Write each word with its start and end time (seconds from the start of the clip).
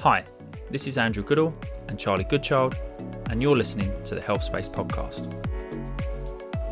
Hi, 0.00 0.24
this 0.70 0.86
is 0.86 0.98
Andrew 0.98 1.24
Goodall 1.24 1.56
and 1.88 1.98
Charlie 1.98 2.24
Goodchild, 2.24 2.76
and 3.30 3.40
you're 3.40 3.54
listening 3.54 3.90
to 4.04 4.14
the 4.14 4.20
Health 4.20 4.42
Space 4.42 4.68
Podcast. 4.68 5.24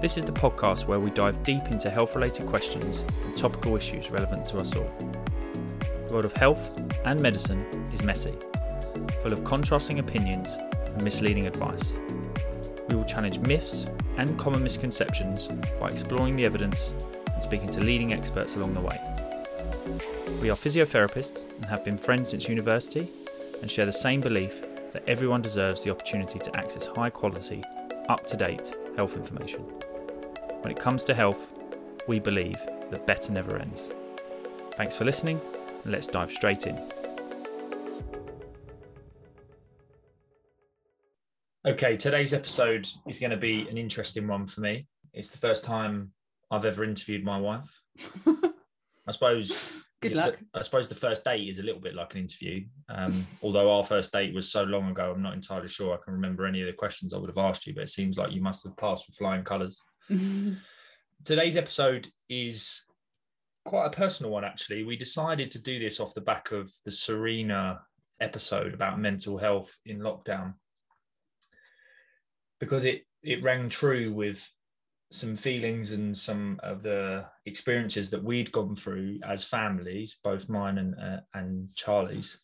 This 0.03 0.19
is 0.19 0.27
the 0.27 0.33
podcast 0.33 0.87
where 0.87 1.01
we 1.01 1.11
dive 1.11 1.43
deep 1.43 1.63
into 1.71 1.89
health 1.89 2.15
related 2.15 2.47
questions 2.47 3.01
and 3.25 3.37
topical 3.37 3.77
issues 3.77 4.11
relevant 4.11 4.45
to 4.47 4.59
us 4.59 4.77
all. 4.77 4.93
The 4.99 6.11
world 6.13 6.27
of 6.27 6.37
health 6.37 6.79
and 7.07 7.19
medicine 7.19 7.61
is 7.95 8.03
messy, 8.03 8.37
full 9.23 9.33
of 9.33 9.43
contrasting 9.43 10.01
opinions 10.01 10.57
and 10.85 11.03
misleading 11.03 11.47
advice. 11.47 11.95
We 12.89 12.95
will 12.95 13.07
challenge 13.07 13.41
myths 13.41 13.87
and 14.19 14.39
common 14.39 14.63
misconceptions 14.63 15.47
by 15.81 15.89
exploring 15.89 16.37
the 16.37 16.45
evidence 16.45 16.93
and 17.33 17.43
speaking 17.43 17.71
to 17.71 17.81
leading 17.81 18.13
experts 18.13 18.57
along 18.57 18.75
the 18.75 18.83
way. 18.83 18.99
We 20.45 20.51
are 20.51 20.57
physiotherapists 20.57 21.51
and 21.57 21.65
have 21.65 21.87
been 21.87 21.97
friends 21.97 22.33
since 22.33 22.51
university 22.51 23.09
and 23.63 23.71
share 23.71 23.87
the 23.87 23.93
same 23.93 24.21
belief 24.21 24.61
that 24.93 25.03
everyone 25.09 25.41
deserves 25.41 25.83
the 25.83 25.91
opportunity 25.91 26.39
to 26.39 26.55
access 26.55 26.85
high 26.85 27.09
quality, 27.09 27.65
up 28.11 28.27
to 28.27 28.37
date 28.37 28.75
health 28.95 29.17
information. 29.17 29.63
When 30.61 30.71
it 30.71 30.79
comes 30.79 31.03
to 31.05 31.15
health, 31.15 31.51
we 32.07 32.19
believe 32.21 32.59
that 32.91 33.07
better 33.07 33.33
never 33.33 33.57
ends. 33.57 33.91
Thanks 34.77 34.95
for 34.95 35.07
listening, 35.07 35.41
and 35.83 35.91
let's 35.91 36.07
dive 36.07 36.31
straight 36.31 36.67
in. 36.67 36.79
Okay, 41.65 41.97
today's 41.97 42.35
episode 42.35 42.87
is 43.09 43.19
going 43.19 43.31
to 43.31 43.39
be 43.39 43.67
an 43.71 43.79
interesting 43.79 44.29
one 44.29 44.45
for 44.45 44.61
me. 44.61 44.89
It's 45.15 45.31
the 45.31 45.39
first 45.39 45.65
time 45.65 46.13
I've 46.51 46.67
ever 46.67 46.85
interviewed 46.85 47.25
my 47.25 47.39
wife. 47.39 47.81
I 48.27 49.11
suppose 49.11 49.84
Good 50.09 50.17
luck. 50.17 50.39
I 50.55 50.63
suppose 50.63 50.89
the 50.89 50.95
first 50.95 51.25
date 51.25 51.49
is 51.49 51.59
a 51.59 51.63
little 51.63 51.81
bit 51.81 51.95
like 51.95 52.15
an 52.15 52.21
interview. 52.21 52.65
Um, 52.89 53.27
although 53.43 53.77
our 53.77 53.85
first 53.85 54.13
date 54.13 54.35
was 54.35 54.51
so 54.51 54.63
long 54.63 54.91
ago, 54.91 55.13
I'm 55.15 55.23
not 55.23 55.35
entirely 55.35 55.69
sure 55.69 55.95
I 55.95 56.05
can 56.05 56.15
remember 56.15 56.47
any 56.47 56.61
of 56.61 56.67
the 56.67 56.73
questions 56.73 57.13
I 57.13 57.19
would 57.19 57.31
have 57.31 57.39
asked 57.39 57.67
you, 57.67 57.75
but 57.75 57.85
it 57.85 57.91
seems 57.91 58.19
like 58.19 58.33
you 58.33 58.41
must 58.41 58.65
have 58.65 58.77
passed 58.77 59.07
with 59.07 59.17
flying 59.17 59.45
colours. 59.45 59.81
Today's 61.25 61.57
episode 61.57 62.09
is 62.29 62.85
quite 63.65 63.87
a 63.87 63.91
personal 63.91 64.33
one, 64.33 64.45
actually. 64.45 64.85
We 64.85 64.97
decided 64.97 65.51
to 65.53 65.63
do 65.63 65.79
this 65.79 66.01
off 66.01 66.15
the 66.15 66.21
back 66.21 66.53
of 66.53 66.71
the 66.85 66.93
Serena 66.93 67.81
episode 68.21 68.75
about 68.75 69.01
mental 69.01 69.39
health 69.39 69.77
in 69.85 69.99
lockdown 69.99 70.55
because 72.61 72.85
it 72.85 73.03
it 73.23 73.43
rang 73.43 73.69
true 73.69 74.13
with 74.13 74.49
some 75.15 75.37
feelings 75.37 75.93
and 75.93 76.17
some 76.17 76.59
of 76.65 76.83
the 76.83 77.25
experiences 77.47 78.11
that 78.11 78.23
we'd 78.23 78.51
gone 78.51 78.75
through 78.75 79.21
as 79.25 79.45
families, 79.45 80.17
both 80.25 80.49
mine 80.49 80.79
and 80.79 80.95
uh, 81.01 81.21
and 81.35 81.75
Charlie's. 81.75 82.41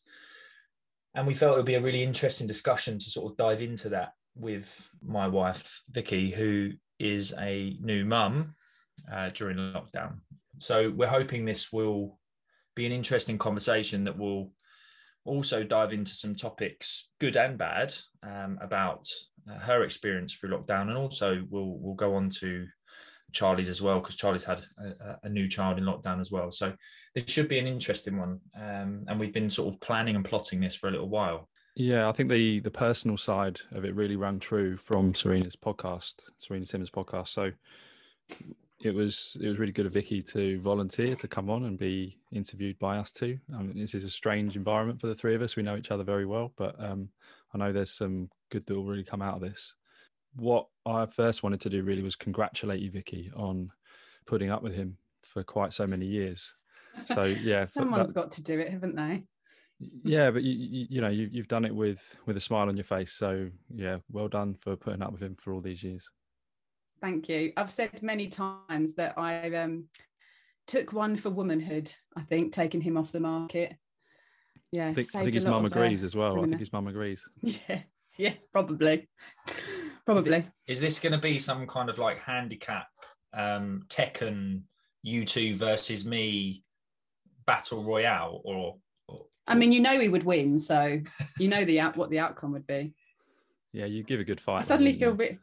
And 1.17 1.27
we 1.27 1.35
felt 1.35 1.55
it 1.55 1.57
would 1.57 1.67
be 1.67 1.75
a 1.75 1.81
really 1.81 2.05
interesting 2.05 2.47
discussion 2.47 2.97
to 2.99 3.11
sort 3.11 3.33
of 3.33 3.37
dive 3.37 3.61
into 3.61 3.89
that 3.89 4.13
with 4.37 4.89
my 5.03 5.27
wife 5.27 5.83
Vicki, 5.91 6.31
who 6.31 6.71
is 7.01 7.35
a 7.41 7.77
new 7.81 8.05
mum 8.05 8.55
uh, 9.13 9.31
during 9.31 9.57
lockdown. 9.57 10.21
So 10.59 10.91
we're 10.91 11.09
hoping 11.09 11.45
this 11.45 11.73
will 11.73 12.21
be 12.77 12.87
an 12.87 12.93
interesting 12.93 13.37
conversation 13.37 14.05
that 14.05 14.17
will 14.17 14.53
also 15.25 15.63
dive 15.63 15.93
into 15.93 16.13
some 16.13 16.35
topics, 16.35 17.09
good 17.21 17.37
and 17.37 17.59
bad, 17.59 17.95
um, 18.23 18.59
about 18.61 19.05
uh, 19.51 19.59
her 19.59 19.83
experience 19.83 20.35
through 20.35 20.51
lockdown, 20.51 20.89
and 20.89 20.97
also 20.97 21.45
we'll 21.51 21.77
we'll 21.79 21.95
go 21.95 22.15
on 22.15 22.31
to 22.41 22.67
Charlie's 23.33 23.69
as 23.69 23.83
well 23.83 24.01
because 24.01 24.17
Charlie's 24.17 24.45
had 24.45 24.63
a, 24.79 25.17
a, 25.25 25.29
new 25.29 25.49
child 25.49 25.79
in 25.79 25.85
lockdown 25.85 26.21
as 26.21 26.31
well. 26.31 26.51
So 26.51 26.73
this 27.15 27.25
should 27.29 27.49
be 27.49 27.59
an 27.59 27.67
interesting 27.67 28.19
one, 28.19 28.41
um, 28.57 29.05
and 29.09 29.19
we've 29.19 29.33
been 29.33 29.51
sort 29.51 29.73
of 29.73 29.81
planning 29.81 30.17
and 30.17 30.25
plotting 30.25 30.61
this 30.61 30.75
for 30.75 30.89
a 30.89 30.91
little 30.91 31.09
while. 31.09 31.49
Yeah, 31.77 32.09
I 32.09 32.13
think 32.13 32.31
the 32.31 32.61
the 32.61 32.71
personal 32.71 33.17
side 33.17 33.61
of 33.73 33.85
it 33.85 33.95
really 33.95 34.17
rang 34.17 34.41
true 34.41 34.77
from 34.77 35.15
Serena's 35.15 35.57
podcast, 35.57 36.15
Serena 36.39 36.67
Simmons 36.67 36.91
podcast. 36.91 37.29
So 37.29 37.53
it 38.83 38.95
was 38.95 39.37
it 39.41 39.47
was 39.47 39.59
really 39.59 39.73
good 39.73 39.87
of 39.87 39.93
Vicki 39.93 40.23
to 40.23 40.61
volunteer 40.61 41.15
to 41.17 41.29
come 41.29 41.51
on 41.51 41.65
and 41.65 41.79
be 41.79 42.19
interviewed 42.33 42.79
by 42.79 42.97
us 42.97 43.13
too. 43.13 43.39
I 43.55 43.63
mean, 43.63 43.79
this 43.79 43.95
is 43.95 44.05
a 44.05 44.11
strange 44.11 44.57
environment 44.57 45.01
for 45.01 45.07
the 45.07 45.15
three 45.15 45.35
of 45.35 45.43
us. 45.43 45.57
We 45.57 45.63
know 45.63 45.77
each 45.77 45.91
other 45.91 46.05
very 46.05 46.25
well, 46.25 46.53
but 46.57 46.83
um, 46.83 47.09
I 47.53 47.59
know 47.59 47.73
there's 47.73 47.91
some 47.91 48.31
good 48.51 48.65
that 48.67 48.75
will 48.75 48.85
really 48.85 49.05
come 49.05 49.23
out 49.23 49.35
of 49.35 49.43
this. 49.43 49.75
What 50.37 50.67
I 50.87 51.07
first 51.07 51.43
wanted 51.43 51.61
to 51.63 51.71
do 51.71 51.83
really 51.83 52.03
was 52.03 52.17
congratulate 52.17 52.81
you, 52.81 52.91
Vicki, 52.91 53.31
on 53.37 53.71
putting 54.27 54.51
up 54.51 54.63
with 54.63 54.75
him 54.75 54.97
for 55.23 55.43
quite 55.43 55.73
so 55.73 55.87
many 55.87 56.07
years. 56.07 56.55
So 57.05 57.25
yeah, 57.25 57.65
someone's 57.67 58.15
that, 58.15 58.21
got 58.21 58.33
to 58.33 58.43
do 58.43 58.59
it, 58.59 58.71
haven't 58.71 58.97
they? 58.97 59.25
yeah, 60.05 60.31
but 60.31 60.43
you, 60.43 60.53
you, 60.53 60.87
you 60.91 61.01
know 61.01 61.09
you, 61.09 61.29
you've 61.31 61.49
done 61.49 61.65
it 61.65 61.75
with 61.75 62.17
with 62.27 62.37
a 62.37 62.41
smile 62.41 62.69
on 62.69 62.77
your 62.77 62.85
face. 62.85 63.13
So 63.13 63.49
yeah, 63.75 63.99
well 64.11 64.29
done 64.29 64.55
for 64.55 64.77
putting 64.77 65.03
up 65.03 65.13
with 65.13 65.23
him 65.23 65.37
for 65.37 65.53
all 65.53 65.61
these 65.61 65.83
years. 65.83 66.09
Thank 67.01 67.29
you. 67.29 67.53
I've 67.57 67.71
said 67.71 68.03
many 68.03 68.29
times 68.29 68.95
that 68.95 69.15
I 69.17 69.55
um, 69.57 69.87
took 70.67 70.93
one 70.93 71.17
for 71.17 71.31
womanhood. 71.31 71.93
I 72.17 72.23
think 72.23 72.53
taking 72.53 72.81
him 72.81 72.97
off 72.97 73.13
the 73.13 73.21
market. 73.21 73.75
Yeah, 74.73 74.89
I 74.89 74.95
think, 74.95 75.15
I 75.15 75.23
think 75.23 75.35
his 75.35 75.47
mum 75.47 75.65
uh, 75.65 75.69
agrees 75.69 76.05
as 76.05 76.15
well. 76.15 76.39
I 76.39 76.47
think 76.47 76.59
his 76.59 76.73
mum 76.73 76.87
agrees. 76.87 77.27
Yeah, 77.43 77.83
yeah, 78.19 78.35
probably, 78.53 79.09
probably. 80.05 80.39
Is, 80.39 80.45
it, 80.45 80.73
is 80.73 80.81
this 80.81 81.01
going 81.01 81.13
to 81.13 81.19
be 81.19 81.39
some 81.39 81.67
kind 81.67 81.89
of 81.89 81.99
like 81.99 82.19
handicap 82.19 82.89
um, 83.33 83.83
Tekken 83.89 84.63
you 85.03 85.25
two 85.25 85.57
versus 85.57 86.05
me 86.05 86.63
battle 87.47 87.83
royale, 87.83 88.43
or, 88.45 88.77
or? 89.09 89.27
I 89.47 89.55
mean, 89.55 89.73
you 89.73 89.81
know, 89.81 89.99
he 89.99 90.09
would 90.09 90.25
win, 90.25 90.59
so 90.59 91.01
you 91.39 91.49
know 91.49 91.65
the 91.65 91.81
out 91.81 91.97
what 91.97 92.11
the 92.11 92.19
outcome 92.19 92.53
would 92.53 92.67
be. 92.67 92.93
Yeah, 93.73 93.87
you 93.87 94.03
give 94.03 94.21
a 94.21 94.25
good 94.25 94.41
fight. 94.41 94.59
I 94.59 94.61
suddenly 94.61 94.93
feel. 94.93 95.13
Re- 95.13 95.39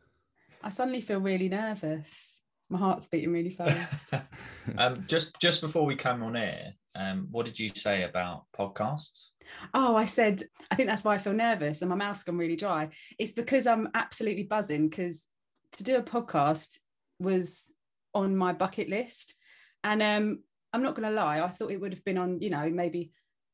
I 0.63 0.69
suddenly 0.69 1.01
feel 1.01 1.19
really 1.19 1.49
nervous. 1.49 2.41
My 2.69 2.79
heart's 2.79 3.07
beating 3.07 3.31
really 3.31 3.51
fast. 3.51 4.11
um, 4.77 5.05
just 5.07 5.39
just 5.39 5.61
before 5.61 5.85
we 5.85 5.95
came 5.95 6.21
on 6.23 6.35
air, 6.35 6.73
um, 6.95 7.27
what 7.31 7.45
did 7.45 7.59
you 7.59 7.69
say 7.69 8.03
about 8.03 8.45
podcasts? 8.57 9.27
Oh, 9.73 9.95
I 9.95 10.05
said 10.05 10.43
I 10.69 10.75
think 10.75 10.89
that's 10.89 11.03
why 11.03 11.15
I 11.15 11.19
feel 11.19 11.33
nervous 11.33 11.81
and 11.81 11.89
my 11.89 11.95
mouth's 11.95 12.23
gone 12.23 12.37
really 12.37 12.57
dry. 12.57 12.89
It's 13.17 13.31
because 13.31 13.67
I'm 13.67 13.89
absolutely 13.93 14.43
buzzing 14.43 14.89
because 14.89 15.23
to 15.73 15.83
do 15.83 15.95
a 15.95 16.03
podcast 16.03 16.77
was 17.19 17.61
on 18.13 18.35
my 18.35 18.51
bucket 18.51 18.89
list, 18.89 19.35
and 19.83 20.03
um, 20.03 20.39
I'm 20.73 20.83
not 20.83 20.95
going 20.95 21.07
to 21.07 21.15
lie, 21.15 21.41
I 21.41 21.49
thought 21.49 21.71
it 21.71 21.79
would 21.79 21.93
have 21.93 22.03
been 22.03 22.17
on, 22.17 22.41
you 22.41 22.49
know, 22.49 22.69
maybe 22.69 23.11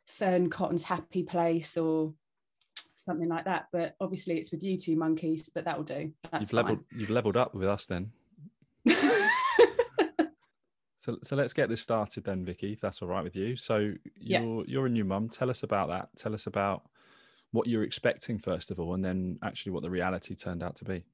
Fearne 0.08 0.50
Cotton's 0.50 0.84
Happy 0.84 1.24
Place 1.24 1.78
or 1.78 2.14
something 3.06 3.30
like 3.30 3.46
that. 3.46 3.68
But 3.72 3.96
obviously, 4.00 4.38
it's 4.38 4.52
with 4.52 4.64
you 4.64 4.78
two 4.78 4.96
monkeys, 4.96 5.50
but 5.54 5.66
that'll 5.66 5.84
do. 5.84 6.12
That's 6.32 6.42
you've 6.42 6.54
leveled. 6.54 6.80
You've 6.96 7.10
leveled 7.10 7.38
up 7.38 7.54
with 7.54 7.68
us 7.68 7.86
then. 7.86 8.12
so, 11.00 11.18
so 11.22 11.36
let's 11.36 11.54
get 11.54 11.70
this 11.70 11.82
started 11.82 12.24
then, 12.24 12.44
Vicki, 12.44 12.74
if 12.74 12.82
that's 12.82 13.02
all 13.02 13.08
right 13.08 13.24
with 13.24 13.36
you. 13.36 13.56
So 13.56 13.94
you're 14.18 14.60
yes. 14.60 14.68
you're 14.68 14.86
a 14.86 14.90
new 14.90 15.06
mum. 15.06 15.30
Tell 15.30 15.50
us 15.50 15.64
about 15.64 15.90
that. 15.90 16.10
Tell 16.18 16.34
us 16.34 16.48
about 16.48 16.84
what 17.52 17.68
you're 17.68 17.84
expecting 17.84 18.40
first 18.40 18.72
of 18.72 18.80
all, 18.80 18.94
and 18.96 19.04
then 19.04 19.38
actually 19.44 19.72
what 19.72 19.84
the 19.84 19.90
reality 19.90 20.36
turned 20.36 20.64
out 20.64 20.76
to 20.78 20.86
be. 20.86 21.06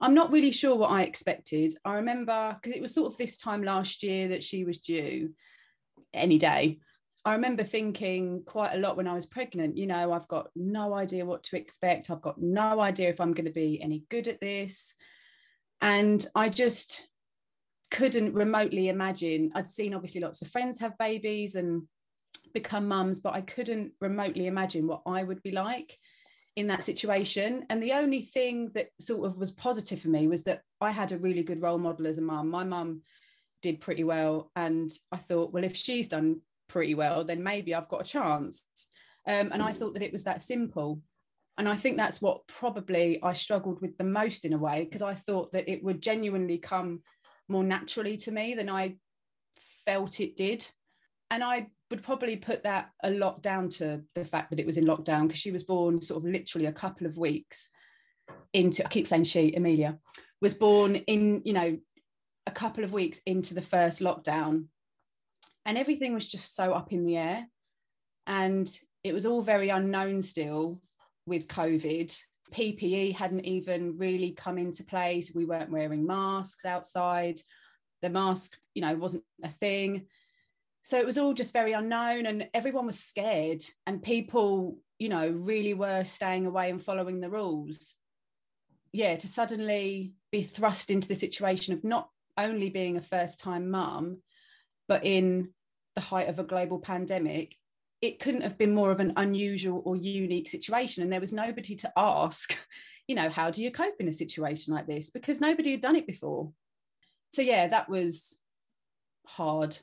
I'm 0.00 0.14
not 0.14 0.32
really 0.32 0.50
sure 0.50 0.74
what 0.74 0.90
I 0.90 1.02
expected. 1.02 1.74
I 1.84 1.94
remember 1.94 2.58
because 2.60 2.76
it 2.76 2.82
was 2.82 2.92
sort 2.92 3.12
of 3.12 3.18
this 3.18 3.36
time 3.36 3.62
last 3.62 4.02
year 4.02 4.28
that 4.28 4.42
she 4.42 4.64
was 4.64 4.80
due 4.80 5.30
any 6.12 6.38
day. 6.38 6.78
I 7.24 7.32
remember 7.32 7.62
thinking 7.62 8.42
quite 8.44 8.74
a 8.74 8.78
lot 8.78 8.96
when 8.96 9.08
I 9.08 9.14
was 9.14 9.24
pregnant, 9.24 9.78
you 9.78 9.86
know, 9.86 10.12
I've 10.12 10.28
got 10.28 10.48
no 10.54 10.92
idea 10.92 11.24
what 11.24 11.42
to 11.44 11.56
expect. 11.56 12.10
I've 12.10 12.20
got 12.20 12.40
no 12.40 12.80
idea 12.80 13.08
if 13.08 13.20
I'm 13.20 13.32
going 13.32 13.46
to 13.46 13.52
be 13.52 13.80
any 13.80 14.04
good 14.10 14.28
at 14.28 14.40
this. 14.40 14.94
And 15.80 16.26
I 16.34 16.50
just 16.50 17.08
couldn't 17.90 18.34
remotely 18.34 18.88
imagine. 18.88 19.52
I'd 19.54 19.70
seen 19.70 19.94
obviously 19.94 20.20
lots 20.20 20.42
of 20.42 20.48
friends 20.48 20.80
have 20.80 20.98
babies 20.98 21.54
and 21.54 21.84
become 22.52 22.88
mums, 22.88 23.20
but 23.20 23.32
I 23.34 23.40
couldn't 23.40 23.92
remotely 24.00 24.46
imagine 24.46 24.86
what 24.86 25.02
I 25.06 25.22
would 25.22 25.42
be 25.42 25.52
like 25.52 25.96
in 26.56 26.66
that 26.66 26.84
situation. 26.84 27.64
And 27.70 27.82
the 27.82 27.92
only 27.92 28.20
thing 28.20 28.70
that 28.74 28.88
sort 29.00 29.26
of 29.26 29.38
was 29.38 29.50
positive 29.50 30.00
for 30.00 30.08
me 30.08 30.28
was 30.28 30.44
that 30.44 30.60
I 30.80 30.90
had 30.90 31.12
a 31.12 31.18
really 31.18 31.42
good 31.42 31.62
role 31.62 31.78
model 31.78 32.06
as 32.06 32.18
a 32.18 32.22
mum. 32.22 32.50
My 32.50 32.64
mum 32.64 33.00
did 33.62 33.80
pretty 33.80 34.04
well. 34.04 34.50
And 34.54 34.92
I 35.10 35.16
thought, 35.16 35.52
well, 35.52 35.64
if 35.64 35.74
she's 35.74 36.08
done 36.08 36.42
pretty 36.74 36.96
well, 36.96 37.22
then 37.22 37.40
maybe 37.40 37.72
I've 37.72 37.88
got 37.88 38.00
a 38.00 38.10
chance. 38.10 38.64
Um, 39.28 39.52
and 39.52 39.62
I 39.62 39.72
thought 39.72 39.94
that 39.94 40.02
it 40.02 40.12
was 40.12 40.24
that 40.24 40.42
simple. 40.42 41.00
And 41.56 41.68
I 41.68 41.76
think 41.76 41.96
that's 41.96 42.20
what 42.20 42.48
probably 42.48 43.22
I 43.22 43.32
struggled 43.32 43.80
with 43.80 43.96
the 43.96 44.02
most 44.02 44.44
in 44.44 44.52
a 44.52 44.58
way, 44.58 44.82
because 44.84 45.00
I 45.00 45.14
thought 45.14 45.52
that 45.52 45.70
it 45.70 45.84
would 45.84 46.02
genuinely 46.02 46.58
come 46.58 47.02
more 47.48 47.62
naturally 47.62 48.16
to 48.16 48.32
me 48.32 48.56
than 48.56 48.68
I 48.68 48.96
felt 49.86 50.18
it 50.18 50.36
did. 50.36 50.66
And 51.30 51.44
I 51.44 51.68
would 51.90 52.02
probably 52.02 52.36
put 52.36 52.64
that 52.64 52.90
a 53.04 53.10
lot 53.10 53.40
down 53.40 53.68
to 53.78 54.02
the 54.16 54.24
fact 54.24 54.50
that 54.50 54.58
it 54.58 54.66
was 54.66 54.76
in 54.76 54.84
lockdown 54.84 55.28
because 55.28 55.38
she 55.38 55.52
was 55.52 55.62
born 55.62 56.02
sort 56.02 56.24
of 56.24 56.28
literally 56.28 56.66
a 56.66 56.72
couple 56.72 57.06
of 57.06 57.16
weeks 57.16 57.68
into, 58.52 58.84
I 58.84 58.88
keep 58.88 59.06
saying 59.06 59.24
she, 59.24 59.54
Amelia, 59.54 59.98
was 60.40 60.54
born 60.54 60.96
in, 60.96 61.42
you 61.44 61.52
know, 61.52 61.78
a 62.48 62.50
couple 62.50 62.82
of 62.82 62.92
weeks 62.92 63.20
into 63.26 63.54
the 63.54 63.62
first 63.62 64.00
lockdown 64.00 64.66
and 65.66 65.78
everything 65.78 66.14
was 66.14 66.26
just 66.26 66.54
so 66.54 66.72
up 66.72 66.92
in 66.92 67.04
the 67.04 67.16
air 67.16 67.46
and 68.26 68.70
it 69.02 69.12
was 69.12 69.26
all 69.26 69.42
very 69.42 69.68
unknown 69.68 70.22
still 70.22 70.80
with 71.26 71.48
COVID. 71.48 72.16
PPE 72.52 73.14
hadn't 73.14 73.44
even 73.44 73.98
really 73.98 74.32
come 74.32 74.58
into 74.58 74.84
place. 74.84 75.32
We 75.34 75.44
weren't 75.44 75.70
wearing 75.70 76.06
masks 76.06 76.64
outside. 76.64 77.40
The 78.02 78.10
mask, 78.10 78.56
you 78.74 78.82
know, 78.82 78.94
wasn't 78.94 79.24
a 79.42 79.50
thing. 79.50 80.06
So 80.82 80.98
it 80.98 81.06
was 81.06 81.18
all 81.18 81.32
just 81.32 81.52
very 81.52 81.72
unknown 81.72 82.26
and 82.26 82.48
everyone 82.52 82.86
was 82.86 83.00
scared 83.00 83.64
and 83.86 84.02
people, 84.02 84.78
you 84.98 85.08
know, 85.08 85.30
really 85.30 85.74
were 85.74 86.04
staying 86.04 86.46
away 86.46 86.70
and 86.70 86.82
following 86.82 87.20
the 87.20 87.30
rules. 87.30 87.94
Yeah, 88.92 89.16
to 89.16 89.26
suddenly 89.26 90.12
be 90.30 90.42
thrust 90.42 90.90
into 90.90 91.08
the 91.08 91.14
situation 91.14 91.74
of 91.74 91.84
not 91.84 92.10
only 92.36 92.70
being 92.70 92.96
a 92.96 93.02
first 93.02 93.40
time 93.40 93.70
mum, 93.70 94.18
but 94.88 95.04
in 95.04 95.50
the 95.94 96.00
height 96.00 96.28
of 96.28 96.38
a 96.38 96.44
global 96.44 96.78
pandemic, 96.78 97.56
it 98.00 98.20
couldn't 98.20 98.42
have 98.42 98.58
been 98.58 98.74
more 98.74 98.90
of 98.90 99.00
an 99.00 99.14
unusual 99.16 99.82
or 99.84 99.96
unique 99.96 100.48
situation. 100.48 101.02
And 101.02 101.12
there 101.12 101.20
was 101.20 101.32
nobody 101.32 101.74
to 101.76 101.92
ask, 101.96 102.54
you 103.08 103.14
know, 103.14 103.30
how 103.30 103.50
do 103.50 103.62
you 103.62 103.70
cope 103.70 103.94
in 104.00 104.08
a 104.08 104.12
situation 104.12 104.74
like 104.74 104.86
this? 104.86 105.10
Because 105.10 105.40
nobody 105.40 105.72
had 105.72 105.80
done 105.80 105.96
it 105.96 106.06
before. 106.06 106.52
So, 107.32 107.42
yeah, 107.42 107.68
that 107.68 107.88
was 107.88 108.38
hard. 109.26 109.78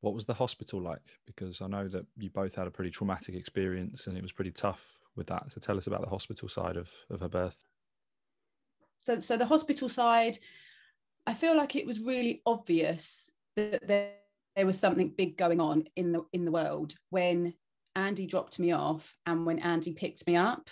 What 0.00 0.14
was 0.14 0.26
the 0.26 0.34
hospital 0.34 0.82
like? 0.82 1.18
Because 1.26 1.62
I 1.62 1.66
know 1.66 1.88
that 1.88 2.04
you 2.18 2.30
both 2.30 2.54
had 2.54 2.66
a 2.66 2.70
pretty 2.70 2.90
traumatic 2.90 3.34
experience 3.34 4.06
and 4.06 4.16
it 4.16 4.22
was 4.22 4.32
pretty 4.32 4.52
tough 4.52 4.84
with 5.16 5.26
that. 5.28 5.50
So, 5.50 5.60
tell 5.60 5.78
us 5.78 5.86
about 5.86 6.02
the 6.02 6.08
hospital 6.08 6.48
side 6.48 6.76
of, 6.76 6.90
of 7.10 7.20
her 7.20 7.28
birth. 7.28 7.64
So, 9.06 9.20
so 9.20 9.36
the 9.36 9.46
hospital 9.46 9.88
side, 9.88 10.38
I 11.26 11.34
feel 11.34 11.56
like 11.56 11.76
it 11.76 11.86
was 11.86 12.00
really 12.00 12.42
obvious 12.46 13.30
that 13.56 13.86
there 13.86 14.12
there 14.56 14.66
was 14.66 14.78
something 14.78 15.08
big 15.08 15.36
going 15.36 15.60
on 15.60 15.84
in 15.96 16.12
the 16.12 16.24
in 16.32 16.44
the 16.44 16.50
world 16.50 16.94
when 17.10 17.54
Andy 17.96 18.26
dropped 18.26 18.58
me 18.58 18.72
off 18.72 19.16
and 19.26 19.46
when 19.46 19.58
Andy 19.58 19.92
picked 19.92 20.26
me 20.26 20.36
up 20.36 20.68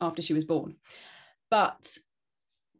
after 0.00 0.22
she 0.22 0.34
was 0.34 0.44
born. 0.44 0.76
But 1.50 1.98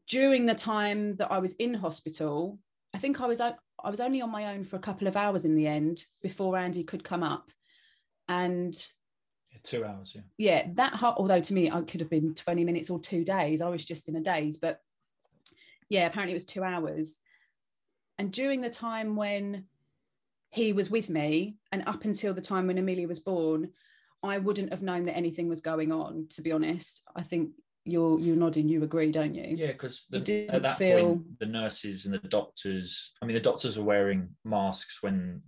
during 0.08 0.46
the 0.46 0.54
time 0.54 1.16
that 1.16 1.30
I 1.30 1.38
was 1.38 1.54
in 1.54 1.74
hospital, 1.74 2.58
I 2.94 2.98
think 2.98 3.20
I 3.20 3.26
was 3.26 3.40
I 3.40 3.54
was 3.90 4.00
only 4.00 4.22
on 4.22 4.30
my 4.30 4.54
own 4.54 4.64
for 4.64 4.76
a 4.76 4.80
couple 4.80 5.06
of 5.06 5.16
hours 5.16 5.44
in 5.44 5.54
the 5.54 5.66
end 5.66 6.04
before 6.22 6.56
Andy 6.56 6.84
could 6.84 7.04
come 7.04 7.22
up. 7.22 7.50
And 8.28 8.74
yeah, 9.52 9.58
two 9.62 9.84
hours, 9.84 10.14
yeah. 10.14 10.22
Yeah, 10.38 10.68
that 10.74 11.02
although 11.02 11.40
to 11.40 11.54
me 11.54 11.70
I 11.70 11.82
could 11.82 12.00
have 12.00 12.10
been 12.10 12.34
20 12.34 12.64
minutes 12.64 12.90
or 12.90 13.00
two 13.00 13.24
days. 13.24 13.60
I 13.60 13.68
was 13.68 13.84
just 13.84 14.08
in 14.08 14.16
a 14.16 14.20
daze, 14.20 14.56
but 14.58 14.80
yeah, 15.88 16.06
apparently 16.06 16.32
it 16.32 16.36
was 16.36 16.46
two 16.46 16.64
hours. 16.64 17.18
And 18.18 18.32
during 18.32 18.60
the 18.60 18.70
time 18.70 19.16
when 19.16 19.64
he 20.54 20.72
was 20.72 20.88
with 20.88 21.10
me 21.10 21.56
and 21.72 21.82
up 21.86 22.04
until 22.04 22.32
the 22.32 22.40
time 22.40 22.68
when 22.68 22.78
amelia 22.78 23.08
was 23.08 23.20
born 23.20 23.70
i 24.22 24.38
wouldn't 24.38 24.70
have 24.70 24.82
known 24.82 25.04
that 25.04 25.16
anything 25.16 25.48
was 25.48 25.60
going 25.60 25.92
on 25.92 26.26
to 26.30 26.42
be 26.42 26.52
honest. 26.52 27.02
I 27.14 27.22
think 27.22 27.50
you're 27.84 28.18
you're 28.18 28.36
nodding 28.36 28.68
you 28.68 28.82
agree 28.82 29.12
don't 29.12 29.34
you? 29.34 29.56
Yeah 29.56 29.72
because 29.72 30.06
at 30.14 30.24
that 30.24 30.78
feel... 30.78 31.06
point 31.06 31.38
the 31.38 31.46
nurses 31.46 32.06
and 32.06 32.14
the 32.14 32.28
doctors 32.28 33.12
i 33.20 33.26
mean 33.26 33.34
the 33.34 33.40
doctors 33.40 33.78
were 33.78 33.84
wearing 33.84 34.30
masks 34.44 35.02
when 35.02 35.42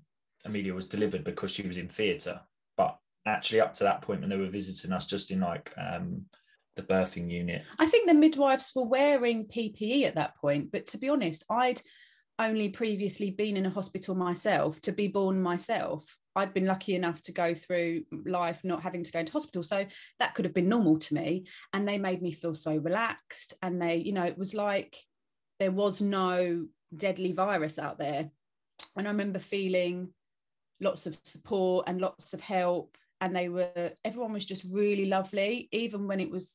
amelia 0.45 0.75
was 0.75 0.87
delivered 0.87 1.25
because 1.25 1.51
she 1.51 1.67
was 1.67 1.79
in 1.79 1.89
theatre. 1.89 2.41
But 2.77 2.99
actually 3.27 3.61
up 3.61 3.73
to 3.75 3.85
that 3.85 4.03
point 4.03 4.21
when 4.21 4.31
they 4.31 4.37
were 4.37 4.47
visiting 4.47 4.93
us 4.93 5.07
just 5.07 5.31
in 5.31 5.41
like 5.41 5.73
um 5.79 6.27
the 6.77 6.83
birthing 6.83 7.31
unit. 7.31 7.63
I 7.79 7.87
think 7.87 8.07
the 8.07 8.15
midwives 8.15 8.73
were 8.75 8.85
wearing 8.85 9.47
ppe 9.47 10.05
at 10.05 10.17
that 10.17 10.37
point 10.37 10.71
but 10.71 10.87
to 10.89 10.99
be 10.99 11.09
honest 11.09 11.45
i'd 11.49 11.81
only 12.39 12.69
previously 12.69 13.31
been 13.31 13.57
in 13.57 13.67
a 13.67 13.71
hospital 13.71 14.15
myself 14.15 14.81
to 14.83 14.93
be 14.93 15.09
born 15.09 15.43
myself. 15.43 16.19
I'd 16.35 16.53
been 16.53 16.67
lucky 16.67 16.95
enough 16.95 17.23
to 17.23 17.33
go 17.33 17.55
through 17.55 18.05
life 18.27 18.61
not 18.63 18.83
having 18.83 19.03
to 19.05 19.13
go 19.13 19.21
into 19.21 19.33
hospital. 19.33 19.63
So 19.63 19.87
that 20.19 20.35
could 20.35 20.45
have 20.45 20.53
been 20.53 20.69
normal 20.69 20.99
to 20.99 21.15
me. 21.15 21.47
And 21.73 21.89
they 21.89 21.97
made 21.97 22.21
me 22.21 22.31
feel 22.31 22.55
so 22.55 22.77
relaxed. 22.77 23.55
And 23.63 23.81
they, 23.81 23.97
you 23.97 24.13
know, 24.13 24.25
it 24.25 24.37
was 24.37 24.53
like 24.53 24.97
there 25.59 25.73
was 25.73 26.03
no 26.03 26.67
deadly 26.95 27.33
virus 27.33 27.79
out 27.79 27.99
there. 27.99 28.31
And 28.97 29.09
I 29.09 29.11
remember 29.11 29.39
feeling 29.39 30.11
lots 30.79 31.07
of 31.07 31.19
support 31.25 31.87
and 31.89 32.01
lots 32.01 32.35
of 32.35 32.43
help. 32.43 32.99
And 33.23 33.35
they 33.35 33.49
were, 33.49 33.93
everyone 34.05 34.35
was 34.35 34.45
just 34.45 34.67
really 34.71 35.07
lovely, 35.07 35.71
even 35.73 36.07
when 36.07 36.21
it 36.21 36.31
was 36.31 36.55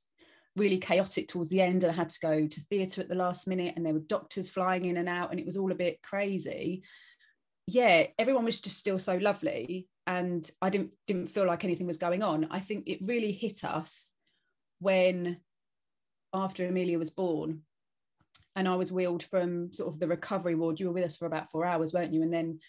really 0.55 0.77
chaotic 0.77 1.27
towards 1.27 1.49
the 1.49 1.61
end 1.61 1.83
and 1.83 1.91
I 1.91 1.95
had 1.95 2.09
to 2.09 2.19
go 2.19 2.47
to 2.47 2.61
theatre 2.61 3.01
at 3.01 3.09
the 3.09 3.15
last 3.15 3.47
minute 3.47 3.73
and 3.75 3.85
there 3.85 3.93
were 3.93 3.99
doctors 3.99 4.49
flying 4.49 4.85
in 4.85 4.97
and 4.97 5.07
out 5.07 5.31
and 5.31 5.39
it 5.39 5.45
was 5.45 5.57
all 5.57 5.71
a 5.71 5.75
bit 5.75 6.01
crazy. 6.01 6.83
Yeah, 7.67 8.07
everyone 8.19 8.45
was 8.45 8.59
just 8.59 8.77
still 8.77 8.99
so 8.99 9.15
lovely 9.15 9.87
and 10.07 10.49
I 10.61 10.69
didn't 10.69 10.91
didn't 11.07 11.29
feel 11.29 11.45
like 11.45 11.63
anything 11.63 11.87
was 11.87 11.97
going 11.97 12.23
on. 12.23 12.47
I 12.51 12.59
think 12.59 12.87
it 12.87 12.99
really 13.01 13.31
hit 13.31 13.63
us 13.63 14.11
when 14.79 15.37
after 16.33 16.65
Amelia 16.65 16.99
was 16.99 17.09
born 17.09 17.61
and 18.55 18.67
I 18.67 18.75
was 18.75 18.91
wheeled 18.91 19.23
from 19.23 19.71
sort 19.71 19.93
of 19.93 19.99
the 19.99 20.07
recovery 20.07 20.55
ward. 20.55 20.79
You 20.79 20.87
were 20.87 20.93
with 20.93 21.05
us 21.05 21.15
for 21.15 21.25
about 21.25 21.51
four 21.51 21.65
hours, 21.65 21.93
weren't 21.93 22.13
you? 22.13 22.23
And 22.23 22.33
then 22.33 22.59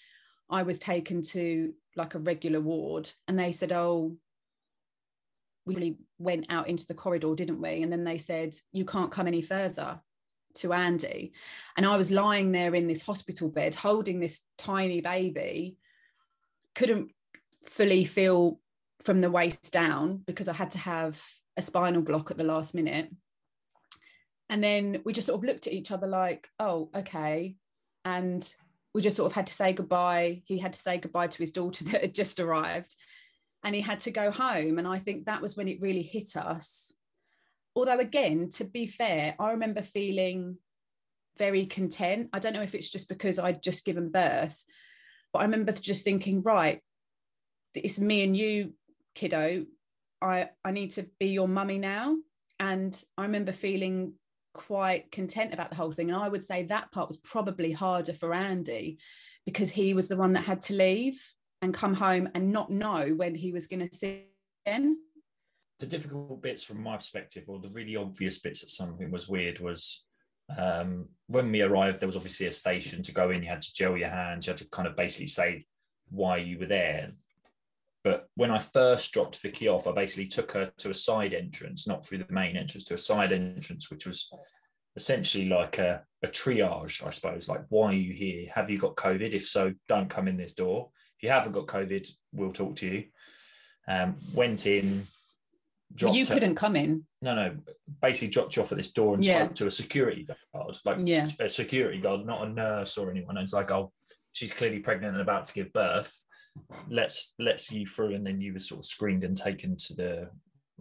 I 0.48 0.62
was 0.62 0.78
taken 0.78 1.22
to 1.22 1.72
like 1.96 2.14
a 2.14 2.20
regular 2.20 2.60
ward 2.60 3.10
and 3.26 3.38
they 3.38 3.52
said, 3.52 3.72
Oh, 3.72 4.16
we 5.64 5.74
really 5.74 5.96
went 6.18 6.46
out 6.48 6.68
into 6.68 6.86
the 6.86 6.94
corridor, 6.94 7.34
didn't 7.34 7.60
we? 7.60 7.82
And 7.82 7.92
then 7.92 8.04
they 8.04 8.18
said, 8.18 8.54
You 8.72 8.84
can't 8.84 9.12
come 9.12 9.26
any 9.26 9.42
further 9.42 10.00
to 10.56 10.72
Andy. 10.72 11.32
And 11.76 11.86
I 11.86 11.96
was 11.96 12.10
lying 12.10 12.52
there 12.52 12.74
in 12.74 12.86
this 12.86 13.02
hospital 13.02 13.48
bed 13.48 13.74
holding 13.74 14.20
this 14.20 14.42
tiny 14.58 15.00
baby, 15.00 15.76
couldn't 16.74 17.12
fully 17.64 18.04
feel 18.04 18.60
from 19.02 19.20
the 19.20 19.30
waist 19.30 19.72
down 19.72 20.22
because 20.26 20.48
I 20.48 20.52
had 20.52 20.72
to 20.72 20.78
have 20.78 21.22
a 21.56 21.62
spinal 21.62 22.02
block 22.02 22.30
at 22.30 22.38
the 22.38 22.44
last 22.44 22.74
minute. 22.74 23.10
And 24.48 24.62
then 24.62 25.00
we 25.04 25.12
just 25.12 25.28
sort 25.28 25.38
of 25.38 25.44
looked 25.44 25.66
at 25.66 25.72
each 25.72 25.90
other 25.90 26.06
like, 26.06 26.48
oh, 26.58 26.90
okay. 26.94 27.56
And 28.04 28.54
we 28.94 29.00
just 29.00 29.16
sort 29.16 29.30
of 29.30 29.34
had 29.34 29.46
to 29.46 29.54
say 29.54 29.72
goodbye. 29.72 30.42
He 30.44 30.58
had 30.58 30.74
to 30.74 30.80
say 30.80 30.98
goodbye 30.98 31.28
to 31.28 31.38
his 31.38 31.52
daughter 31.52 31.84
that 31.86 32.02
had 32.02 32.14
just 32.14 32.40
arrived 32.40 32.94
and 33.64 33.74
he 33.74 33.80
had 33.80 34.00
to 34.00 34.10
go 34.10 34.30
home. 34.30 34.78
And 34.78 34.86
I 34.86 34.98
think 34.98 35.26
that 35.26 35.42
was 35.42 35.56
when 35.56 35.68
it 35.68 35.80
really 35.80 36.02
hit 36.02 36.36
us. 36.36 36.92
Although, 37.74 37.98
again, 37.98 38.50
to 38.54 38.64
be 38.64 38.86
fair, 38.86 39.34
I 39.38 39.52
remember 39.52 39.82
feeling 39.82 40.58
very 41.38 41.66
content. 41.66 42.28
I 42.32 42.38
don't 42.38 42.52
know 42.52 42.62
if 42.62 42.74
it's 42.74 42.90
just 42.90 43.08
because 43.08 43.38
I'd 43.38 43.62
just 43.62 43.84
given 43.84 44.10
birth, 44.10 44.62
but 45.32 45.40
I 45.40 45.42
remember 45.42 45.72
just 45.72 46.04
thinking, 46.04 46.42
right, 46.42 46.80
it's 47.74 47.98
me 47.98 48.22
and 48.22 48.36
you, 48.36 48.74
kiddo. 49.14 49.66
I, 50.20 50.50
I 50.64 50.70
need 50.70 50.90
to 50.92 51.06
be 51.18 51.28
your 51.28 51.48
mummy 51.48 51.78
now. 51.78 52.16
And 52.60 53.02
I 53.16 53.22
remember 53.22 53.52
feeling 53.52 54.14
quite 54.54 55.10
content 55.10 55.54
about 55.54 55.70
the 55.70 55.76
whole 55.76 55.92
thing. 55.92 56.10
And 56.10 56.22
I 56.22 56.28
would 56.28 56.44
say 56.44 56.64
that 56.64 56.92
part 56.92 57.08
was 57.08 57.16
probably 57.16 57.72
harder 57.72 58.12
for 58.12 58.34
Andy 58.34 58.98
because 59.46 59.70
he 59.70 59.94
was 59.94 60.08
the 60.08 60.16
one 60.16 60.34
that 60.34 60.44
had 60.44 60.62
to 60.62 60.74
leave 60.74 61.20
and 61.62 61.72
come 61.72 61.94
home 61.94 62.28
and 62.34 62.52
not 62.52 62.70
know 62.70 63.14
when 63.16 63.34
he 63.34 63.52
was 63.52 63.66
going 63.66 63.88
to 63.88 63.96
see 63.96 64.26
again. 64.66 64.98
The 65.78 65.86
difficult 65.86 66.42
bits 66.42 66.62
from 66.62 66.82
my 66.82 66.96
perspective, 66.96 67.44
or 67.46 67.60
the 67.60 67.70
really 67.70 67.96
obvious 67.96 68.40
bits 68.40 68.60
that 68.60 68.70
something 68.70 69.10
was 69.10 69.28
weird, 69.28 69.60
was 69.60 70.04
um, 70.56 71.08
when 71.28 71.50
we 71.50 71.62
arrived, 71.62 72.00
there 72.00 72.08
was 72.08 72.16
obviously 72.16 72.46
a 72.46 72.52
station 72.52 73.02
to 73.04 73.12
go 73.12 73.30
in. 73.30 73.42
You 73.42 73.48
had 73.48 73.62
to 73.62 73.74
gel 73.74 73.96
your 73.96 74.10
hands. 74.10 74.46
You 74.46 74.50
had 74.50 74.58
to 74.58 74.68
kind 74.70 74.86
of 74.86 74.96
basically 74.96 75.28
say 75.28 75.66
why 76.10 76.36
you 76.38 76.58
were 76.58 76.66
there. 76.66 77.12
But 78.04 78.28
when 78.34 78.50
I 78.50 78.58
first 78.58 79.12
dropped 79.12 79.38
Vicki 79.38 79.68
off, 79.68 79.86
I 79.86 79.92
basically 79.92 80.26
took 80.26 80.52
her 80.52 80.72
to 80.78 80.90
a 80.90 80.94
side 80.94 81.32
entrance, 81.32 81.86
not 81.86 82.04
through 82.04 82.18
the 82.18 82.26
main 82.30 82.56
entrance, 82.56 82.84
to 82.84 82.94
a 82.94 82.98
side 82.98 83.30
entrance, 83.30 83.90
which 83.90 84.06
was 84.06 84.28
essentially 84.96 85.48
like 85.48 85.78
a, 85.78 86.02
a 86.24 86.28
triage, 86.28 87.06
I 87.06 87.10
suppose. 87.10 87.48
Like, 87.48 87.62
why 87.68 87.90
are 87.90 87.92
you 87.94 88.12
here? 88.12 88.50
Have 88.54 88.70
you 88.70 88.78
got 88.78 88.96
COVID? 88.96 89.34
If 89.34 89.48
so, 89.48 89.72
don't 89.88 90.10
come 90.10 90.26
in 90.26 90.36
this 90.36 90.54
door 90.54 90.90
you 91.22 91.30
haven't 91.30 91.52
got 91.52 91.66
COVID, 91.66 92.10
we'll 92.32 92.52
talk 92.52 92.76
to 92.76 92.86
you. 92.86 93.04
Um, 93.88 94.16
went 94.34 94.66
in. 94.66 95.06
Well, 96.00 96.14
you 96.14 96.26
couldn't 96.26 96.56
come 96.56 96.74
in. 96.76 97.04
No, 97.20 97.34
no. 97.34 97.56
Basically, 98.00 98.28
dropped 98.28 98.56
you 98.56 98.62
off 98.62 98.72
at 98.72 98.78
this 98.78 98.92
door 98.92 99.14
and 99.14 99.24
yeah. 99.24 99.44
spoke 99.44 99.54
to 99.56 99.66
a 99.66 99.70
security 99.70 100.26
guard, 100.52 100.76
like 100.84 100.96
yeah. 101.00 101.28
a 101.38 101.48
security 101.48 102.00
guard, 102.00 102.26
not 102.26 102.46
a 102.46 102.50
nurse 102.50 102.96
or 102.98 103.10
anyone. 103.10 103.36
And 103.36 103.44
it's 103.44 103.52
like, 103.52 103.70
oh, 103.70 103.92
she's 104.32 104.52
clearly 104.52 104.78
pregnant 104.78 105.14
and 105.14 105.22
about 105.22 105.44
to 105.46 105.52
give 105.52 105.72
birth. 105.72 106.16
Let's 106.88 107.34
let's 107.38 107.70
you 107.72 107.86
through, 107.86 108.14
and 108.14 108.26
then 108.26 108.40
you 108.40 108.52
were 108.52 108.58
sort 108.58 108.80
of 108.80 108.84
screened 108.84 109.24
and 109.24 109.36
taken 109.36 109.76
to 109.76 109.94
the 109.94 110.30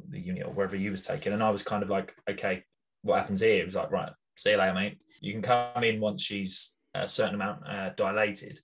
the 0.10 0.20
unit 0.20 0.46
or 0.46 0.52
wherever 0.52 0.76
you 0.76 0.92
was 0.92 1.04
taken. 1.04 1.34
And 1.34 1.44
I 1.44 1.50
was 1.50 1.64
kind 1.64 1.84
of 1.84 1.90
like, 1.90 2.14
okay, 2.30 2.64
what 3.04 3.18
happens 3.18 3.42
here? 3.42 3.62
It 3.62 3.66
was 3.66 3.76
like, 3.76 3.92
right, 3.92 4.12
see 4.38 4.52
you 4.52 4.58
later, 4.58 4.74
mate. 4.74 4.98
You 5.20 5.34
can 5.34 5.42
come 5.42 5.84
in 5.84 6.00
once 6.00 6.24
she's 6.24 6.74
a 6.94 7.08
certain 7.08 7.36
amount 7.36 7.68
uh, 7.68 7.92
dilated. 7.96 8.60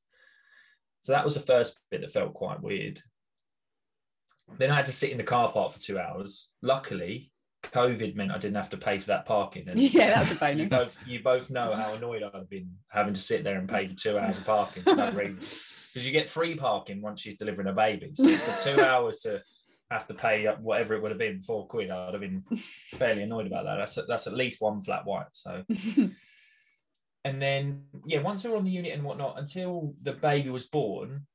So 1.08 1.14
that 1.14 1.24
was 1.24 1.36
the 1.36 1.40
first 1.40 1.80
bit 1.90 2.02
that 2.02 2.12
felt 2.12 2.34
quite 2.34 2.62
weird. 2.62 3.00
Then 4.58 4.72
I 4.72 4.76
had 4.76 4.88
to 4.88 4.92
sit 4.92 5.10
in 5.10 5.18
the 5.18 5.24
car 5.24 5.50
park 5.50 5.72
for 5.72 5.80
two 5.80 5.98
hours. 5.98 6.50
Luckily, 6.62 7.32
COVID 7.64 8.16
meant 8.16 8.34
I 8.34 8.38
didn't 8.38 8.58
have 8.58 8.72
to 8.72 8.78
pay 8.78 9.00
for 9.00 9.08
that 9.08 9.26
parking. 9.26 9.70
And 9.70 9.80
yeah, 9.94 10.20
that's 10.20 10.34
a 10.34 10.36
bonus. 10.36 10.60
You 10.60 10.68
both, 10.68 10.98
you 11.08 11.24
both 11.24 11.50
know 11.50 11.74
how 11.74 11.94
annoyed 11.94 12.24
I've 12.24 12.50
been 12.50 12.72
having 12.90 13.14
to 13.14 13.22
sit 13.22 13.46
there 13.46 13.58
and 13.58 13.70
pay 13.70 13.88
for 13.88 13.96
two 13.96 14.20
hours 14.20 14.38
of 14.38 14.46
parking 14.46 14.84
for 14.84 14.96
no 14.96 15.12
reason. 15.12 15.42
Because 15.94 16.06
you 16.06 16.12
get 16.12 16.30
free 16.30 16.56
parking 16.56 17.02
once 17.02 17.22
she's 17.22 17.38
delivering 17.38 17.70
a 17.70 17.74
baby. 17.74 18.12
So 18.14 18.28
for 18.36 18.70
two 18.70 18.82
hours 18.82 19.22
to 19.22 19.42
have 19.90 20.06
to 20.08 20.14
pay 20.14 20.46
whatever 20.62 20.94
it 20.94 21.02
would 21.02 21.10
have 21.10 21.18
been 21.18 21.42
four 21.42 21.66
quid, 21.66 21.90
I'd 21.90 22.14
have 22.14 22.22
been 22.22 22.44
fairly 22.96 23.24
annoyed 23.24 23.48
about 23.48 23.64
that. 23.64 23.78
That's 23.78 23.98
that's 24.08 24.28
at 24.28 24.36
least 24.36 24.62
one 24.62 24.84
flat 24.84 25.08
white. 25.08 25.26
So, 25.32 25.64
and 27.28 27.42
then 27.42 27.84
yeah, 28.06 28.22
once 28.22 28.44
we 28.44 28.50
were 28.50 28.58
on 28.58 28.64
the 28.64 28.72
unit 28.72 28.94
and 28.94 29.04
whatnot, 29.04 29.38
until 29.38 29.94
the 30.02 30.14
baby 30.14 30.50
was 30.50 30.66
born, 30.66 31.28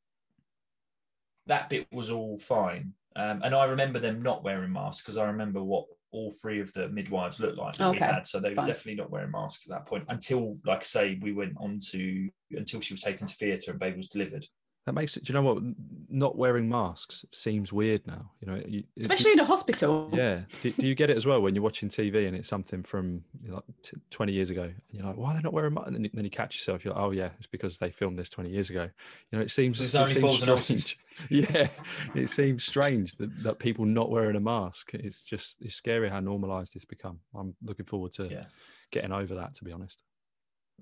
that 1.47 1.69
bit 1.69 1.87
was 1.93 2.11
all 2.11 2.37
fine. 2.37 2.95
Um, 3.15 3.43
and 3.45 3.55
I 3.55 3.65
remember 3.65 3.99
them 3.99 4.23
not 4.23 4.43
wearing 4.43 4.73
masks 4.73 5.03
because 5.03 5.19
I 5.19 5.27
remember 5.27 5.63
what 5.63 5.85
all 6.13 6.33
three 6.43 6.61
of 6.61 6.73
the 6.73 6.89
midwives 6.89 7.41
looked 7.41 7.59
like 7.59 7.75
that 7.77 7.89
Okay, 7.89 7.99
we 8.07 8.13
had. 8.13 8.27
So 8.27 8.41
they 8.41 8.51
were 8.51 8.57
fine. 8.57 8.67
definitely 8.69 8.97
not 8.97 9.11
wearing 9.11 9.31
masks 9.31 9.67
at 9.67 9.71
that 9.71 9.87
point 9.87 10.05
until, 10.09 10.57
like 10.65 10.81
I 10.81 10.85
say, 10.85 11.19
we 11.21 11.33
went 11.33 11.55
on 11.59 11.79
to 11.91 12.29
until 12.53 12.81
she 12.81 12.95
was 12.95 13.03
taken 13.03 13.27
to 13.27 13.35
theatre 13.35 13.71
and 13.71 13.81
baby 13.81 13.97
was 13.99 14.09
delivered. 14.09 14.47
That 14.85 14.95
makes 14.95 15.17
it. 15.17 15.23
Do 15.23 15.33
you 15.33 15.41
know 15.41 15.45
what? 15.55 15.63
Not 16.09 16.37
wearing 16.37 16.69
masks 16.69 17.25
seems 17.31 17.73
weird 17.73 18.05
now. 18.05 18.33
You 18.41 18.47
know, 18.49 18.63
you, 18.67 18.83
it- 18.97 19.03
especially 19.03 19.31
in 19.31 19.39
a 19.39 19.45
hospital. 19.45 20.11
Yeah. 20.13 20.41
Do, 20.61 20.71
do 20.73 20.89
you 20.89 20.97
get 20.97 21.09
it 21.09 21.17
as 21.17 21.25
well 21.25 21.41
when 21.41 21.55
you're 21.55 21.63
watching 21.63 21.89
TV 21.89 22.27
and 22.27 22.37
it's 22.37 22.49
something 22.49 22.83
from 22.83 23.23
you 23.45 23.51
know, 23.51 23.55
like 23.57 23.65
t- 23.85 23.97
20 24.11 24.33
years 24.33 24.51
ago? 24.51 24.63
And 24.65 24.75
you're 24.91 25.07
like, 25.07 25.17
why 25.17 25.31
are 25.31 25.35
they 25.37 25.41
not 25.43 25.53
wearing 25.53 25.75
masks? 25.75 25.87
And 25.87 25.95
then 25.95 26.05
you, 26.05 26.11
then 26.13 26.25
you 26.25 26.31
catch 26.33 26.57
yourself. 26.57 26.85
You're 26.85 26.95
like, 26.95 27.03
oh, 27.05 27.11
yeah, 27.13 27.29
it's 27.39 27.47
because 27.47 27.79
they 27.79 27.91
filmed 27.93 28.19
this 28.19 28.29
20 28.29 28.51
years 28.51 28.71
ago. 28.71 28.91
You 29.31 29.39
know, 29.39 29.45
it 29.45 29.53
seems, 29.53 29.79
There's 29.79 29.95
it 29.95 29.99
only 30.01 30.13
seems 30.15 30.21
fools 30.25 30.43
and 30.43 30.49
horses. 30.51 30.83
strange. 30.85 30.99
Yeah. 31.31 31.69
It 32.17 32.29
seems 32.31 32.65
strange 32.65 33.15
that, 33.19 33.31
that 33.45 33.59
people 33.61 33.85
not 33.85 34.11
wearing 34.11 34.35
a 34.35 34.41
mask. 34.41 34.95
It's 34.95 35.23
just, 35.25 35.59
it's 35.61 35.77
scary 35.77 36.09
how 36.09 36.19
normalized 36.19 36.75
it's 36.75 36.85
become. 36.87 37.21
I'm 37.37 37.55
looking 37.63 37.87
forward 37.87 38.11
to 38.13 38.25
Yeah. 38.29 38.45
getting 38.91 39.13
over 39.13 39.37
that, 39.37 39.55
to 39.57 39.65
be 39.65 39.71
honest. 39.71 40.03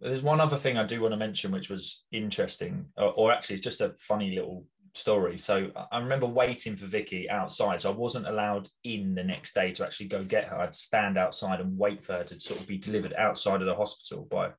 There's 0.01 0.23
one 0.23 0.41
other 0.41 0.57
thing 0.57 0.79
I 0.79 0.85
do 0.85 1.01
want 1.03 1.13
to 1.13 1.19
mention, 1.19 1.53
which 1.53 1.69
was 1.71 2.05
interesting, 2.11 2.87
or, 2.97 3.13
or 3.13 3.33
actually, 3.33 3.55
it's 3.55 3.65
just 3.65 3.81
a 3.83 3.95
funny 3.99 4.35
little 4.35 4.65
story. 4.95 5.37
So 5.39 5.71
I- 5.93 5.99
remember 5.99 6.27
waiting 6.27 6.75
for 6.75 6.87
Vicki 6.87 7.29
outside, 7.29 7.81
so 7.83 7.93
I 7.93 7.95
wasn't 7.97 8.27
allowed 8.27 8.69
in 8.83 9.15
the 9.15 9.23
next 9.25 9.55
day 9.55 9.73
to 9.73 9.85
actually 9.85 10.09
go 10.09 10.25
get 10.25 10.47
her. 10.47 10.59
I'd 10.59 10.75
stand 10.75 11.19
outside 11.19 11.61
and 11.61 11.79
wait 11.79 12.03
for 12.03 12.15
her 12.15 12.25
to 12.25 12.41
sort 12.41 12.61
of 12.61 12.67
be 12.67 12.79
delivered 12.79 13.15
outside 13.15 13.61
of 13.61 13.67
the 13.67 13.75
hospital 13.75 14.27
by 14.31 14.51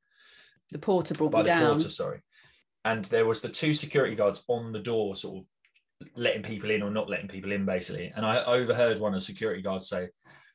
The 0.72 0.80
porter 0.80 1.14
brought 1.16 1.32
by 1.32 1.42
the 1.44 1.50
down. 1.50 1.72
porter, 1.74 1.90
sorry. 1.90 2.22
And 2.86 3.06
there 3.06 3.26
was 3.26 3.42
the 3.42 3.50
two 3.50 3.74
security 3.74 4.16
guards 4.16 4.44
on 4.48 4.72
the 4.72 4.80
door, 4.80 5.16
sort 5.16 5.44
of 5.44 5.48
letting 6.16 6.44
people 6.44 6.72
in 6.72 6.82
or 6.82 6.90
not 6.92 7.10
letting 7.10 7.28
people 7.28 7.52
in, 7.52 7.66
basically. 7.66 8.12
And 8.16 8.26
I 8.26 8.44
overheard 8.46 9.00
one 9.00 9.14
of 9.14 9.20
the 9.20 9.26
security 9.26 9.62
guards 9.62 9.90
say, 9.90 10.10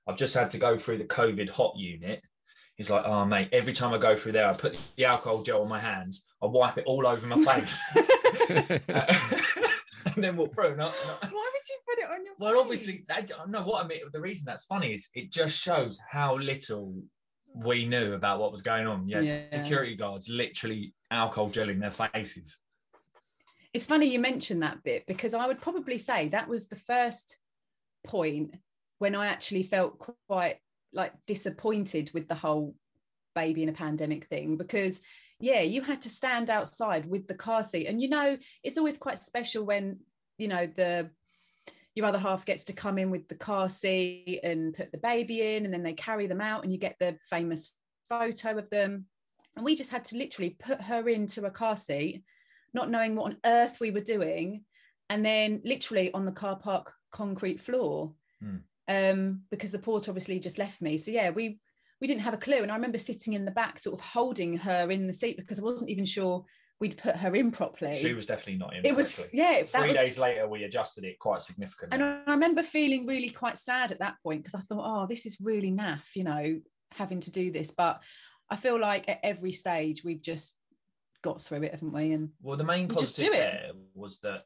"I've 0.07 0.17
just 0.17 0.35
had 0.35 0.51
to 0.51 0.59
go 0.59 0.77
through 0.79 0.99
the 0.99 1.05
COVID 1.05 1.51
hot 1.51 1.77
unit." 1.77 2.23
He's 2.77 2.91
like, 2.91 3.05
"Oh 3.07 3.25
mate, 3.25 3.49
every 3.53 3.73
time 3.73 3.93
I 3.95 3.99
go 3.99 4.15
through 4.17 4.33
there, 4.33 4.47
I 4.49 4.55
put 4.55 4.77
the 4.97 5.05
alcohol 5.07 5.43
gel 5.43 5.63
on 5.63 5.69
my 5.69 5.81
hands, 5.81 6.27
I 6.43 6.47
wipe 6.47 6.77
it 6.79 6.85
all 6.87 7.07
over 7.07 7.27
my 7.27 7.43
face, 7.43 7.81
and 10.15 10.23
then 10.23 10.37
walk 10.37 10.55
through." 10.55 10.73
And 10.73 10.83
I, 10.83 10.87
and 10.87 10.95
I- 11.23 11.27
Why 11.29 11.51
would 11.53 11.69
you 11.69 11.79
put 11.89 11.99
it 11.99 12.11
on 12.11 12.25
your 12.25 12.35
well, 12.39 12.61
obviously, 12.61 13.03
I 13.15 13.23
don't 13.23 13.51
know 13.51 13.63
what 13.63 13.85
I 13.85 13.89
mean. 13.89 14.01
The 14.13 14.21
reason 14.21 14.45
that's 14.47 14.65
funny 14.65 14.93
is 14.93 15.09
it 15.15 15.31
just 15.33 15.59
shows 15.61 15.99
how 16.11 16.37
little 16.37 16.95
we 17.55 17.87
knew 17.87 18.13
about 18.13 18.39
what 18.41 18.53
was 18.53 18.63
going 18.63 18.87
on. 18.87 19.09
Yeah, 19.09 19.21
Yeah. 19.21 19.41
security 19.51 19.97
guards 19.97 20.29
literally 20.29 20.93
alcohol 21.11 21.49
gelling 21.49 21.81
their 21.81 21.91
faces. 21.91 22.59
It's 23.73 23.87
funny 23.87 24.07
you 24.07 24.19
mentioned 24.19 24.63
that 24.63 24.83
bit 24.85 25.05
because 25.07 25.33
I 25.35 25.47
would 25.47 25.61
probably 25.61 25.99
say 25.99 26.29
that 26.29 26.49
was 26.49 26.67
the 26.69 26.77
first 26.77 27.39
point 28.05 28.55
when 28.99 29.15
I 29.15 29.27
actually 29.27 29.63
felt 29.63 29.99
quite 30.29 30.57
like 30.97 31.13
disappointed 31.27 32.11
with 32.13 32.27
the 32.27 32.35
whole 32.35 32.75
baby 33.35 33.63
in 33.63 33.69
a 33.69 33.73
pandemic 33.73 34.27
thing 34.27 34.57
because 34.57 35.01
yeah, 35.39 35.61
you 35.61 35.83
had 35.83 36.01
to 36.03 36.09
stand 36.09 36.49
outside 36.49 37.05
with 37.05 37.29
the 37.29 37.35
car 37.35 37.63
seat. 37.63 37.87
And 37.87 38.01
you 38.01 38.09
know 38.09 38.39
it's 38.63 38.79
always 38.79 38.99
quite 38.99 39.19
special 39.23 39.65
when 39.65 39.99
you 40.39 40.49
know 40.49 40.67
the 40.67 41.11
your 41.95 42.07
other 42.07 42.19
half 42.19 42.45
gets 42.45 42.65
to 42.65 42.73
come 42.73 42.99
in 42.99 43.11
with 43.11 43.29
the 43.29 43.35
car 43.35 43.69
seat 43.69 44.41
and 44.43 44.75
put 44.75 44.93
the 44.93 44.99
baby 44.99 45.55
in 45.55 45.65
and 45.65 45.73
then 45.73 45.83
they 45.83 45.95
carry 45.95 46.27
them 46.27 46.41
out 46.41 46.63
and 46.63 46.73
you 46.73 46.79
get 46.79 46.97
the 46.99 47.17
famous 47.31 47.73
photo 48.09 48.59
of 48.59 48.69
them. 48.71 49.07
And 49.55 49.65
we 49.65 49.77
just 49.77 49.91
had 49.91 50.05
to 50.07 50.19
literally 50.19 50.57
put 50.59 50.83
her 50.83 51.09
into 51.09 51.47
a 51.47 51.51
car 51.51 51.77
seat 51.77 52.23
not 52.77 52.91
knowing 52.91 53.17
what 53.17 53.33
on 53.33 53.39
earth 53.45 53.79
we 53.81 53.91
were 53.91 54.01
doing, 54.01 54.63
and 55.09 55.25
then 55.25 55.63
literally 55.65 56.13
on 56.13 56.27
the 56.27 56.33
car 56.33 56.57
park 56.57 56.93
concrete 57.11 57.61
floor, 57.61 58.13
Hmm. 58.41 58.59
Um, 58.89 59.43
because 59.51 59.73
the 59.73 59.79
porter 59.79 60.11
obviously 60.11 60.39
just 60.39 60.59
left 60.59 60.81
me. 60.81 60.99
So 60.99 61.11
yeah, 61.11 61.31
we 61.31 61.59
we 62.01 62.07
didn't 62.07 62.23
have 62.23 62.35
a 62.35 62.39
clue, 62.39 62.63
and 62.63 62.71
I 62.71 62.75
remember 62.75 62.99
sitting 62.99 63.33
in 63.33 63.45
the 63.45 63.51
back, 63.51 63.79
sort 63.79 63.99
of 63.99 64.05
holding 64.05 64.59
her 64.59 64.91
in 64.91 65.07
the 65.07 65.15
seat 65.15 65.37
because 65.37 65.59
I 65.59 65.63
wasn't 65.63 65.91
even 65.91 66.05
sure 66.05 66.45
we'd 66.79 66.99
put 66.99 67.17
her 67.17 67.35
in 67.35 67.51
properly. 67.51 67.99
She 68.01 68.13
was 68.13 68.27
definitely 68.27 68.59
not 68.59 68.77
in. 68.77 68.85
it 68.85 68.95
was 68.95 69.31
yeah, 69.33 69.63
Three 69.63 69.89
was 69.89 69.97
days 69.97 70.19
later, 70.19 70.47
we 70.49 70.65
adjusted 70.65 71.05
it 71.05 71.19
quite 71.19 71.41
significantly. 71.41 71.95
and 71.95 72.05
I 72.05 72.21
I 72.27 72.33
remember 72.33 72.63
feeling 72.63 73.07
really 73.07 73.31
quite 73.31 73.59
sad 73.59 73.93
at 73.93 74.01
that 74.01 74.17
point 74.23 74.43
because 74.43 74.55
I 74.55 74.61
thought, 74.61 74.85
oh, 74.85 75.07
this 75.07 75.27
is 75.27 75.39
really 75.41 75.71
naff, 75.71 76.15
you 76.15 76.25
know, 76.25 76.61
having 76.93 77.21
to 77.21 77.31
do 77.31 77.51
this. 77.51 77.71
But 77.71 78.03
I 78.51 78.57
feel 78.57 78.79
like 78.79 79.09
at 79.09 79.21
every 79.23 79.53
stage 79.53 80.05
we've 80.05 80.23
just 80.23 80.55
got 81.23 81.43
through 81.43 81.63
it, 81.63 81.73
haven't 81.73 81.93
we? 81.93 82.13
And 82.13 82.31
Well, 82.43 82.57
the 82.57 82.65
main 82.65 82.89
positive 82.89 83.33
there 83.33 83.73
was 83.95 84.21
that 84.21 84.45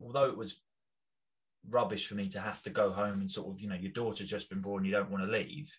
although 0.00 0.26
it 0.26 0.36
was 0.36 0.60
rubbish 1.70 2.06
for 2.06 2.14
me 2.14 2.28
to 2.30 2.40
have 2.40 2.62
to 2.62 2.70
go 2.70 2.90
home 2.90 3.20
and 3.20 3.30
sort 3.30 3.48
of, 3.48 3.60
you 3.60 3.68
know, 3.68 3.74
your 3.74 3.92
daughter's 3.92 4.28
just 4.28 4.50
been 4.50 4.60
born, 4.60 4.84
you 4.84 4.92
don't 4.92 5.10
want 5.10 5.24
to 5.24 5.30
leave. 5.30 5.72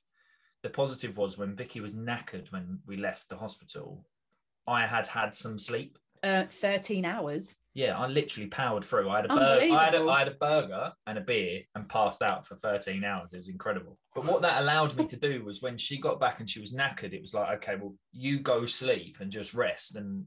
The 0.64 0.70
positive 0.70 1.18
was 1.18 1.38
when 1.38 1.54
Vicki 1.54 1.80
was 1.80 1.96
knackered 1.96 2.52
when 2.52 2.80
we 2.86 2.98
left 2.98 3.30
the 3.30 3.38
hospital, 3.38 4.06
I 4.68 4.86
had 4.86 5.08
had 5.08 5.34
some 5.34 5.60
sleep. 5.60 5.98
uh, 6.24 6.46
13 6.50 7.06
hours. 7.06 7.56
Yeah, 7.74 7.96
I 7.98 8.08
literally 8.08 8.48
powered 8.48 8.84
through. 8.84 9.08
I 9.08 9.18
had 9.18 9.26
a 9.26 9.30
burger, 9.30 9.76
I 9.76 9.86
had 9.86 9.94
a. 9.94 10.10
I 10.10 10.20
had 10.20 10.28
a 10.30 10.32
burger 10.32 10.92
and 11.06 11.18
a 11.20 11.22
beer 11.22 11.62
and 11.76 11.88
passed 11.88 12.24
out 12.24 12.46
for 12.46 12.56
13 12.56 13.04
hours. 13.04 13.34
It 13.34 13.38
was 13.38 13.50
incredible. 13.50 14.00
But 14.16 14.26
what 14.26 14.42
that 14.42 14.62
allowed 14.62 14.96
me 14.98 15.06
to 15.06 15.16
do 15.16 15.44
was 15.46 15.62
when 15.62 15.78
she 15.78 16.00
got 16.00 16.20
back 16.20 16.40
and 16.40 16.50
she 16.50 16.60
was 16.60 16.74
knackered, 16.74 17.14
it 17.14 17.22
was 17.22 17.36
like, 17.36 17.58
okay, 17.58 17.76
well, 17.80 17.94
you 18.12 18.40
go 18.40 18.66
sleep 18.66 19.18
and 19.20 19.32
just 19.32 19.54
rest 19.54 19.96
and 19.96 20.26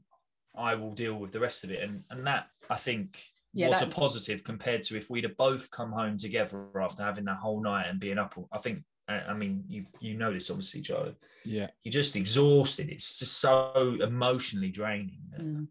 I 0.57 0.75
will 0.75 0.93
deal 0.93 1.15
with 1.15 1.33
the 1.33 1.41
rest 1.41 1.65
of 1.65 1.71
it. 1.71 1.83
And 1.83 2.03
and 2.09 2.25
that 2.25 2.47
I 2.69 2.77
think 2.77 3.21
Yeah, 3.53 3.69
was 3.69 3.79
that- 3.79 3.89
a 3.89 3.91
positive 3.91 4.43
compared 4.43 4.83
to 4.83 4.97
if 4.97 5.09
we'd 5.09 5.23
have 5.25 5.37
both 5.37 5.69
come 5.71 5.91
home 5.91 6.17
together 6.17 6.67
after 6.79 7.03
having 7.03 7.25
that 7.25 7.37
whole 7.37 7.61
night 7.61 7.87
and 7.87 7.99
being 7.99 8.17
up. 8.17 8.37
all- 8.37 8.47
I 8.51 8.59
think 8.59 8.83
I 9.07 9.19
I 9.19 9.33
mean 9.33 9.65
you 9.67 9.85
you 9.99 10.13
know 10.15 10.31
this 10.33 10.49
obviously, 10.49 10.81
Charlie. 10.81 11.15
Yeah. 11.43 11.69
You're 11.83 11.91
just 11.91 12.15
exhausted. 12.15 12.89
It's 12.89 13.19
just 13.19 13.39
so 13.39 13.97
emotionally 14.01 14.69
draining. 14.69 15.19
Mm. 15.37 15.67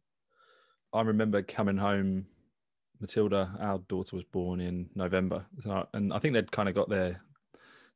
I 0.93 1.03
remember 1.03 1.43
coming 1.43 1.77
home. 1.79 2.27
Matilda, 3.01 3.57
our 3.61 3.79
daughter, 3.89 4.15
was 4.17 4.27
born 4.27 4.61
in 4.61 4.91
November, 4.95 5.47
So- 5.65 5.89
and 5.95 6.13
I 6.13 6.19
think 6.19 6.35
they'd 6.35 6.53
kind 6.53 6.69
of 6.69 6.75
got 6.75 6.91
their 6.91 7.23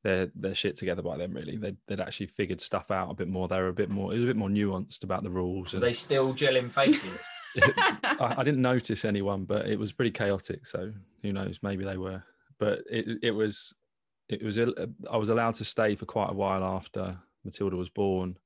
their 0.03 0.31
their 0.35 0.55
shit 0.55 0.77
together 0.77 1.03
by 1.03 1.17
then. 1.19 1.33
Really, 1.35 1.57
they'd, 1.59 1.77
they'd 1.87 2.01
actually 2.01 2.27
figured 2.29 2.61
stuff 2.63 2.91
out 2.91 3.11
a 3.11 3.15
bit 3.15 3.29
more. 3.29 3.47
They 3.49 3.59
were 3.61 3.69
a 3.69 3.73
bit 3.75 3.91
more. 3.91 4.13
It 4.13 4.17
was 4.17 4.25
a 4.25 4.29
bit 4.29 4.37
more 4.37 4.49
nuanced 4.49 5.03
about 5.05 5.23
the 5.25 5.31
rules. 5.31 5.75
Are 5.75 5.77
And 5.79 5.85
they 5.85 5.93
still 5.93 6.33
gelling 6.35 6.73
faces? 6.73 7.23
I, 8.05 8.35
I 8.39 8.45
didn't 8.45 8.63
notice 8.63 9.05
anyone, 9.05 9.45
but 9.45 9.67
it 9.67 9.79
was 9.79 9.93
pretty 9.93 10.11
chaotic. 10.11 10.67
So 10.67 10.93
who 11.23 11.33
knows? 11.33 11.61
Maybe 11.63 11.85
they 11.85 11.97
were. 11.97 12.23
But 12.59 12.81
it 12.91 13.19
it 13.23 13.31
was 13.33 13.73
it 14.29 14.43
was 14.43 14.59
I 14.59 15.17
was 15.17 15.29
allowed 15.29 15.55
to 15.55 15.65
stay 15.65 15.95
for 15.95 16.07
quite 16.07 16.31
a 16.31 16.35
while 16.35 16.65
after 16.65 17.19
Matilda 17.45 17.77
was 17.77 17.89
born, 17.89 18.37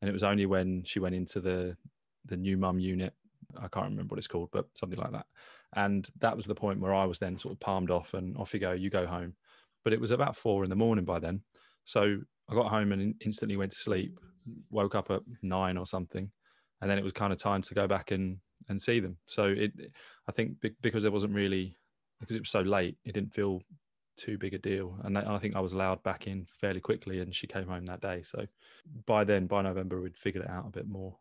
and 0.00 0.08
it 0.08 0.12
was 0.12 0.22
only 0.22 0.46
when 0.46 0.82
she 0.84 1.00
went 1.00 1.14
into 1.14 1.40
the 1.40 1.76
the 2.24 2.36
new 2.36 2.56
mum 2.56 2.78
unit. 2.78 3.14
I 3.56 3.68
can't 3.68 3.90
remember 3.90 4.12
what 4.12 4.18
it's 4.18 4.26
called, 4.26 4.50
but 4.52 4.66
something 4.74 4.98
like 4.98 5.12
that. 5.12 5.26
And 5.74 6.08
that 6.20 6.36
was 6.36 6.46
the 6.46 6.54
point 6.54 6.80
where 6.80 6.94
I 6.94 7.04
was 7.04 7.18
then 7.18 7.36
sort 7.36 7.52
of 7.52 7.60
palmed 7.60 7.90
off 7.90 8.14
and 8.14 8.36
off 8.36 8.54
you 8.54 8.60
go, 8.60 8.72
you 8.72 8.90
go 8.90 9.06
home. 9.06 9.34
But 9.84 9.92
it 9.92 10.00
was 10.00 10.10
about 10.10 10.36
four 10.36 10.64
in 10.64 10.70
the 10.70 10.76
morning 10.76 11.04
by 11.04 11.18
then. 11.18 11.42
So 11.84 12.18
I 12.50 12.54
got 12.54 12.70
home 12.70 12.92
and 12.92 13.14
instantly 13.24 13.56
went 13.56 13.72
to 13.72 13.78
sleep, 13.78 14.18
woke 14.70 14.94
up 14.94 15.10
at 15.10 15.22
nine 15.42 15.76
or 15.76 15.86
something. 15.86 16.30
And 16.80 16.90
then 16.90 16.98
it 16.98 17.04
was 17.04 17.12
kind 17.12 17.32
of 17.32 17.38
time 17.38 17.62
to 17.62 17.74
go 17.74 17.86
back 17.86 18.10
and, 18.10 18.38
and 18.68 18.80
see 18.80 19.00
them. 19.00 19.16
So 19.26 19.44
it, 19.44 19.72
I 20.28 20.32
think 20.32 20.56
because 20.82 21.04
it 21.04 21.12
wasn't 21.12 21.34
really, 21.34 21.76
because 22.20 22.36
it 22.36 22.40
was 22.40 22.50
so 22.50 22.60
late, 22.60 22.96
it 23.04 23.12
didn't 23.12 23.34
feel 23.34 23.62
too 24.16 24.36
big 24.38 24.54
a 24.54 24.58
deal. 24.58 24.98
And 25.04 25.16
that, 25.16 25.28
I 25.28 25.38
think 25.38 25.56
I 25.56 25.60
was 25.60 25.72
allowed 25.72 26.02
back 26.02 26.26
in 26.26 26.46
fairly 26.60 26.80
quickly 26.80 27.20
and 27.20 27.34
she 27.34 27.46
came 27.46 27.68
home 27.68 27.86
that 27.86 28.00
day. 28.00 28.22
So 28.22 28.46
by 29.06 29.24
then, 29.24 29.46
by 29.46 29.62
November, 29.62 30.00
we'd 30.00 30.16
figured 30.16 30.44
it 30.44 30.50
out 30.50 30.66
a 30.66 30.70
bit 30.70 30.88
more. 30.88 31.16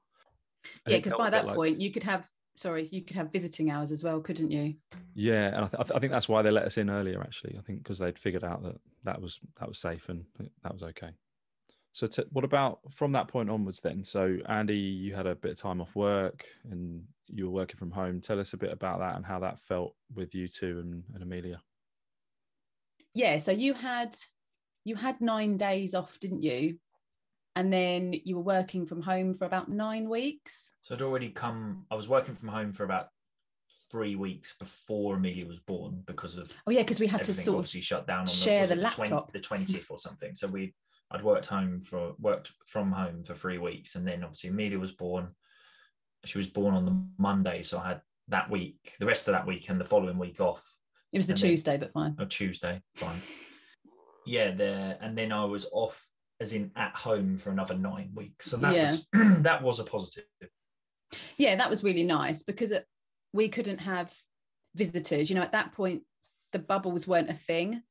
And 0.85 0.93
yeah, 0.93 0.97
because 0.99 1.13
by 1.17 1.29
that 1.29 1.45
like- 1.45 1.55
point 1.55 1.79
you 1.79 1.91
could 1.91 2.03
have 2.03 2.27
sorry, 2.57 2.89
you 2.91 3.03
could 3.03 3.15
have 3.15 3.31
visiting 3.31 3.69
hours 3.69 3.91
as 3.91 4.03
well, 4.03 4.19
couldn't 4.19 4.49
you? 4.49 4.73
Yeah, 5.13 5.47
and 5.47 5.57
I, 5.57 5.67
th- 5.67 5.75
I, 5.75 5.83
th- 5.83 5.95
I 5.95 5.99
think 5.99 6.11
that's 6.11 6.27
why 6.27 6.41
they 6.41 6.49
let 6.49 6.65
us 6.65 6.77
in 6.79 6.89
earlier. 6.89 7.21
Actually, 7.21 7.55
I 7.57 7.61
think 7.61 7.83
because 7.83 7.99
they'd 7.99 8.17
figured 8.17 8.43
out 8.43 8.63
that 8.63 8.75
that 9.03 9.21
was 9.21 9.39
that 9.59 9.69
was 9.69 9.77
safe 9.79 10.09
and 10.09 10.25
that 10.63 10.73
was 10.73 10.81
okay. 10.83 11.11
So, 11.97 12.05
t- 12.05 12.25
what 12.31 12.45
about 12.45 12.81
from 12.91 13.11
that 13.13 13.27
point 13.27 13.49
onwards 13.49 13.79
then? 13.79 14.03
So, 14.03 14.37
Andy, 14.49 14.77
you 14.77 15.15
had 15.15 15.25
a 15.25 15.33
bit 15.33 15.53
of 15.53 15.57
time 15.57 15.81
off 15.81 15.95
work 15.95 16.45
and 16.69 17.01
you 17.25 17.45
were 17.45 17.51
working 17.51 17.75
from 17.75 17.89
home. 17.89 18.21
Tell 18.21 18.39
us 18.39 18.53
a 18.53 18.57
bit 18.57 18.71
about 18.71 18.99
that 18.99 19.15
and 19.15 19.25
how 19.25 19.39
that 19.39 19.59
felt 19.59 19.95
with 20.13 20.35
you 20.35 20.47
two 20.47 20.77
and, 20.77 21.03
and 21.15 21.23
Amelia. 21.23 21.59
Yeah, 23.15 23.39
so 23.39 23.51
you 23.51 23.73
had 23.73 24.15
you 24.83 24.95
had 24.95 25.19
nine 25.21 25.57
days 25.57 25.95
off, 25.95 26.19
didn't 26.19 26.43
you? 26.43 26.77
And 27.55 27.73
then 27.73 28.13
you 28.13 28.35
were 28.35 28.43
working 28.43 28.85
from 28.85 29.01
home 29.01 29.33
for 29.33 29.45
about 29.45 29.67
nine 29.67 30.07
weeks. 30.07 30.73
So 30.83 30.93
I'd 30.93 31.01
already 31.01 31.29
come. 31.29 31.87
I 31.89 31.95
was 31.95 32.07
working 32.07 32.35
from 32.35 32.49
home 32.49 32.73
for 32.73 32.83
about 32.83 33.07
three 33.89 34.15
weeks 34.15 34.55
before 34.55 35.15
Amelia 35.15 35.47
was 35.47 35.57
born 35.57 36.03
because 36.05 36.37
of 36.37 36.53
Oh 36.67 36.71
yeah, 36.71 36.83
because 36.83 36.99
we 36.99 37.07
had 37.07 37.23
to 37.23 37.33
sort 37.33 37.47
of 37.47 37.55
obviously 37.55 37.81
shut 37.81 38.05
down 38.05 38.19
on 38.19 38.27
share 38.27 38.59
was 38.61 38.69
the 38.69 38.75
it 38.75 38.81
laptop. 38.81 39.33
the 39.33 39.39
twentieth 39.39 39.89
or 39.89 39.97
something. 39.97 40.35
So 40.35 40.47
we 40.47 40.75
I'd 41.11 41.23
worked 41.23 41.45
home 41.45 41.79
for 41.79 42.13
worked 42.19 42.51
from 42.65 42.91
home 42.91 43.23
for 43.23 43.33
three 43.33 43.57
weeks, 43.57 43.95
and 43.95 44.05
then 44.07 44.23
obviously 44.23 44.49
Amelia 44.49 44.79
was 44.79 44.91
born. 44.91 45.29
She 46.25 46.37
was 46.37 46.47
born 46.47 46.73
on 46.75 46.85
the 46.85 47.01
Monday, 47.17 47.61
so 47.61 47.79
I 47.79 47.87
had 47.89 48.01
that 48.29 48.49
week, 48.49 48.93
the 48.99 49.05
rest 49.05 49.27
of 49.27 49.33
that 49.33 49.47
week, 49.47 49.69
and 49.69 49.79
the 49.79 49.85
following 49.85 50.17
week 50.17 50.41
off. 50.41 50.63
it 51.13 51.17
was 51.17 51.27
the 51.27 51.33
and 51.33 51.41
then- 51.41 51.49
Tuesday, 51.51 51.77
but 51.77 51.93
fine. 51.93 52.15
or 52.19 52.25
Tuesday, 52.25 52.81
fine. 52.95 53.21
Yeah, 54.25 54.51
there, 54.51 54.97
and 54.99 55.17
then 55.17 55.31
I 55.31 55.45
was 55.45 55.69
off, 55.71 56.05
as 56.41 56.51
in 56.51 56.71
at 56.75 56.93
home 56.95 57.37
for 57.37 57.51
another 57.51 57.75
nine 57.75 58.11
weeks. 58.13 58.47
So 58.47 58.57
that 58.57 58.75
Yeah. 58.75 58.91
was 58.91 59.07
that 59.43 59.63
was 59.63 59.79
a 59.79 59.85
positive. 59.85 60.25
yeah 61.37 61.55
that 61.55 61.69
was 61.69 61.85
really 61.85 62.03
nice 62.03 62.43
because 62.43 62.71
it, 62.71 62.85
we 63.31 63.47
couldn't 63.47 63.77
have 63.77 64.13
visitors 64.75 65.29
you 65.29 65.35
know 65.37 65.41
at 65.41 65.53
that 65.53 65.71
point 65.71 66.01
the 66.51 66.59
bubbles 66.59 67.07
weren't 67.07 67.29
a 67.29 67.33
thing 67.33 67.81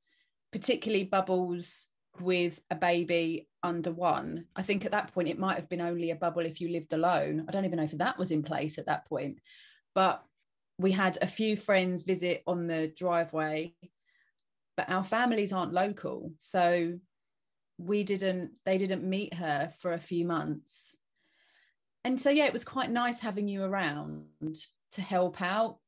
particularly 0.53 1.03
bubbles 1.05 1.89
with 2.21 2.61
a 2.71 2.75
baby 2.75 3.49
under 3.63 3.91
one 3.91 4.45
i 4.55 4.63
think 4.63 4.85
at 4.85 4.93
that 4.93 5.13
point 5.13 5.29
it 5.29 5.39
might 5.39 5.57
have 5.57 5.69
been 5.69 5.81
only 5.81 6.11
a 6.11 6.17
bubble 6.17 6.47
if 6.47 6.61
you 6.61 6.69
lived 6.69 6.93
alone. 6.93 7.45
I 7.49 7.53
don't 7.53 7.65
even 7.65 7.79
know 7.79 7.85
if 7.85 7.99
that 7.99 8.19
was 8.19 8.31
in 8.31 8.43
place 8.43 8.79
at 8.79 8.87
that 8.87 9.07
point. 9.09 9.39
But 9.95 10.23
we 10.79 10.93
had 10.93 11.19
a 11.23 11.27
few 11.27 11.57
friends 11.57 12.03
visit 12.03 12.43
on 12.47 12.67
the 12.67 12.93
driveway 12.97 13.75
but 14.77 14.91
our 14.91 15.05
families 15.05 15.53
aren't 15.53 15.73
local. 15.73 16.33
So 16.39 16.99
we 17.79 18.05
didn't 18.05 18.59
they 18.65 18.79
didn't 18.79 19.05
meet 19.05 19.35
her 19.35 19.73
for 19.79 19.93
a 19.93 20.01
few 20.01 20.25
months. 20.25 20.97
And 22.05 22.21
so 22.21 22.31
yeah 22.31 22.47
it 22.47 22.53
was 22.53 22.65
quite 22.65 22.91
nice 22.91 23.21
having 23.21 23.49
you 23.49 23.65
around 23.65 24.27
to 24.93 25.03
help 25.03 25.43
out. 25.43 25.79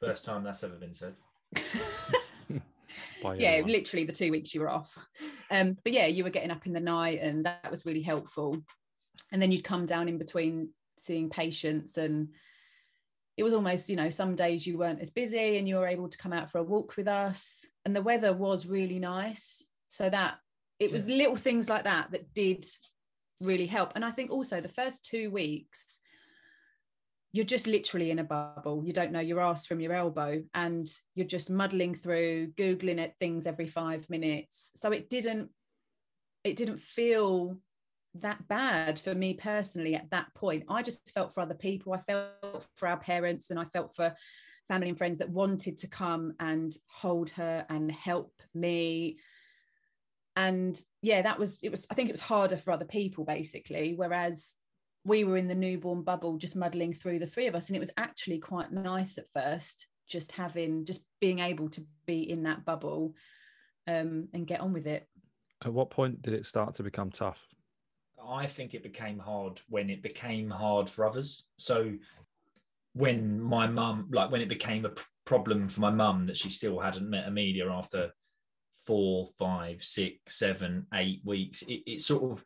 First 0.00 0.24
time 0.24 0.44
that's 0.44 0.64
ever 0.64 0.76
been 0.76 0.94
said. 0.94 1.14
yeah 3.22 3.50
everyone. 3.50 3.72
literally 3.72 4.04
the 4.04 4.12
two 4.12 4.30
weeks 4.30 4.54
you 4.54 4.60
were 4.60 4.70
off. 4.70 4.96
Um 5.50 5.76
but 5.84 5.92
yeah 5.92 6.06
you 6.06 6.24
were 6.24 6.30
getting 6.30 6.50
up 6.50 6.66
in 6.66 6.72
the 6.72 6.80
night 6.80 7.20
and 7.22 7.44
that 7.46 7.70
was 7.70 7.86
really 7.86 8.02
helpful. 8.02 8.56
And 9.32 9.40
then 9.42 9.52
you'd 9.52 9.64
come 9.64 9.86
down 9.86 10.08
in 10.08 10.18
between 10.18 10.70
seeing 10.98 11.30
patients 11.30 11.98
and 11.98 12.28
it 13.36 13.42
was 13.42 13.54
almost 13.54 13.88
you 13.88 13.96
know 13.96 14.10
some 14.10 14.34
days 14.34 14.66
you 14.66 14.78
weren't 14.78 15.00
as 15.00 15.10
busy 15.10 15.58
and 15.58 15.68
you 15.68 15.76
were 15.76 15.86
able 15.86 16.08
to 16.08 16.18
come 16.18 16.32
out 16.32 16.50
for 16.50 16.58
a 16.58 16.64
walk 16.64 16.96
with 16.96 17.08
us. 17.08 17.64
And 17.84 17.94
the 17.94 18.02
weather 18.02 18.32
was 18.32 18.66
really 18.66 18.98
nice. 18.98 19.64
So 19.88 20.08
that 20.10 20.38
it 20.78 20.92
was 20.92 21.08
little 21.08 21.36
things 21.36 21.68
like 21.68 21.84
that 21.84 22.10
that 22.12 22.34
did 22.34 22.66
really 23.40 23.66
help. 23.66 23.92
And 23.94 24.04
i 24.04 24.10
think 24.10 24.30
also 24.30 24.60
the 24.60 24.68
first 24.68 25.04
two 25.04 25.30
weeks 25.30 25.98
you're 27.38 27.44
just 27.44 27.68
literally 27.68 28.10
in 28.10 28.18
a 28.18 28.24
bubble. 28.24 28.82
You 28.84 28.92
don't 28.92 29.12
know 29.12 29.20
your 29.20 29.40
ass 29.40 29.64
from 29.64 29.78
your 29.78 29.92
elbow 29.92 30.42
and 30.54 30.90
you're 31.14 31.24
just 31.24 31.50
muddling 31.50 31.94
through 31.94 32.48
googling 32.58 32.98
at 33.00 33.16
things 33.20 33.46
every 33.46 33.68
five 33.68 34.10
minutes. 34.10 34.72
So 34.74 34.90
it 34.90 35.08
didn't 35.08 35.48
it 36.42 36.56
didn't 36.56 36.80
feel 36.80 37.56
that 38.16 38.48
bad 38.48 38.98
for 38.98 39.14
me 39.14 39.34
personally 39.34 39.94
at 39.94 40.10
that 40.10 40.34
point. 40.34 40.64
I 40.68 40.82
just 40.82 41.12
felt 41.14 41.32
for 41.32 41.40
other 41.40 41.54
people. 41.54 41.92
I 41.92 41.98
felt 41.98 42.66
for 42.76 42.88
our 42.88 42.96
parents 42.96 43.50
and 43.50 43.60
i 43.60 43.66
felt 43.66 43.94
for 43.94 44.12
family 44.66 44.88
and 44.88 44.98
friends 44.98 45.18
that 45.18 45.30
wanted 45.30 45.78
to 45.78 45.86
come 45.86 46.32
and 46.40 46.74
hold 46.88 47.30
her 47.30 47.64
and 47.68 47.92
help 47.92 48.32
me. 48.52 49.18
And 50.34 50.76
yeah 51.02 51.22
that 51.22 51.38
was 51.38 51.60
it 51.62 51.70
was 51.70 51.86
i 51.88 51.94
think 51.94 52.08
it 52.08 52.14
was 52.14 52.20
harder 52.20 52.56
for 52.56 52.72
other 52.72 52.84
people 52.84 53.24
basically. 53.24 53.94
Whereas 53.94 54.56
we 55.08 55.24
were 55.24 55.36
in 55.36 55.48
the 55.48 55.54
newborn 55.54 56.02
bubble 56.02 56.36
just 56.36 56.56
muddling 56.56 56.92
through 56.92 57.18
the 57.18 57.26
three 57.26 57.46
of 57.46 57.54
us 57.54 57.68
and 57.68 57.76
it 57.76 57.80
was 57.80 57.90
actually 57.96 58.38
quite 58.38 58.70
nice 58.70 59.18
at 59.18 59.24
first 59.34 59.88
just 60.06 60.32
having 60.32 60.84
just 60.84 61.02
being 61.20 61.38
able 61.38 61.68
to 61.68 61.84
be 62.06 62.30
in 62.30 62.42
that 62.44 62.64
bubble 62.64 63.14
um, 63.86 64.28
and 64.34 64.46
get 64.46 64.60
on 64.60 64.72
with 64.72 64.86
it 64.86 65.06
At 65.64 65.72
what 65.72 65.90
point 65.90 66.22
did 66.22 66.34
it 66.34 66.46
start 66.46 66.74
to 66.74 66.82
become 66.82 67.10
tough? 67.10 67.40
I 68.26 68.46
think 68.46 68.74
it 68.74 68.82
became 68.82 69.18
hard 69.18 69.60
when 69.68 69.90
it 69.90 70.02
became 70.02 70.50
hard 70.50 70.88
for 70.88 71.06
others. 71.06 71.44
So 71.56 71.94
when 72.92 73.40
my 73.40 73.66
mum, 73.66 74.08
like 74.10 74.30
when 74.30 74.40
it 74.40 74.48
became 74.48 74.84
a 74.84 74.90
p- 74.90 75.02
problem 75.24 75.68
for 75.68 75.80
my 75.80 75.90
mum 75.90 76.26
that 76.26 76.36
she 76.36 76.50
still 76.50 76.78
hadn't 76.78 77.08
met 77.08 77.26
Amelia 77.26 77.68
after 77.70 78.10
four, 78.86 79.28
five, 79.38 79.82
six, 79.82 80.38
seven, 80.38 80.86
eight 80.94 81.20
weeks, 81.24 81.62
it, 81.62 81.82
it 81.86 82.00
sort 82.00 82.30
of 82.30 82.44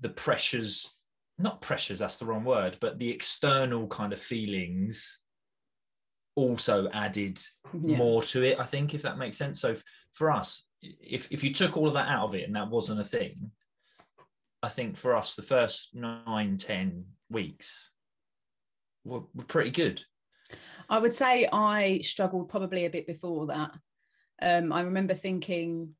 the 0.00 0.08
pressures, 0.08 0.92
not 1.38 1.62
pressures, 1.62 1.98
that's 1.98 2.18
the 2.18 2.26
wrong 2.26 2.44
word, 2.44 2.76
but 2.80 2.98
the 2.98 3.10
external 3.10 3.86
kind 3.88 4.12
of 4.12 4.20
feelings 4.20 5.20
also 6.34 6.88
added 6.92 7.38
Yeah. 7.74 7.96
more 7.96 8.22
to 8.22 8.42
it, 8.42 8.58
I 8.58 8.64
think, 8.64 8.94
if 8.94 9.02
that 9.02 9.18
makes 9.18 9.36
sense. 9.36 9.60
So 9.60 9.72
f- 9.72 9.82
for 10.12 10.30
us, 10.30 10.66
if 10.80 11.30
if 11.30 11.44
you 11.44 11.52
took 11.52 11.76
all 11.76 11.88
of 11.88 11.94
that 11.94 12.08
out 12.08 12.24
of 12.28 12.34
it 12.34 12.46
and 12.46 12.56
that 12.56 12.70
wasn't 12.70 13.00
a 13.00 13.04
thing, 13.04 13.52
I 14.62 14.68
think 14.68 14.96
for 14.96 15.16
us, 15.16 15.34
the 15.34 15.42
first 15.42 15.94
nine, 15.94 16.56
ten 16.56 17.06
weeks 17.28 17.90
were, 19.04 19.22
were 19.34 19.44
pretty 19.44 19.70
good. 19.70 20.02
I 20.88 20.98
would 20.98 21.14
say 21.14 21.48
I 21.52 22.00
struggled 22.02 22.48
probably 22.48 22.84
a 22.84 22.90
bit 22.90 23.06
before 23.06 23.46
that. 23.46 23.72
Um, 24.40 24.72
I 24.72 24.82
remember 24.82 25.14
thinking, 25.14 25.94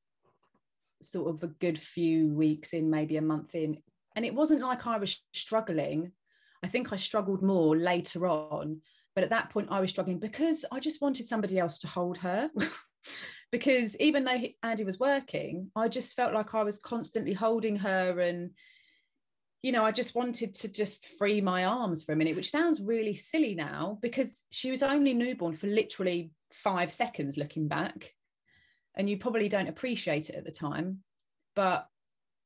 sort 1.00 1.30
of 1.34 1.42
a 1.42 1.48
good 1.48 1.78
few 1.78 2.28
weeks 2.28 2.72
in, 2.72 2.90
maybe 2.90 3.16
a 3.16 3.22
month 3.22 3.54
in, 3.54 3.78
and 4.16 4.24
it 4.24 4.34
wasn't 4.34 4.60
like 4.60 4.86
I 4.86 4.98
was 4.98 5.20
struggling. 5.32 6.12
I 6.62 6.68
think 6.68 6.92
I 6.92 6.96
struggled 6.96 7.42
more 7.42 7.76
later 7.76 8.26
on, 8.26 8.80
but 9.14 9.24
at 9.24 9.30
that 9.30 9.50
point 9.50 9.68
I 9.70 9.80
was 9.80 9.90
struggling 9.90 10.18
because 10.18 10.64
I 10.70 10.80
just 10.80 11.02
wanted 11.02 11.26
somebody 11.28 11.58
else 11.58 11.78
to 11.80 11.88
hold 11.88 12.18
her. 12.18 12.50
because 13.52 13.96
even 13.96 14.24
though 14.24 14.40
Andy 14.62 14.84
was 14.84 14.98
working, 14.98 15.70
I 15.76 15.88
just 15.88 16.16
felt 16.16 16.32
like 16.32 16.54
I 16.54 16.62
was 16.62 16.78
constantly 16.78 17.34
holding 17.34 17.76
her 17.76 18.20
and 18.20 18.50
you 19.62 19.70
know, 19.70 19.84
I 19.84 19.92
just 19.92 20.16
wanted 20.16 20.56
to 20.56 20.68
just 20.68 21.06
free 21.06 21.40
my 21.40 21.64
arms 21.64 22.02
for 22.02 22.12
a 22.12 22.16
minute, 22.16 22.34
which 22.34 22.50
sounds 22.50 22.80
really 22.80 23.14
silly 23.14 23.54
now 23.54 23.98
because 24.02 24.42
she 24.50 24.72
was 24.72 24.82
only 24.82 25.14
newborn 25.14 25.54
for 25.54 25.68
literally 25.68 26.32
five 26.50 26.90
seconds 26.90 27.36
looking 27.36 27.68
back. 27.68 28.12
And 28.96 29.08
you 29.08 29.18
probably 29.18 29.48
don't 29.48 29.68
appreciate 29.68 30.30
it 30.30 30.34
at 30.34 30.44
the 30.44 30.50
time. 30.50 31.04
But 31.54 31.86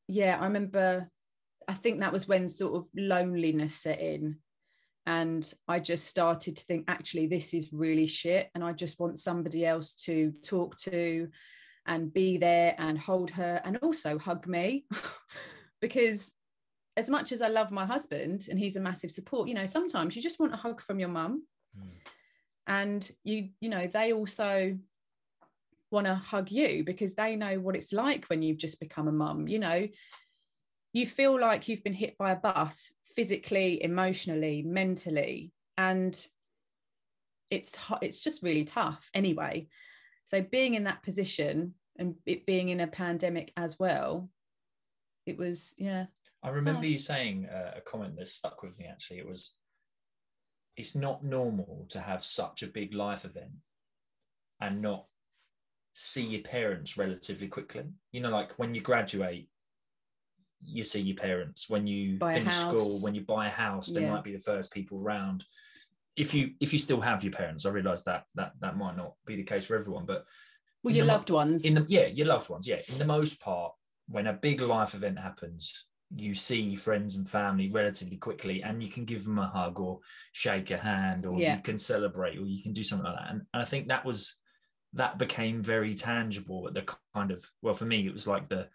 yeah, 0.09 0.37
I 0.39 0.45
remember, 0.45 1.11
I 1.69 1.75
think 1.75 2.01
that 2.01 2.13
was 2.13 2.29
when 2.29 2.49
sort 2.49 2.75
of 2.75 2.87
loneliness 2.95 3.75
set 3.75 4.01
in. 4.01 4.39
And 5.07 5.53
I 5.69 5.79
just 5.79 6.07
started 6.07 6.57
to 6.57 6.65
think, 6.65 6.85
actually, 6.89 7.27
this 7.27 7.55
is 7.55 7.73
really 7.73 8.07
shit. 8.07 8.51
And 8.55 8.65
I 8.65 8.73
just 8.73 8.99
want 8.99 9.19
somebody 9.19 9.65
else 9.65 9.95
to 10.05 10.33
talk 10.45 10.77
to 10.81 11.29
and 11.87 12.13
be 12.13 12.39
there 12.39 12.75
and 12.79 12.99
hold 12.99 13.31
her 13.31 13.61
and 13.65 13.77
also 13.79 14.19
hug 14.19 14.47
me. 14.47 14.87
because 15.81 16.33
as 16.97 17.09
much 17.09 17.31
as 17.31 17.43
I 17.43 17.49
love 17.49 17.71
my 17.71 17.87
husband 17.87 18.47
and 18.51 18.59
he's 18.59 18.77
a 18.77 18.81
massive 18.81 19.13
support, 19.13 19.49
you 19.49 19.55
know, 19.55 19.67
sometimes 19.67 20.17
you 20.17 20.23
just 20.23 20.41
want 20.41 20.55
a 20.55 20.57
hug 20.57 20.81
from 20.81 20.99
your 20.99 21.09
mum. 21.09 21.45
Hmm. 21.77 21.89
And 22.67 23.11
you, 23.23 23.51
you 23.61 23.69
know, 23.69 23.87
they 23.87 24.13
also 24.13 24.77
want 25.93 26.07
to 26.07 26.15
hug 26.17 26.51
you 26.51 26.83
because 26.85 27.15
they 27.15 27.37
know 27.37 27.61
what 27.61 27.77
it's 27.77 27.93
like 27.93 28.25
when 28.27 28.43
you've 28.43 28.59
just 28.59 28.81
become 28.81 29.07
a 29.07 29.13
mum. 29.13 29.47
You 29.47 29.61
know, 29.61 29.87
you 30.97 31.07
feel 31.07 31.39
like 31.39 31.69
you've 31.69 31.85
been 31.85 31.93
hit 31.93 32.17
by 32.17 32.31
a 32.31 32.37
bus 32.37 32.91
physically, 33.15 33.83
emotionally, 33.83 34.63
mentally, 34.63 35.53
and 35.77 36.27
it's 37.51 37.79
it's 38.01 38.19
just 38.19 38.43
really 38.43 38.65
tough 38.65 39.11
anyway. 39.13 39.69
So 40.25 40.41
being 40.41 40.73
in 40.73 40.85
that 40.85 41.03
position 41.03 41.75
and 41.99 42.15
it 42.25 42.47
being 42.47 42.71
in 42.71 42.81
a 42.81 42.87
pandemic 42.87 43.53
as 43.59 43.79
well, 43.79 44.31
it 45.27 45.37
was 45.37 45.75
yeah 45.77 46.07
I 46.43 46.49
remember 46.49 46.87
you 46.87 46.97
saying 46.97 47.47
uh, 47.47 47.73
a 47.77 47.81
comment 47.83 48.17
that 48.17 48.29
stuck 48.29 48.63
with 48.63 48.79
me 48.79 48.87
actually. 48.87 49.19
It 49.19 49.29
was, 49.29 49.53
it's 50.79 50.95
not 50.95 51.25
normal 51.25 51.87
to 51.91 52.01
have 52.01 52.25
such 52.25 52.63
a 52.63 52.69
big 52.69 52.95
life 52.95 53.25
event 53.25 53.51
and 54.61 54.81
not 54.81 55.07
see 55.93 56.25
your 56.25 56.43
parents 56.43 56.97
relatively 56.97 57.49
quickly. 57.49 57.85
You 58.13 58.21
know, 58.21 58.31
like 58.31 58.53
when 58.59 58.75
you 58.75 58.81
graduate, 58.81 59.49
you 60.63 60.85
see 60.85 61.01
your 61.01 61.17
parents. 61.17 61.69
When 61.69 61.87
you 61.87 62.19
Buy 62.19 62.35
finish 62.35 62.55
school, 62.57 63.01
when 63.01 63.15
you 63.15 63.23
buy 63.23 63.47
a 63.47 63.51
house, 63.51 63.87
they 63.93 64.01
Yeah. 64.01 64.13
might 64.13 64.25
be 64.25 64.33
the 64.33 64.39
first 64.39 64.73
people 64.73 64.99
around 65.01 65.45
If 66.17 66.33
you 66.33 66.55
if 66.61 66.73
you 66.73 66.79
still 66.79 67.01
have 67.03 67.23
your 67.25 67.33
parents, 67.33 67.67
I 67.67 67.71
realise 67.71 68.03
that 68.05 68.25
that 68.37 68.53
that 68.61 68.77
might 68.79 68.97
not 68.97 69.15
be 69.27 69.37
the 69.37 69.43
case 69.45 69.67
for 69.67 69.77
everyone, 69.77 70.07
but 70.07 70.25
well 70.83 70.95
your 70.95 71.05
the 71.07 71.13
loved 71.13 71.31
ones 71.31 71.65
in 71.65 71.75
the 71.75 71.85
yeah 71.89 72.07
your 72.07 72.27
loved 72.27 72.49
ones 72.49 72.67
yeah 72.67 72.81
in 72.89 72.99
the 72.99 73.05
most 73.05 73.41
part 73.41 73.73
when 74.09 74.27
a 74.29 74.33
big 74.33 74.61
life 74.61 74.95
event 74.95 75.19
happens 75.19 75.87
you 76.15 76.33
see 76.35 76.75
friends 76.77 77.17
and 77.17 77.29
family 77.29 77.69
relatively 77.71 78.17
quickly 78.17 78.63
and 78.63 78.83
you 78.83 78.89
can 78.89 79.05
give 79.05 79.25
them 79.25 79.39
a 79.39 79.47
hug 79.49 79.81
or 79.81 79.99
shake 80.33 80.71
a 80.71 80.77
hand 80.79 81.27
or 81.27 81.39
Yeah. 81.41 81.57
you 81.57 81.63
can 81.63 81.77
celebrate 81.77 82.39
or 82.39 82.47
you 82.47 82.63
can 82.63 82.73
do 82.73 82.85
something 82.85 83.05
like 83.07 83.17
that 83.19 83.31
and, 83.31 83.43
and 83.53 83.63
i 83.63 83.65
think 83.65 83.89
that 83.89 84.05
was 84.05 84.37
that 84.93 85.19
became 85.19 85.61
very 85.61 85.93
tangible 85.95 86.67
at 86.69 86.75
the 86.75 86.85
kind 87.15 87.31
of 87.31 87.45
well 87.63 87.75
for 87.75 87.85
me 87.87 88.07
it 88.07 88.13
was 88.15 88.27
like 88.29 88.49
the 88.49 88.69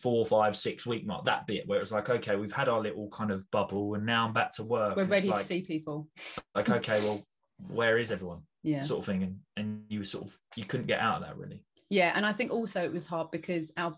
four 0.00 0.24
five 0.26 0.56
six 0.56 0.86
week 0.86 1.06
mark 1.06 1.24
that 1.24 1.46
bit 1.46 1.66
where 1.66 1.78
it 1.78 1.80
was 1.80 1.92
like 1.92 2.08
okay 2.10 2.36
we've 2.36 2.52
had 2.52 2.68
our 2.68 2.80
little 2.80 3.08
kind 3.10 3.30
of 3.30 3.48
bubble 3.50 3.94
and 3.94 4.04
now 4.06 4.26
i'm 4.26 4.32
back 4.32 4.50
to 4.54 4.62
work 4.64 4.96
we're 4.96 5.04
ready 5.04 5.28
like, 5.28 5.38
to 5.38 5.44
see 5.44 5.60
people 5.62 6.08
like 6.54 6.68
okay 6.70 6.98
well 7.04 7.22
where 7.68 7.98
is 7.98 8.10
everyone 8.10 8.40
Yeah. 8.62 8.82
sort 8.82 9.00
of 9.00 9.06
thing 9.06 9.22
and 9.22 9.38
and 9.56 9.84
you 9.88 9.98
were 10.00 10.04
sort 10.04 10.24
of 10.26 10.38
you 10.56 10.64
couldn't 10.64 10.86
get 10.86 11.00
out 11.00 11.16
of 11.20 11.22
that 11.28 11.36
really 11.36 11.62
Yeah, 11.90 12.12
and 12.14 12.24
I 12.24 12.32
think 12.32 12.50
also 12.52 12.80
it 12.82 12.92
was 12.92 13.04
hard 13.06 13.30
because 13.30 13.72
our 13.76 13.92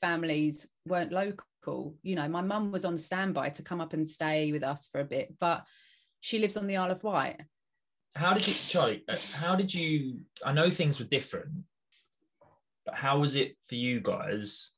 families 0.00 0.66
weren't 0.86 1.10
local. 1.12 1.96
You 2.02 2.14
know, 2.16 2.28
my 2.28 2.42
mum 2.42 2.70
was 2.72 2.84
on 2.84 2.96
standby 2.98 3.50
to 3.50 3.62
come 3.62 3.80
up 3.80 3.92
and 3.94 4.06
stay 4.06 4.52
with 4.52 4.62
us 4.62 4.88
for 4.92 5.00
a 5.00 5.04
bit, 5.04 5.34
but 5.40 5.64
she 6.20 6.38
lives 6.38 6.56
on 6.56 6.66
the 6.66 6.76
Isle 6.76 6.90
of 6.92 7.02
Wight. 7.02 7.40
how 8.14 8.32
did 8.34 8.46
you 8.46 8.54
charlie 8.54 9.02
uh, 9.08 9.16
how 9.42 9.54
did 9.56 9.72
you 9.72 10.20
i 10.44 10.52
know 10.52 10.68
things 10.70 10.98
were 10.98 11.06
different 11.18 11.52
but 12.84 12.94
how 12.94 13.14
was 13.18 13.32
it 13.36 13.56
for 13.66 13.76
you 13.76 14.00
guys 14.00 14.72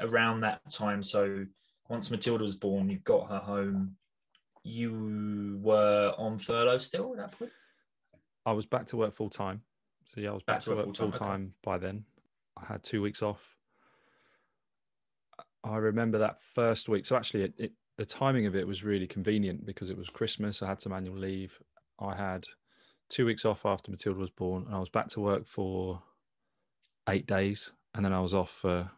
around 0.00 0.40
that 0.40 0.60
time 0.70 1.02
so 1.02 1.44
once 1.88 2.10
matilda 2.10 2.42
was 2.42 2.56
born 2.56 2.88
you 2.88 2.98
got 3.00 3.28
her 3.28 3.38
home 3.38 3.96
you 4.62 5.58
were 5.62 6.12
on 6.16 6.38
furlough 6.38 6.78
still 6.78 7.12
at 7.12 7.18
that 7.18 7.38
point 7.38 7.52
I 8.46 8.52
was 8.52 8.66
back 8.66 8.86
to 8.86 8.96
work 8.96 9.14
full 9.14 9.30
time. 9.30 9.62
So 10.14 10.20
yeah, 10.20 10.30
I 10.30 10.34
was 10.34 10.42
back, 10.42 10.60
to 10.60 10.74
work, 10.74 10.96
full 10.96 11.08
okay. 11.08 11.18
time 11.18 11.54
by 11.62 11.78
then. 11.78 12.04
I 12.56 12.66
had 12.66 12.82
two 12.82 13.02
weeks 13.02 13.22
off. 13.22 13.56
I 15.64 15.76
remember 15.76 16.18
that 16.18 16.38
first 16.54 16.88
week. 16.88 17.06
So 17.06 17.16
actually, 17.16 17.44
it, 17.44 17.54
it, 17.56 17.72
the 17.96 18.04
timing 18.04 18.46
of 18.46 18.54
it 18.54 18.66
was 18.66 18.84
really 18.84 19.06
convenient 19.06 19.64
because 19.64 19.90
it 19.90 19.96
was 19.96 20.08
Christmas. 20.08 20.62
I 20.62 20.68
had 20.68 20.80
some 20.80 20.92
annual 20.92 21.16
leave. 21.16 21.58
I 21.98 22.14
had 22.14 22.46
two 23.08 23.24
weeks 23.24 23.44
off 23.44 23.64
after 23.64 23.90
Matilda 23.90 24.20
was 24.20 24.30
born, 24.30 24.64
and 24.66 24.74
I 24.74 24.78
was 24.78 24.90
back 24.90 25.08
to 25.08 25.20
work 25.20 25.46
for 25.46 26.02
eight 27.08 27.26
days, 27.26 27.72
and 27.94 28.04
then 28.04 28.12
I 28.12 28.20
was 28.20 28.34
off 28.34 28.50
for 28.50 28.88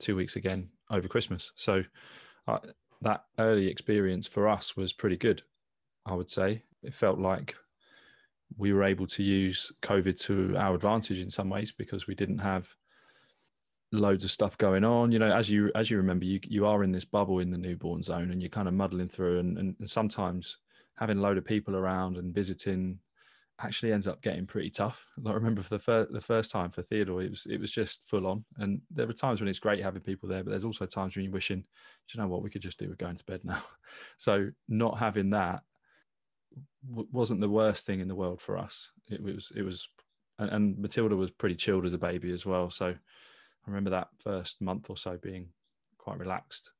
two 0.00 0.16
weeks 0.16 0.36
again 0.36 0.68
over 0.90 1.08
Christmas. 1.08 1.52
So 1.56 1.84
uh, 2.48 2.58
that 3.02 3.24
early 3.38 3.66
experience 3.66 4.26
for 4.26 4.48
us 4.48 4.76
was 4.76 4.92
pretty 4.92 5.16
good. 5.16 5.42
I 6.06 6.14
would 6.14 6.30
say 6.30 6.62
it 6.82 6.94
felt 6.94 7.18
like 7.18 7.54
we 8.56 8.72
were 8.72 8.82
able 8.82 9.06
to 9.06 9.22
use 9.22 9.70
COVID 9.82 10.18
to 10.22 10.56
our 10.56 10.74
advantage 10.74 11.20
in 11.20 11.30
some 11.30 11.48
ways 11.48 11.70
because 11.72 12.06
we 12.06 12.14
didn't 12.14 12.38
have 12.38 12.74
loads 13.92 14.24
of 14.24 14.30
stuff 14.30 14.58
going 14.58 14.84
on. 14.84 15.12
You 15.12 15.18
know, 15.18 15.32
as 15.32 15.48
you 15.48 15.70
as 15.74 15.90
you 15.90 15.96
remember, 15.96 16.24
you 16.24 16.40
you 16.44 16.66
are 16.66 16.82
in 16.82 16.92
this 16.92 17.04
bubble 17.04 17.38
in 17.38 17.50
the 17.50 17.58
newborn 17.58 18.02
zone, 18.02 18.30
and 18.30 18.42
you're 18.42 18.48
kind 18.48 18.68
of 18.68 18.74
muddling 18.74 19.08
through, 19.08 19.38
and, 19.38 19.58
and, 19.58 19.76
and 19.78 19.88
sometimes 19.88 20.58
having 20.96 21.18
a 21.18 21.20
load 21.20 21.38
of 21.38 21.44
people 21.44 21.76
around 21.76 22.16
and 22.16 22.34
visiting 22.34 22.98
actually 23.62 23.92
ends 23.92 24.06
up 24.06 24.22
getting 24.22 24.46
pretty 24.46 24.70
tough. 24.70 25.06
I 25.24 25.32
remember 25.32 25.62
for 25.62 25.70
the 25.70 25.78
first 25.78 26.12
the 26.12 26.20
first 26.20 26.50
time 26.50 26.70
for 26.70 26.82
Theodore, 26.82 27.22
it 27.22 27.30
was 27.30 27.46
it 27.46 27.60
was 27.60 27.70
just 27.70 28.06
full 28.08 28.26
on, 28.26 28.44
and 28.58 28.80
there 28.90 29.06
were 29.06 29.12
times 29.12 29.40
when 29.40 29.48
it's 29.48 29.58
great 29.58 29.82
having 29.82 30.02
people 30.02 30.28
there, 30.28 30.42
but 30.42 30.50
there's 30.50 30.64
also 30.64 30.86
times 30.86 31.14
when 31.14 31.24
you're 31.24 31.32
wishing, 31.32 31.60
do 31.60 31.66
you 32.12 32.20
know 32.20 32.28
what, 32.28 32.42
we 32.42 32.50
could 32.50 32.62
just 32.62 32.78
do 32.78 32.88
with 32.88 32.98
going 32.98 33.16
to 33.16 33.24
bed 33.24 33.40
now. 33.44 33.62
So 34.18 34.50
not 34.68 34.98
having 34.98 35.30
that 35.30 35.62
w- 36.88 37.08
wasn't 37.10 37.40
the 37.40 37.48
worst 37.48 37.86
thing 37.86 38.00
in 38.00 38.08
the 38.08 38.14
world 38.14 38.40
for 38.40 38.56
us. 38.56 38.90
It 39.08 39.22
was 39.22 39.52
it 39.56 39.62
was, 39.62 39.88
and, 40.38 40.50
and 40.50 40.78
Matilda 40.78 41.16
was 41.16 41.30
pretty 41.30 41.56
chilled 41.56 41.86
as 41.86 41.92
a 41.92 41.98
baby 41.98 42.32
as 42.32 42.46
well. 42.46 42.70
So 42.70 42.86
I 42.86 42.96
remember 43.66 43.90
that 43.90 44.08
first 44.18 44.60
month 44.60 44.90
or 44.90 44.96
so 44.96 45.16
being 45.16 45.48
quite 45.98 46.18
relaxed, 46.18 46.70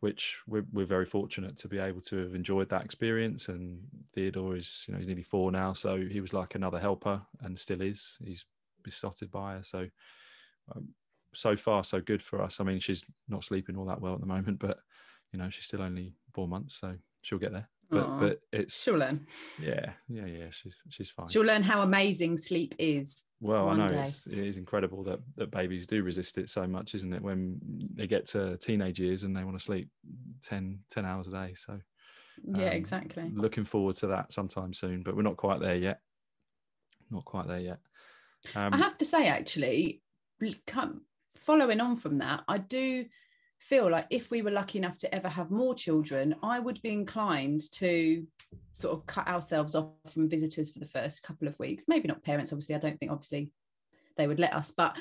which 0.00 0.38
we're 0.46 0.64
we're 0.72 0.86
very 0.86 1.06
fortunate 1.06 1.56
to 1.58 1.68
be 1.68 1.78
able 1.78 2.00
to 2.02 2.18
have 2.18 2.34
enjoyed 2.34 2.68
that 2.70 2.84
experience. 2.84 3.48
And 3.48 3.80
Theodore 4.14 4.56
is 4.56 4.84
you 4.86 4.92
know 4.92 4.98
he's 4.98 5.06
nearly 5.06 5.22
four 5.22 5.52
now, 5.52 5.72
so 5.72 5.98
he 5.98 6.20
was 6.20 6.32
like 6.32 6.54
another 6.54 6.78
helper 6.78 7.22
and 7.42 7.58
still 7.58 7.80
is. 7.82 8.18
He's 8.24 8.44
besotted 8.82 9.30
by 9.30 9.54
her, 9.54 9.62
so. 9.62 9.88
Um, 10.74 10.88
so 11.32 11.56
far, 11.56 11.84
so 11.84 12.00
good 12.00 12.20
for 12.20 12.42
us. 12.42 12.58
I 12.58 12.64
mean, 12.64 12.80
she's 12.80 13.04
not 13.28 13.44
sleeping 13.44 13.76
all 13.76 13.84
that 13.86 14.00
well 14.00 14.14
at 14.14 14.20
the 14.20 14.26
moment, 14.26 14.58
but 14.58 14.78
you 15.32 15.38
know, 15.38 15.48
she's 15.48 15.66
still 15.66 15.82
only 15.82 16.14
four 16.32 16.48
months, 16.48 16.78
so 16.80 16.94
she'll 17.22 17.38
get 17.38 17.52
there. 17.52 17.68
But 17.90 18.06
Aw. 18.06 18.20
but 18.20 18.40
it's 18.52 18.82
She'll 18.82 18.96
learn. 18.98 19.26
yeah, 19.60 19.92
yeah, 20.08 20.26
yeah. 20.26 20.46
She's 20.50 20.76
she's 20.88 21.10
fine. 21.10 21.28
She'll 21.28 21.42
learn 21.44 21.62
how 21.64 21.82
amazing 21.82 22.38
sleep 22.38 22.74
is. 22.78 23.24
well, 23.40 23.68
I 23.68 23.76
know 23.76 23.88
day. 23.88 24.02
it's, 24.02 24.26
it 24.28 24.38
is 24.38 24.56
incredible 24.56 25.02
that 25.04 25.18
that 25.36 25.50
babies 25.50 25.86
do 25.86 26.02
resist 26.04 26.38
it 26.38 26.48
so 26.48 26.66
much, 26.68 26.94
isn't 26.94 27.12
it? 27.12 27.20
When 27.20 27.58
they 27.94 28.06
get 28.06 28.26
to 28.28 28.56
teenage 28.58 29.00
years 29.00 29.24
and 29.24 29.36
they 29.36 29.42
want 29.44 29.58
to 29.58 29.64
sleep 29.64 29.88
10, 30.42 30.78
10 30.90 31.04
hours 31.04 31.26
a 31.26 31.30
day. 31.32 31.54
So 31.56 31.80
Yeah, 32.54 32.66
um, 32.68 32.72
exactly. 32.72 33.30
looking 33.34 33.64
forward 33.64 33.96
to 33.96 34.06
that 34.08 34.32
sometime 34.32 34.72
soon, 34.72 35.02
but 35.02 35.16
we're 35.16 35.22
not 35.22 35.36
quite 35.36 35.60
there 35.60 35.76
yet. 35.76 36.00
Not 37.10 37.24
quite 37.24 37.48
there 37.48 37.60
yet. 37.60 37.78
Um, 38.54 38.72
I 38.72 38.76
have 38.76 38.96
to 38.98 39.04
say, 39.04 39.26
actually, 39.26 40.02
come- 40.68 41.02
following 41.36 41.80
on 41.80 41.96
from 41.96 42.18
that, 42.18 42.44
I 42.46 42.58
do 42.58 43.04
feel 43.60 43.90
like 43.90 44.06
if 44.10 44.30
we 44.30 44.42
were 44.42 44.50
lucky 44.50 44.78
enough 44.78 44.96
to 44.96 45.14
ever 45.14 45.28
have 45.28 45.50
more 45.50 45.74
children, 45.74 46.34
I 46.42 46.58
would 46.58 46.80
be 46.82 46.92
inclined 46.92 47.60
to 47.74 48.26
sort 48.72 48.96
of 48.96 49.06
cut 49.06 49.28
ourselves 49.28 49.74
off 49.74 49.92
from 50.08 50.28
visitors 50.28 50.70
for 50.70 50.80
the 50.80 50.88
first 50.88 51.22
couple 51.22 51.46
of 51.46 51.58
weeks. 51.58 51.84
Maybe 51.86 52.08
not 52.08 52.24
parents, 52.24 52.52
obviously. 52.52 52.74
I 52.74 52.78
don't 52.78 52.98
think, 52.98 53.12
obviously, 53.12 53.52
they 54.16 54.26
would 54.26 54.40
let 54.40 54.54
us, 54.54 54.72
but 54.76 54.98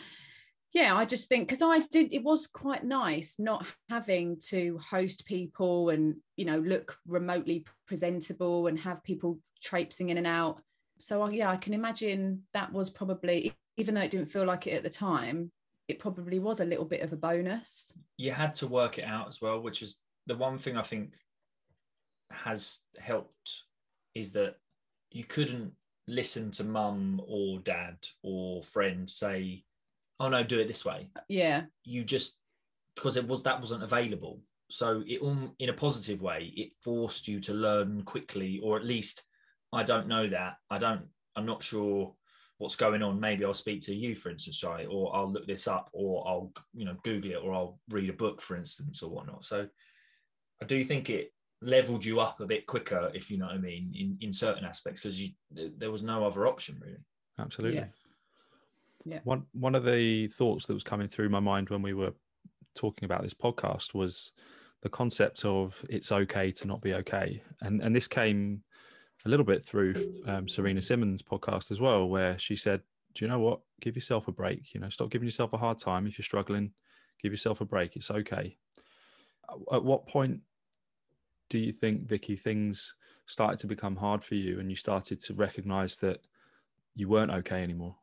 yeah, 0.72 0.96
I 0.96 1.06
just 1.06 1.30
think 1.30 1.48
because 1.48 1.64
I 1.64 1.80
did, 1.88 2.14
it 2.14 2.24
was 2.24 2.46
quite 2.46 2.84
nice 2.84 3.38
not 3.40 3.66
having 3.90 4.38
to 4.50 4.78
host 4.78 5.26
people 5.26 5.90
and, 5.90 6.18
you 6.36 6.46
know, 6.46 6.60
look 6.60 6.96
remotely 7.08 7.66
presentable 7.88 8.68
and 8.68 8.78
have 8.80 9.04
people 9.04 9.40
traipsing 9.64 10.10
in 10.10 10.18
and 10.18 10.28
out. 10.28 10.62
So, 11.00 11.28
yeah, 11.30 11.50
I 11.50 11.58
can 11.58 11.74
imagine 11.74 12.44
that 12.54 12.72
was 12.72 12.90
probably, 12.90 13.54
even 13.78 13.96
though 13.96 14.02
it 14.02 14.12
didn't 14.12 14.32
feel 14.32 14.46
like 14.46 14.68
it 14.68 14.74
at 14.74 14.84
the 14.84 14.90
time, 14.90 15.52
it 15.90 16.00
probably 16.00 16.40
was 16.40 16.60
a 16.60 16.66
little 16.66 16.86
bit 16.86 17.02
of 17.02 17.12
a 17.12 17.18
bonus. 17.18 17.92
you 18.18 18.32
had 18.32 18.54
to 18.56 18.68
work 18.68 19.00
it 19.00 19.06
out 19.06 19.28
as 19.28 19.42
well, 19.42 19.60
which 19.60 19.82
is 19.82 19.98
the 20.28 20.38
one 20.38 20.58
thing 20.58 20.78
I 20.78 20.84
think 20.84 21.14
has 22.32 22.82
helped 23.00 23.64
is 24.14 24.34
that 24.34 24.56
you 25.12 25.24
couldn't 25.24 25.74
listen 26.08 26.52
to 26.52 26.64
mum 26.64 27.22
or 27.28 27.60
dad 27.60 27.98
or 28.22 28.62
friends 28.62 29.16
say, 29.16 29.64
"Oh 30.20 30.30
no, 30.30 30.44
do 30.44 30.60
it 30.60 30.68
this 30.68 30.86
way." 30.86 31.10
Uh, 31.16 31.22
yeah, 31.28 31.66
You 31.84 32.04
just 32.04 32.40
because 32.96 33.18
it 33.18 33.28
was 33.28 33.44
that 33.44 33.60
wasn't 33.60 33.84
available. 33.84 34.42
So 34.70 35.04
it 35.08 35.22
in 35.58 35.70
a 35.70 35.74
positive 35.74 36.22
way, 36.22 36.54
it 36.56 36.74
forced 36.84 37.28
you 37.28 37.40
to 37.42 37.54
learn 37.54 38.04
quickly, 38.04 38.60
or 38.64 38.78
at 38.78 38.86
least 38.86 39.24
I 39.74 39.82
don't 39.84 40.08
know 40.08 40.30
that. 40.30 40.58
I 40.70 40.78
don't. 40.78 41.08
I'm 41.36 41.46
not 41.48 41.64
sure 41.64 42.14
what's 42.60 42.76
going 42.76 43.02
on. 43.02 43.20
Maybe 43.20 43.44
I'll 43.44 43.54
speak 43.54 43.82
to 43.84 43.96
you, 43.96 44.14
for 44.14 44.30
instance, 44.30 44.58
Charlie, 44.58 44.86
or 44.86 45.16
I'll 45.16 45.32
look 45.32 45.48
this 45.48 45.68
up, 45.68 45.90
or 45.92 46.28
I'll 46.28 46.52
you 46.74 46.86
know 46.86 46.96
Google 47.04 47.32
it, 47.32 47.44
or 47.44 47.54
I'll 47.54 47.80
read 47.90 48.10
a 48.10 48.14
book, 48.14 48.42
for 48.42 48.56
instance, 48.56 49.02
or 49.02 49.10
whatnot. 49.10 49.44
So 49.46 49.68
I 50.62 50.66
do 50.66 50.84
think 50.84 51.10
it 51.10 51.34
leveled 51.62 52.06
you 52.06 52.20
up 52.20 52.40
a 52.40 52.46
bit 52.46 52.68
quicker, 52.68 53.12
if 53.14 53.32
you 53.32 53.38
know 53.38 53.48
what 53.48 53.56
I 53.56 53.60
mean, 53.60 53.92
in 53.96 54.18
in 54.22 54.32
certain 54.32 54.66
aspects, 54.66 55.00
because 55.00 55.20
you 55.20 55.30
there 55.52 55.92
was 55.92 56.04
no 56.04 56.26
other 56.26 56.48
option 56.48 56.78
really. 56.82 56.98
Absolutely. 57.40 57.80
Yeah. 57.80 57.86
Yeah. 59.06 59.20
One 59.24 59.44
one 59.54 59.76
of 59.76 59.86
the 59.86 60.28
thoughts 60.28 60.66
that 60.66 60.74
was 60.74 60.84
coming 60.84 61.08
through 61.08 61.30
my 61.30 61.40
mind 61.40 61.70
when 61.70 61.82
we 61.82 61.94
were 61.94 62.14
talking 62.76 63.06
about 63.06 63.24
this 63.24 63.34
podcast 63.34 63.94
was 63.94 64.34
the 64.82 64.90
concept 64.90 65.46
of 65.46 65.84
it's 65.90 66.12
okay 66.12 66.52
to 66.52 66.68
not 66.68 66.82
be 66.82 66.94
okay, 66.96 67.42
and 67.62 67.82
and 67.82 67.96
this 67.96 68.08
came 68.08 68.62
a 69.26 69.30
little 69.30 69.46
bit 69.46 69.64
through 69.64 69.96
um, 70.26 70.48
Serena 70.48 70.82
Simmons' 70.82 71.22
podcast 71.22 71.72
as 71.72 71.80
well, 71.80 72.08
where 72.08 72.38
she 72.38 72.56
said, 72.56 72.82
"Do 73.14 73.26
you 73.26 73.30
know 73.30 73.40
what? 73.40 73.62
Give 73.82 73.96
yourself 73.96 74.28
a 74.28 74.32
break. 74.32 74.74
You 74.74 74.80
know, 74.80 74.90
stop 74.90 75.10
giving 75.10 75.28
yourself 75.28 75.54
a 75.54 75.58
hard 75.58 75.78
time 75.78 76.08
if 76.08 76.18
you're 76.18 76.24
struggling. 76.24 76.72
Give 77.22 77.32
yourself 77.32 77.62
a 77.62 77.66
break. 77.66 77.96
It's 77.96 78.12
okay." 78.12 78.58
At 79.72 79.84
what 79.84 80.08
point 80.08 80.42
do 81.50 81.58
you 81.58 81.74
think, 81.74 82.08
Vicki, 82.08 82.36
things 82.36 82.94
started 83.26 83.58
to 83.60 83.68
become 83.68 83.96
hard 83.96 84.24
for 84.24 84.36
you, 84.36 84.60
and 84.60 84.70
you 84.70 84.76
started 84.76 85.20
to 85.22 85.34
recognise 85.34 85.96
that 85.98 86.22
you 86.96 87.10
weren't 87.10 87.32
okay 87.32 87.64
anymore? 87.64 87.96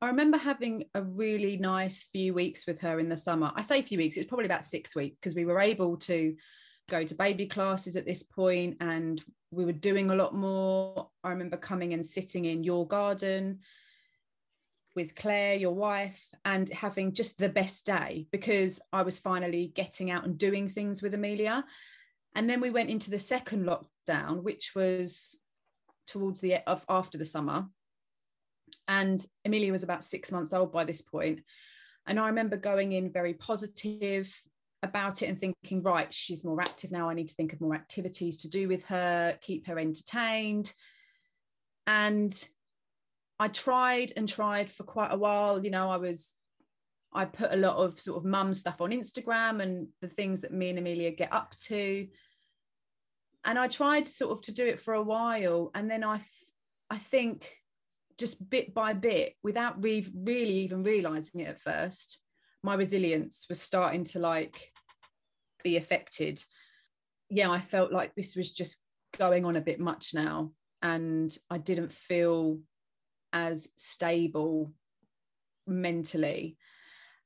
I 0.00 0.08
remember 0.08 0.36
having 0.36 0.84
a 0.94 1.02
really 1.02 1.56
nice 1.56 2.04
few 2.12 2.34
weeks 2.34 2.66
with 2.66 2.80
her 2.80 3.00
in 3.00 3.08
the 3.08 3.16
summer. 3.16 3.50
I 3.54 3.62
say 3.62 3.80
few 3.80 3.98
weeks, 3.98 4.16
it's 4.16 4.28
probably 4.28 4.46
about 4.46 4.64
six 4.64 4.94
weeks 4.94 5.16
because 5.20 5.34
we 5.34 5.46
were 5.46 5.60
able 5.60 5.96
to 5.98 6.36
go 6.88 7.04
to 7.04 7.14
baby 7.14 7.46
classes 7.46 7.96
at 7.96 8.06
this 8.06 8.22
point 8.22 8.76
and 8.80 9.22
we 9.50 9.64
were 9.64 9.72
doing 9.72 10.10
a 10.10 10.14
lot 10.14 10.34
more. 10.34 11.08
I 11.24 11.30
remember 11.30 11.56
coming 11.56 11.92
and 11.92 12.04
sitting 12.04 12.44
in 12.44 12.64
your 12.64 12.86
garden 12.86 13.60
with 14.94 15.14
Claire, 15.14 15.56
your 15.56 15.74
wife, 15.74 16.22
and 16.44 16.68
having 16.70 17.12
just 17.12 17.38
the 17.38 17.48
best 17.48 17.84
day 17.84 18.26
because 18.32 18.80
I 18.92 19.02
was 19.02 19.18
finally 19.18 19.72
getting 19.74 20.10
out 20.10 20.24
and 20.24 20.38
doing 20.38 20.68
things 20.68 21.02
with 21.02 21.14
Amelia. 21.14 21.64
And 22.34 22.48
then 22.48 22.60
we 22.60 22.70
went 22.70 22.90
into 22.90 23.10
the 23.10 23.18
second 23.18 23.66
lockdown, 23.66 24.42
which 24.42 24.72
was 24.74 25.38
towards 26.06 26.40
the 26.40 26.56
of 26.68 26.84
after 26.88 27.18
the 27.18 27.26
summer 27.26 27.66
and 28.88 29.24
Amelia 29.44 29.72
was 29.72 29.82
about 29.82 30.04
six 30.04 30.30
months 30.30 30.52
old 30.52 30.72
by 30.72 30.84
this 30.84 31.02
point. 31.02 31.40
And 32.06 32.20
I 32.20 32.28
remember 32.28 32.56
going 32.56 32.92
in 32.92 33.12
very 33.12 33.34
positive 33.34 34.32
about 34.86 35.22
it 35.22 35.26
and 35.26 35.38
thinking, 35.38 35.82
right, 35.82 36.12
she's 36.14 36.44
more 36.44 36.62
active 36.62 36.90
now. 36.90 37.10
I 37.10 37.14
need 37.14 37.28
to 37.28 37.34
think 37.34 37.52
of 37.52 37.60
more 37.60 37.74
activities 37.74 38.38
to 38.38 38.48
do 38.48 38.68
with 38.68 38.84
her, 38.86 39.38
keep 39.42 39.66
her 39.66 39.78
entertained. 39.78 40.72
And 41.86 42.32
I 43.38 43.48
tried 43.48 44.12
and 44.16 44.26
tried 44.28 44.70
for 44.70 44.84
quite 44.84 45.12
a 45.12 45.18
while. 45.18 45.62
You 45.62 45.70
know, 45.70 45.90
I 45.90 45.98
was, 45.98 46.34
I 47.12 47.24
put 47.24 47.52
a 47.52 47.56
lot 47.56 47.76
of 47.76 48.00
sort 48.00 48.18
of 48.18 48.24
mum 48.24 48.54
stuff 48.54 48.80
on 48.80 48.90
Instagram 48.90 49.62
and 49.62 49.88
the 50.00 50.08
things 50.08 50.40
that 50.40 50.52
me 50.52 50.70
and 50.70 50.78
Amelia 50.78 51.10
get 51.10 51.32
up 51.32 51.54
to. 51.66 52.08
and 53.46 53.58
I 53.58 53.68
tried 53.68 54.08
sort 54.08 54.32
of 54.32 54.42
to 54.42 54.52
do 54.52 54.66
it 54.66 54.80
for 54.80 54.94
a 54.94 55.02
while, 55.02 55.70
and 55.74 55.88
then 55.88 56.02
I, 56.02 56.20
I 56.90 56.98
think, 56.98 57.56
just 58.18 58.50
bit 58.50 58.74
by 58.74 58.92
bit, 58.92 59.34
without 59.42 59.82
re- 59.82 60.12
really 60.14 60.58
even 60.58 60.82
realizing 60.82 61.40
it 61.40 61.48
at 61.48 61.60
first, 61.60 62.18
my 62.64 62.74
resilience 62.74 63.46
was 63.48 63.60
starting 63.60 64.02
to 64.04 64.18
like 64.18 64.72
be 65.62 65.76
affected. 65.76 66.42
Yeah, 67.28 67.50
I 67.50 67.58
felt 67.58 67.92
like 67.92 68.14
this 68.14 68.36
was 68.36 68.50
just 68.50 68.78
going 69.18 69.44
on 69.44 69.56
a 69.56 69.60
bit 69.60 69.80
much 69.80 70.14
now, 70.14 70.52
and 70.82 71.36
I 71.50 71.58
didn't 71.58 71.92
feel 71.92 72.60
as 73.32 73.68
stable 73.76 74.72
mentally. 75.66 76.56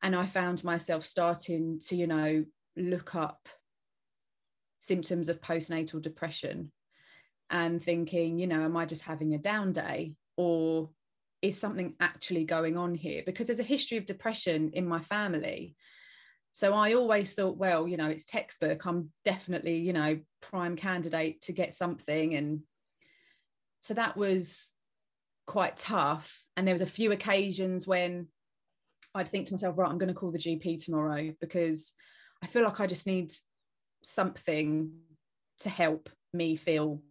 And 0.03 0.17
I 0.17 0.25
found 0.27 0.65
myself 0.65 1.05
starting 1.05 1.81
to, 1.89 1.97
you 1.97 2.07
know, 2.07 2.45
look 2.77 3.15
up 3.15 3.49
symptoms 4.81 5.29
of 5.29 5.43
postnatal 5.43 6.01
depression 6.01 6.73
and 7.51 7.83
thinking, 7.83 8.39
you 8.39 8.47
know, 8.47 8.63
am 8.65 8.77
I 8.77 8.87
just 8.87 9.03
having 9.03 9.35
a 9.35 9.39
down 9.39 9.73
day 9.73 10.15
or 10.37 10.91
is 11.43 11.61
something 11.61 11.95
actually 12.01 12.45
going 12.45 12.77
on 12.77 12.95
here? 12.95 13.23
Because 13.27 13.47
there's 13.47 13.61
a 13.61 13.65
history 13.65 13.99
of 13.99 14.07
depression 14.07 14.71
in 14.73 14.87
my 14.87 15.01
family. 15.01 15.75
So 16.53 16.75
I 16.75 16.95
always 16.95 17.35
thought, 17.35 17.57
well, 17.57 17.87
you 17.87 17.97
know, 17.97 18.09
it's 18.09 18.25
textbook. 18.25 18.85
I'm 18.85 19.13
definitely, 19.25 19.77
you 19.79 19.93
know, 19.93 20.19
prime 20.43 20.77
candidate 20.77 21.43
to 21.43 21.53
get 21.53 21.75
something. 21.75 22.35
And 22.35 22.61
so 23.81 23.95
that 23.95 24.17
was 24.17 24.73
quite 25.47 25.77
tough. 25.77 26.45
And 26.57 26.67
there 26.67 26.75
was 26.75 26.83
a 26.83 26.87
few 26.87 27.13
occasions 27.13 27.87
when 27.87 28.29
I'd 29.15 29.29
think 29.29 29.47
to 29.47 29.55
myself, 29.55 29.79
right, 29.79 29.91
I'm 29.91 29.99
going 29.99 30.09
to 30.09 30.15
call 30.15 30.31
the 30.31 30.39
GP 30.39 30.85
tomorrow 30.85 31.33
because 31.41 31.93
I 32.43 32.47
feel 32.47 32.65
like 32.65 32.81
I 32.81 32.87
just 32.87 33.07
need 33.07 33.33
something 34.03 34.93
to 35.61 35.69
help 35.69 36.09
me 36.33 36.57
feel 36.57 37.03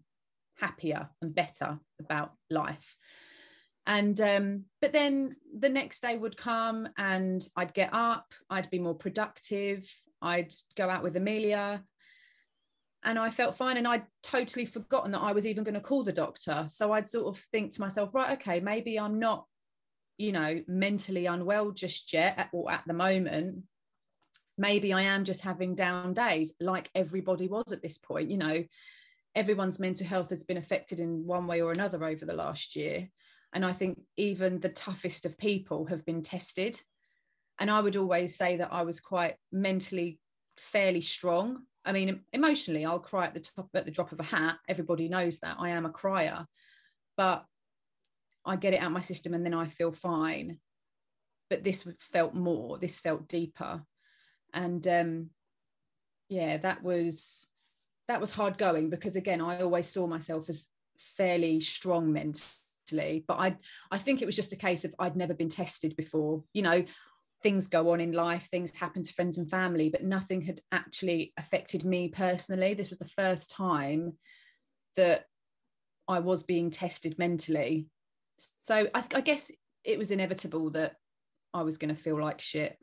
happier 0.57 1.09
and 1.21 1.33
better 1.33 1.79
about 1.99 2.33
life. 2.49 2.95
And 3.85 4.19
um, 4.21 4.65
but 4.81 4.93
then 4.93 5.35
the 5.57 5.69
next 5.69 6.01
day 6.01 6.15
would 6.15 6.37
come 6.37 6.87
and 6.97 7.43
I'd 7.55 7.73
get 7.73 7.89
up, 7.93 8.33
I'd 8.49 8.69
be 8.69 8.79
more 8.79 8.95
productive, 8.95 9.89
I'd 10.21 10.53
go 10.75 10.89
out 10.89 11.03
with 11.03 11.15
Amelia, 11.17 11.83
and 13.03 13.17
I 13.17 13.31
felt 13.31 13.57
fine. 13.57 13.77
And 13.77 13.87
I'd 13.87 14.05
totally 14.21 14.65
forgotten 14.65 15.11
that 15.11 15.21
I 15.21 15.31
was 15.31 15.45
even 15.45 15.63
going 15.63 15.75
to 15.75 15.81
call 15.81 16.03
the 16.03 16.11
doctor. 16.11 16.65
So 16.69 16.91
I'd 16.91 17.09
sort 17.09 17.35
of 17.35 17.41
think 17.51 17.73
to 17.73 17.81
myself, 17.81 18.13
right, 18.13 18.33
okay, 18.33 18.59
maybe 18.59 18.99
I'm 18.99 19.17
not, 19.17 19.45
you 20.17 20.33
know, 20.33 20.61
mentally 20.67 21.25
unwell 21.25 21.71
just 21.71 22.13
yet 22.13 22.49
or 22.51 22.71
at 22.71 22.83
the 22.85 22.93
moment 22.93 23.63
maybe 24.59 24.91
I 24.93 25.03
am 25.03 25.23
just 25.23 25.41
having 25.41 25.73
down 25.73 26.13
days 26.13 26.53
like 26.59 26.91
everybody 26.93 27.47
was 27.47 27.71
at 27.71 27.81
this 27.81 27.97
point. 27.97 28.29
You 28.29 28.37
know, 28.37 28.63
everyone's 29.33 29.79
mental 29.79 30.05
health 30.05 30.29
has 30.29 30.43
been 30.43 30.57
affected 30.57 30.99
in 30.99 31.25
one 31.25 31.47
way 31.47 31.61
or 31.61 31.71
another 31.71 32.03
over 32.03 32.25
the 32.25 32.33
last 32.33 32.75
year. 32.75 33.09
And 33.53 33.65
I 33.65 33.73
think 33.73 33.99
even 34.17 34.59
the 34.59 34.69
toughest 34.69 35.25
of 35.25 35.37
people 35.37 35.85
have 35.87 36.05
been 36.05 36.21
tested. 36.21 36.79
And 37.59 37.69
I 37.69 37.81
would 37.81 37.97
always 37.97 38.35
say 38.35 38.57
that 38.57 38.71
I 38.71 38.83
was 38.83 39.01
quite 39.01 39.35
mentally 39.51 40.19
fairly 40.57 41.01
strong. 41.01 41.63
I 41.83 41.91
mean, 41.91 42.21
emotionally, 42.31 42.85
I'll 42.85 42.99
cry 42.99 43.25
at 43.25 43.33
the 43.33 43.39
top 43.39 43.69
at 43.73 43.85
the 43.85 43.91
drop 43.91 44.11
of 44.11 44.19
a 44.19 44.23
hat. 44.23 44.57
Everybody 44.67 45.09
knows 45.09 45.39
that 45.39 45.57
I 45.59 45.69
am 45.69 45.85
a 45.85 45.89
crier, 45.89 46.45
but 47.17 47.45
I 48.45 48.55
get 48.55 48.73
it 48.73 48.81
out 48.81 48.91
my 48.91 49.01
system 49.01 49.33
and 49.33 49.45
then 49.45 49.53
I 49.53 49.65
feel 49.65 49.91
fine. 49.91 50.59
But 51.49 51.63
this 51.63 51.87
felt 51.99 52.35
more, 52.35 52.77
this 52.77 52.99
felt 52.99 53.27
deeper 53.27 53.83
and 54.53 54.87
um, 54.87 55.29
yeah 56.29 56.57
that 56.57 56.83
was 56.83 57.47
that 58.07 58.21
was 58.21 58.31
hard 58.31 58.57
going 58.57 58.89
because 58.89 59.15
again 59.15 59.41
i 59.41 59.61
always 59.61 59.87
saw 59.87 60.07
myself 60.07 60.49
as 60.49 60.67
fairly 61.17 61.59
strong 61.59 62.11
mentally 62.11 62.55
but 63.27 63.39
i 63.39 63.55
i 63.91 63.97
think 63.97 64.21
it 64.21 64.25
was 64.25 64.35
just 64.35 64.53
a 64.53 64.57
case 64.57 64.85
of 64.85 64.93
i'd 64.99 65.15
never 65.15 65.33
been 65.33 65.49
tested 65.49 65.95
before. 65.95 66.43
You 66.53 66.61
know 66.63 66.85
things 67.41 67.67
go 67.67 67.91
on 67.91 68.01
in 68.01 68.11
life 68.11 68.49
things 68.51 68.75
happen 68.75 69.01
to 69.01 69.13
friends 69.13 69.37
and 69.37 69.49
family 69.49 69.89
but 69.89 70.03
nothing 70.03 70.41
had 70.41 70.59
actually 70.71 71.33
affected 71.37 71.85
me 71.85 72.09
personally. 72.09 72.73
This 72.73 72.89
was 72.89 72.99
the 72.99 73.05
first 73.05 73.51
time 73.51 74.13
that 74.97 75.25
i 76.07 76.19
was 76.19 76.43
being 76.43 76.69
tested 76.69 77.17
mentally. 77.17 77.87
So 78.61 78.87
i, 78.93 79.03
I 79.15 79.21
guess 79.21 79.51
it 79.83 79.97
was 79.97 80.11
inevitable 80.11 80.71
that 80.71 80.95
i 81.53 81.61
was 81.61 81.77
going 81.77 81.95
to 81.95 82.01
feel 82.01 82.21
like 82.21 82.41
shit 82.41 82.77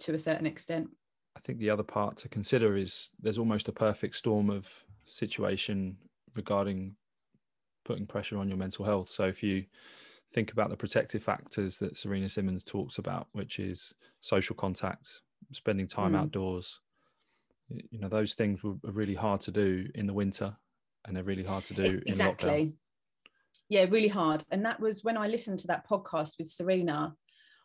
to 0.00 0.14
a 0.14 0.18
certain 0.18 0.46
extent. 0.46 0.88
I 1.36 1.40
think 1.40 1.58
the 1.58 1.70
other 1.70 1.82
part 1.82 2.16
to 2.18 2.28
consider 2.28 2.76
is 2.76 3.10
there's 3.20 3.38
almost 3.38 3.68
a 3.68 3.72
perfect 3.72 4.16
storm 4.16 4.50
of 4.50 4.68
situation 5.06 5.96
regarding 6.34 6.94
putting 7.88 8.06
pressure 8.06 8.36
on 8.38 8.48
your 8.48 8.58
mental 8.58 8.84
health. 8.84 9.08
So 9.08 9.24
if 9.24 9.42
you 9.42 9.64
think 10.34 10.52
about 10.52 10.68
the 10.68 10.76
protective 10.76 11.24
factors 11.24 11.78
that 11.78 11.96
Serena 11.96 12.28
Simmons 12.28 12.62
talks 12.62 12.98
about, 12.98 13.28
which 13.32 13.58
is 13.58 13.94
social 14.20 14.54
contact, 14.54 15.22
spending 15.52 15.88
time 15.88 16.12
mm. 16.12 16.18
outdoors, 16.18 16.80
you 17.70 17.98
know, 17.98 18.10
those 18.10 18.34
things 18.34 18.62
were 18.62 18.74
really 18.82 19.14
hard 19.14 19.40
to 19.40 19.50
do 19.50 19.88
in 19.94 20.06
the 20.06 20.12
winter 20.12 20.54
and 21.06 21.16
they're 21.16 21.24
really 21.24 21.44
hard 21.44 21.64
to 21.64 21.74
do 21.74 22.02
exactly. 22.06 22.50
in 22.50 22.66
lockdown. 22.66 22.72
Yeah, 23.70 23.86
really 23.88 24.08
hard. 24.08 24.44
And 24.50 24.66
that 24.66 24.80
was 24.80 25.02
when 25.02 25.16
I 25.16 25.26
listened 25.26 25.60
to 25.60 25.68
that 25.68 25.88
podcast 25.88 26.38
with 26.38 26.48
Serena. 26.48 27.14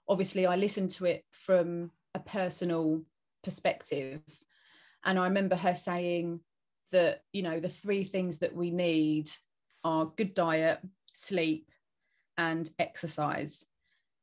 Obviously, 0.08 0.46
I 0.46 0.56
listened 0.56 0.92
to 0.92 1.06
it 1.06 1.26
from 1.32 1.92
a 2.14 2.20
personal 2.20 3.02
perspective. 3.44 4.22
And 5.04 5.20
I 5.20 5.26
remember 5.26 5.58
her 5.58 5.76
saying 5.76 6.40
that, 6.94 7.24
you 7.34 7.44
know, 7.44 7.60
the 7.60 7.70
three 7.70 8.06
things 8.06 8.40
that 8.40 8.56
we 8.56 8.72
need 8.72 9.30
are 9.84 10.12
good 10.18 10.34
diet, 10.34 10.80
sleep, 11.14 11.70
and 12.38 12.70
exercise. 12.80 13.66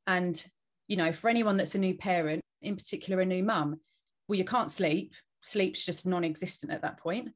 And, 0.07 0.43
you 0.89 0.97
know, 0.97 1.13
for 1.13 1.29
anyone 1.29 1.57
that's 1.57 1.75
a 1.75 1.79
new 1.79 1.95
parent, 1.95 2.43
in 2.63 2.77
particular 2.77 3.21
a 3.21 3.27
new 3.27 3.43
mum, 3.43 3.81
well, 4.29 4.39
you 4.39 4.45
can't 4.45 4.73
sleep. 4.73 5.15
Sleep's 5.43 5.85
just 5.85 6.07
non 6.07 6.25
existent 6.25 6.73
at 6.73 6.83
that 6.83 6.99
point. 6.99 7.31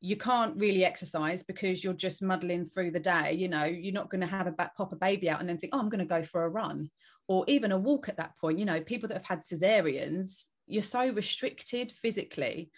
You 0.00 0.16
can't 0.16 0.56
really 0.56 0.84
exercise 0.84 1.42
because 1.42 1.84
you're 1.84 1.92
just 1.92 2.22
muddling 2.22 2.64
through 2.64 2.92
the 2.92 3.00
day. 3.00 3.34
You 3.34 3.48
know, 3.48 3.64
you're 3.64 3.92
not 3.92 4.10
going 4.10 4.22
to 4.22 4.26
have 4.26 4.46
a 4.46 4.52
back, 4.52 4.76
pop 4.76 4.92
a 4.92 4.96
baby 4.96 5.28
out 5.28 5.40
and 5.40 5.48
then 5.48 5.58
think, 5.58 5.74
oh, 5.74 5.78
I'm 5.78 5.90
going 5.90 5.98
to 5.98 6.04
go 6.06 6.22
for 6.22 6.44
a 6.44 6.48
run 6.48 6.90
or 7.28 7.44
even 7.48 7.70
a 7.72 7.78
walk 7.78 8.08
at 8.08 8.16
that 8.16 8.32
point. 8.40 8.58
You 8.58 8.64
know, 8.64 8.80
people 8.80 9.08
that 9.08 9.16
have 9.16 9.26
had 9.26 9.40
cesareans, 9.40 10.46
you're 10.66 10.82
so 10.82 11.10
restricted 11.10 11.92
physically 11.92 12.70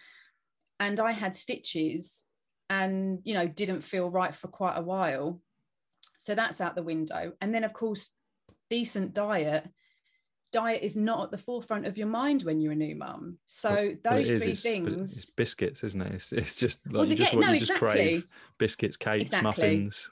and 0.83 0.98
i 0.98 1.12
had 1.12 1.37
stitches 1.37 2.27
and 2.73 3.21
you 3.25 3.35
know 3.35 3.47
didn't 3.47 3.83
feel 3.83 4.09
right 4.09 4.35
for 4.35 4.49
quite 4.49 4.77
a 4.77 4.83
while. 4.83 5.41
So 6.19 6.35
that's 6.35 6.61
out 6.61 6.75
the 6.75 6.83
window. 6.83 7.33
And 7.41 7.55
then 7.55 7.65
of 7.65 7.73
course 7.73 8.11
decent 8.71 9.15
diet. 9.15 9.69
Diet 10.53 10.83
is 10.83 10.97
not 10.97 11.25
at 11.25 11.31
the 11.31 11.39
forefront 11.39 11.87
of 11.87 11.97
your 11.97 12.09
mind 12.09 12.43
when 12.43 12.61
you're 12.61 12.73
a 12.73 12.77
new 12.77 12.95
mum. 12.95 13.39
So 13.47 13.95
well, 14.05 14.17
those 14.17 14.29
three 14.31 14.53
it's, 14.53 14.63
things 14.63 15.17
it's 15.17 15.31
biscuits 15.31 15.85
isn't 15.85 16.01
it? 16.01 16.15
It's, 16.15 16.33
it's 16.33 16.57
just 16.57 16.79
like 16.87 16.95
well, 16.95 17.05
you 17.05 17.17
just, 17.17 17.35
what 17.35 17.47
no, 17.47 17.53
you 17.53 17.61
just 17.61 17.73
exactly. 17.73 17.91
crave 17.91 18.27
biscuits 18.59 18.97
cakes 18.97 19.23
exactly. 19.25 19.45
muffins. 19.49 20.11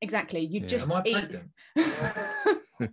Exactly. 0.00 0.40
You 0.40 0.60
yeah. 0.60 0.66
just 0.66 0.90
eat 1.04 1.40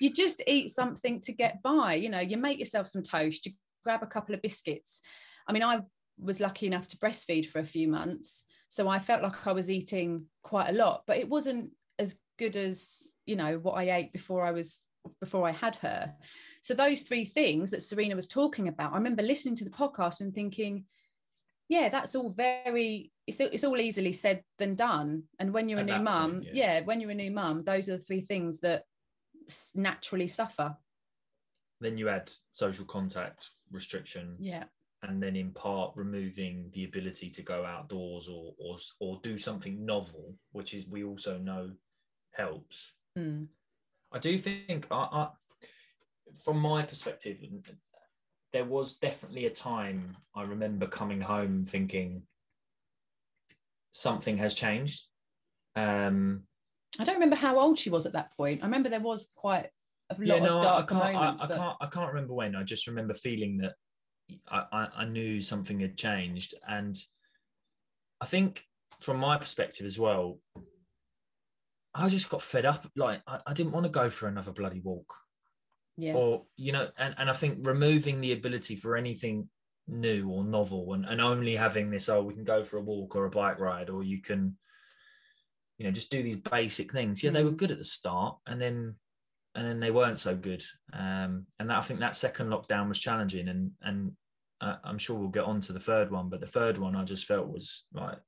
you 0.00 0.12
just 0.12 0.42
eat 0.46 0.70
something 0.70 1.20
to 1.22 1.32
get 1.32 1.62
by. 1.62 1.94
You 1.94 2.08
know 2.08 2.20
you 2.20 2.38
make 2.38 2.58
yourself 2.58 2.88
some 2.88 3.02
toast 3.02 3.44
you 3.44 3.52
grab 3.84 4.02
a 4.02 4.06
couple 4.06 4.34
of 4.34 4.40
biscuits. 4.40 5.00
I 5.46 5.52
mean 5.52 5.62
i 5.62 5.82
was 6.18 6.40
lucky 6.40 6.66
enough 6.66 6.86
to 6.88 6.98
breastfeed 6.98 7.46
for 7.46 7.58
a 7.58 7.64
few 7.64 7.88
months 7.88 8.44
so 8.68 8.88
i 8.88 8.98
felt 8.98 9.22
like 9.22 9.46
i 9.46 9.52
was 9.52 9.70
eating 9.70 10.24
quite 10.42 10.68
a 10.68 10.72
lot 10.72 11.02
but 11.06 11.16
it 11.16 11.28
wasn't 11.28 11.70
as 11.98 12.16
good 12.38 12.56
as 12.56 12.98
you 13.26 13.36
know 13.36 13.58
what 13.58 13.74
i 13.74 13.90
ate 13.90 14.12
before 14.12 14.44
i 14.44 14.50
was 14.50 14.80
before 15.20 15.48
i 15.48 15.52
had 15.52 15.76
her 15.76 16.12
so 16.62 16.74
those 16.74 17.02
three 17.02 17.24
things 17.24 17.70
that 17.70 17.82
serena 17.82 18.14
was 18.14 18.28
talking 18.28 18.68
about 18.68 18.92
i 18.92 18.96
remember 18.96 19.22
listening 19.22 19.56
to 19.56 19.64
the 19.64 19.70
podcast 19.70 20.20
and 20.20 20.34
thinking 20.34 20.84
yeah 21.68 21.88
that's 21.88 22.14
all 22.14 22.30
very 22.30 23.10
it's, 23.26 23.40
it's 23.40 23.64
all 23.64 23.80
easily 23.80 24.12
said 24.12 24.42
than 24.58 24.74
done 24.74 25.24
and 25.38 25.52
when 25.52 25.68
you're 25.68 25.80
At 25.80 25.90
a 25.90 25.98
new 25.98 26.04
mum 26.04 26.42
yeah. 26.44 26.50
yeah 26.54 26.80
when 26.84 27.00
you're 27.00 27.10
a 27.10 27.14
new 27.14 27.30
mum 27.30 27.64
those 27.64 27.88
are 27.88 27.96
the 27.96 28.02
three 28.02 28.20
things 28.20 28.60
that 28.60 28.84
naturally 29.74 30.28
suffer. 30.28 30.76
Then 31.80 31.98
you 31.98 32.08
add 32.08 32.30
social 32.52 32.84
contact 32.84 33.50
restriction. 33.70 34.36
Yeah. 34.38 34.64
And 35.04 35.20
then 35.20 35.34
in 35.34 35.50
part 35.50 35.92
removing 35.96 36.70
the 36.74 36.84
ability 36.84 37.28
to 37.30 37.42
go 37.42 37.64
outdoors 37.64 38.28
or 38.28 38.54
or 38.58 38.76
or 39.00 39.20
do 39.22 39.36
something 39.36 39.84
novel, 39.84 40.36
which 40.52 40.74
is 40.74 40.88
we 40.88 41.02
also 41.02 41.38
know 41.38 41.72
helps. 42.32 42.92
Mm. 43.18 43.48
I 44.12 44.18
do 44.18 44.38
think 44.38 44.86
I, 44.90 44.96
I, 44.96 45.28
from 46.44 46.58
my 46.58 46.82
perspective, 46.82 47.38
there 48.52 48.64
was 48.64 48.96
definitely 48.96 49.46
a 49.46 49.50
time 49.50 50.02
I 50.34 50.42
remember 50.42 50.86
coming 50.86 51.20
home 51.20 51.64
thinking 51.64 52.22
something 53.90 54.38
has 54.38 54.54
changed. 54.54 55.02
Um, 55.76 56.42
I 56.98 57.04
don't 57.04 57.14
remember 57.14 57.36
how 57.36 57.58
old 57.58 57.78
she 57.78 57.90
was 57.90 58.04
at 58.04 58.12
that 58.12 58.36
point. 58.36 58.62
I 58.62 58.66
remember 58.66 58.88
there 58.88 59.00
was 59.00 59.28
quite 59.34 59.70
a 60.10 60.14
lot 60.14 60.26
yeah, 60.26 60.38
no, 60.38 60.58
of 60.58 60.64
dark 60.64 60.92
I 60.92 61.00
can't, 61.00 61.14
moments. 61.14 61.42
I, 61.42 61.44
I 61.44 61.48
can't. 61.48 61.76
I 61.80 61.86
can't 61.86 62.12
remember 62.12 62.34
when. 62.34 62.54
I 62.54 62.62
just 62.62 62.86
remember 62.86 63.14
feeling 63.14 63.58
that 63.58 63.74
I, 64.48 64.88
I, 64.96 65.04
knew 65.04 65.40
something 65.40 65.80
had 65.80 65.96
changed, 65.96 66.54
and 66.68 66.96
I 68.20 68.26
think 68.26 68.64
from 69.00 69.18
my 69.18 69.36
perspective 69.36 69.86
as 69.86 69.98
well, 69.98 70.38
I 71.94 72.08
just 72.08 72.30
got 72.30 72.42
fed 72.42 72.64
up. 72.64 72.90
Like 72.96 73.20
I, 73.26 73.40
I 73.46 73.52
didn't 73.52 73.72
want 73.72 73.84
to 73.84 73.90
go 73.90 74.08
for 74.08 74.28
another 74.28 74.52
bloody 74.52 74.80
walk. 74.80 75.12
Yeah. 75.96 76.14
Or, 76.14 76.44
you 76.56 76.72
know, 76.72 76.88
and, 76.98 77.14
and 77.18 77.28
I 77.28 77.32
think 77.34 77.66
removing 77.66 78.20
the 78.20 78.32
ability 78.32 78.76
for 78.76 78.96
anything 78.96 79.48
new 79.86 80.28
or 80.28 80.44
novel 80.44 80.94
and, 80.94 81.04
and 81.04 81.20
only 81.20 81.54
having 81.54 81.90
this, 81.90 82.08
oh, 82.08 82.22
we 82.22 82.34
can 82.34 82.44
go 82.44 82.64
for 82.64 82.78
a 82.78 82.82
walk 82.82 83.14
or 83.14 83.26
a 83.26 83.30
bike 83.30 83.60
ride, 83.60 83.90
or 83.90 84.02
you 84.02 84.22
can, 84.22 84.56
you 85.78 85.84
know, 85.84 85.92
just 85.92 86.10
do 86.10 86.22
these 86.22 86.38
basic 86.38 86.92
things. 86.92 87.22
Yeah, 87.22 87.30
they 87.30 87.44
were 87.44 87.50
Mm. 87.50 87.58
good 87.58 87.72
at 87.72 87.78
the 87.78 87.84
start 87.84 88.38
and 88.46 88.60
then 88.60 88.94
and 89.54 89.66
then 89.66 89.80
they 89.80 89.90
weren't 89.90 90.18
so 90.18 90.34
good. 90.34 90.62
Um, 90.92 91.46
and 91.58 91.68
that, 91.70 91.78
I 91.78 91.82
think 91.82 92.00
that 92.00 92.16
second 92.16 92.48
lockdown 92.48 92.88
was 92.88 92.98
challenging 92.98 93.48
and 93.48 93.72
and 93.82 94.12
uh, 94.60 94.76
I'm 94.84 94.98
sure 94.98 95.18
we'll 95.18 95.28
get 95.28 95.44
on 95.44 95.60
to 95.62 95.72
the 95.72 95.80
third 95.80 96.10
one, 96.10 96.28
but 96.28 96.40
the 96.40 96.46
third 96.46 96.78
one 96.78 96.94
I 96.94 97.02
just 97.04 97.26
felt 97.26 97.48
was 97.48 97.84
like, 97.92 98.18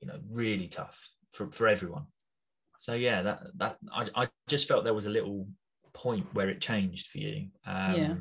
you 0.00 0.06
know, 0.06 0.20
really 0.30 0.68
tough 0.68 1.10
for, 1.32 1.50
for 1.50 1.66
everyone. 1.66 2.04
So 2.78 2.94
yeah, 2.94 3.22
that 3.22 3.40
that 3.56 3.76
I, 3.92 4.06
I 4.14 4.28
just 4.46 4.68
felt 4.68 4.84
there 4.84 4.94
was 4.94 5.06
a 5.06 5.10
little 5.10 5.48
point 5.92 6.26
where 6.32 6.48
it 6.48 6.60
changed 6.60 7.08
for 7.08 7.18
you. 7.18 7.48
Um, 7.66 7.94
Yeah. 7.94 8.14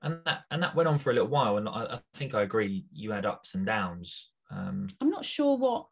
And 0.00 0.20
that 0.24 0.44
and 0.50 0.62
that 0.62 0.74
went 0.74 0.88
on 0.88 0.98
for 0.98 1.10
a 1.10 1.14
little 1.14 1.28
while, 1.28 1.56
and 1.56 1.68
I, 1.68 1.84
I 1.84 2.00
think 2.14 2.34
I 2.34 2.42
agree. 2.42 2.84
You 2.92 3.12
had 3.12 3.24
ups 3.24 3.54
and 3.54 3.64
downs. 3.64 4.30
Um, 4.50 4.88
I'm 5.00 5.10
not 5.10 5.24
sure 5.24 5.56
what 5.56 5.86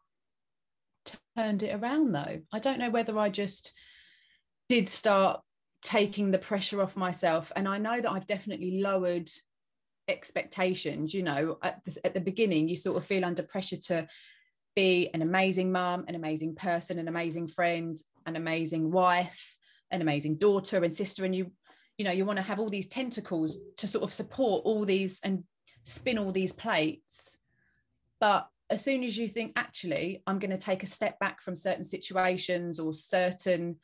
turned 1.35 1.63
it 1.63 1.75
around 1.75 2.11
though. 2.11 2.41
I 2.51 2.59
don't 2.59 2.79
know 2.79 2.91
whether 2.91 3.17
I 3.17 3.29
just 3.29 3.73
did 4.69 4.89
start 4.89 5.41
taking 5.81 6.31
the 6.31 6.37
pressure 6.37 6.81
off 6.81 6.95
myself. 6.95 7.51
And 7.55 7.67
I 7.67 7.77
know 7.77 7.99
that 7.99 8.11
I've 8.11 8.27
definitely 8.27 8.81
lowered 8.81 9.29
expectations. 10.07 11.13
You 11.13 11.23
know, 11.23 11.57
at 11.61 11.83
the, 11.85 12.05
at 12.05 12.13
the 12.13 12.21
beginning, 12.21 12.69
you 12.69 12.77
sort 12.77 12.97
of 12.97 13.05
feel 13.05 13.25
under 13.25 13.43
pressure 13.43 13.77
to 13.87 14.07
be 14.75 15.09
an 15.13 15.21
amazing 15.21 15.71
mum, 15.71 16.05
an 16.07 16.15
amazing 16.15 16.55
person, 16.55 16.99
an 16.99 17.07
amazing 17.07 17.47
friend, 17.47 17.97
an 18.25 18.35
amazing 18.35 18.91
wife, 18.91 19.55
an 19.91 20.01
amazing 20.01 20.37
daughter 20.37 20.83
and 20.83 20.93
sister. 20.93 21.25
And 21.25 21.35
you, 21.35 21.47
you 21.97 22.05
know, 22.05 22.11
you 22.11 22.25
want 22.25 22.37
to 22.37 22.43
have 22.43 22.59
all 22.59 22.69
these 22.69 22.87
tentacles 22.87 23.57
to 23.77 23.87
sort 23.87 24.03
of 24.03 24.11
support 24.11 24.63
all 24.65 24.85
these 24.85 25.19
and 25.23 25.43
spin 25.83 26.17
all 26.17 26.31
these 26.31 26.53
plates. 26.53 27.37
But 28.19 28.47
as 28.69 28.83
soon 28.83 29.03
as 29.03 29.17
you 29.17 29.27
think, 29.27 29.53
actually, 29.55 30.23
I'm 30.25 30.39
going 30.39 30.51
to 30.51 30.57
take 30.57 30.81
a 30.81 30.87
step 30.87 31.19
back 31.19 31.41
from 31.41 31.55
certain 31.55 31.83
situations 31.83 32.79
or 32.79 32.93
certain, 32.93 33.75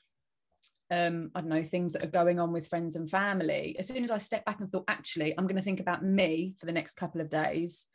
um, 0.92 1.32
I 1.36 1.42
don't 1.42 1.50
know, 1.50 1.64
things 1.64 1.94
that 1.94 2.04
are 2.04 2.08
going 2.08 2.40
on 2.40 2.52
with 2.52 2.68
friends 2.68 2.96
and 2.96 3.10
family, 3.10 3.76
as 3.78 3.88
soon 3.88 4.04
as 4.04 4.12
I 4.12 4.18
step 4.18 4.46
back 4.46 4.60
and 4.60 4.70
thought, 4.70 4.86
actually, 4.88 5.38
I'm 5.38 5.46
going 5.46 5.56
to 5.56 5.62
think 5.62 5.80
about 5.80 6.04
me 6.04 6.56
for 6.60 6.66
the 6.66 6.72
next 6.72 6.96
couple 6.96 7.22
of 7.22 7.30
days, 7.30 7.86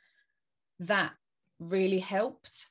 that 0.80 1.12
really 1.58 1.98
helped. 1.98 2.66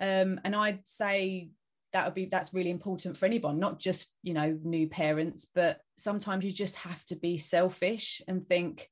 Um, 0.00 0.40
and 0.44 0.56
I'd 0.56 0.88
say 0.88 1.50
that 1.92 2.06
would 2.06 2.14
be 2.14 2.24
that's 2.24 2.54
really 2.54 2.70
important 2.70 3.16
for 3.16 3.26
anyone, 3.26 3.60
not 3.60 3.78
just 3.78 4.12
you 4.22 4.34
know 4.34 4.58
new 4.64 4.88
parents, 4.88 5.46
but 5.54 5.80
sometimes 5.98 6.44
you 6.44 6.50
just 6.50 6.76
have 6.76 7.04
to 7.06 7.16
be 7.16 7.38
selfish 7.38 8.22
and 8.26 8.46
think, 8.48 8.88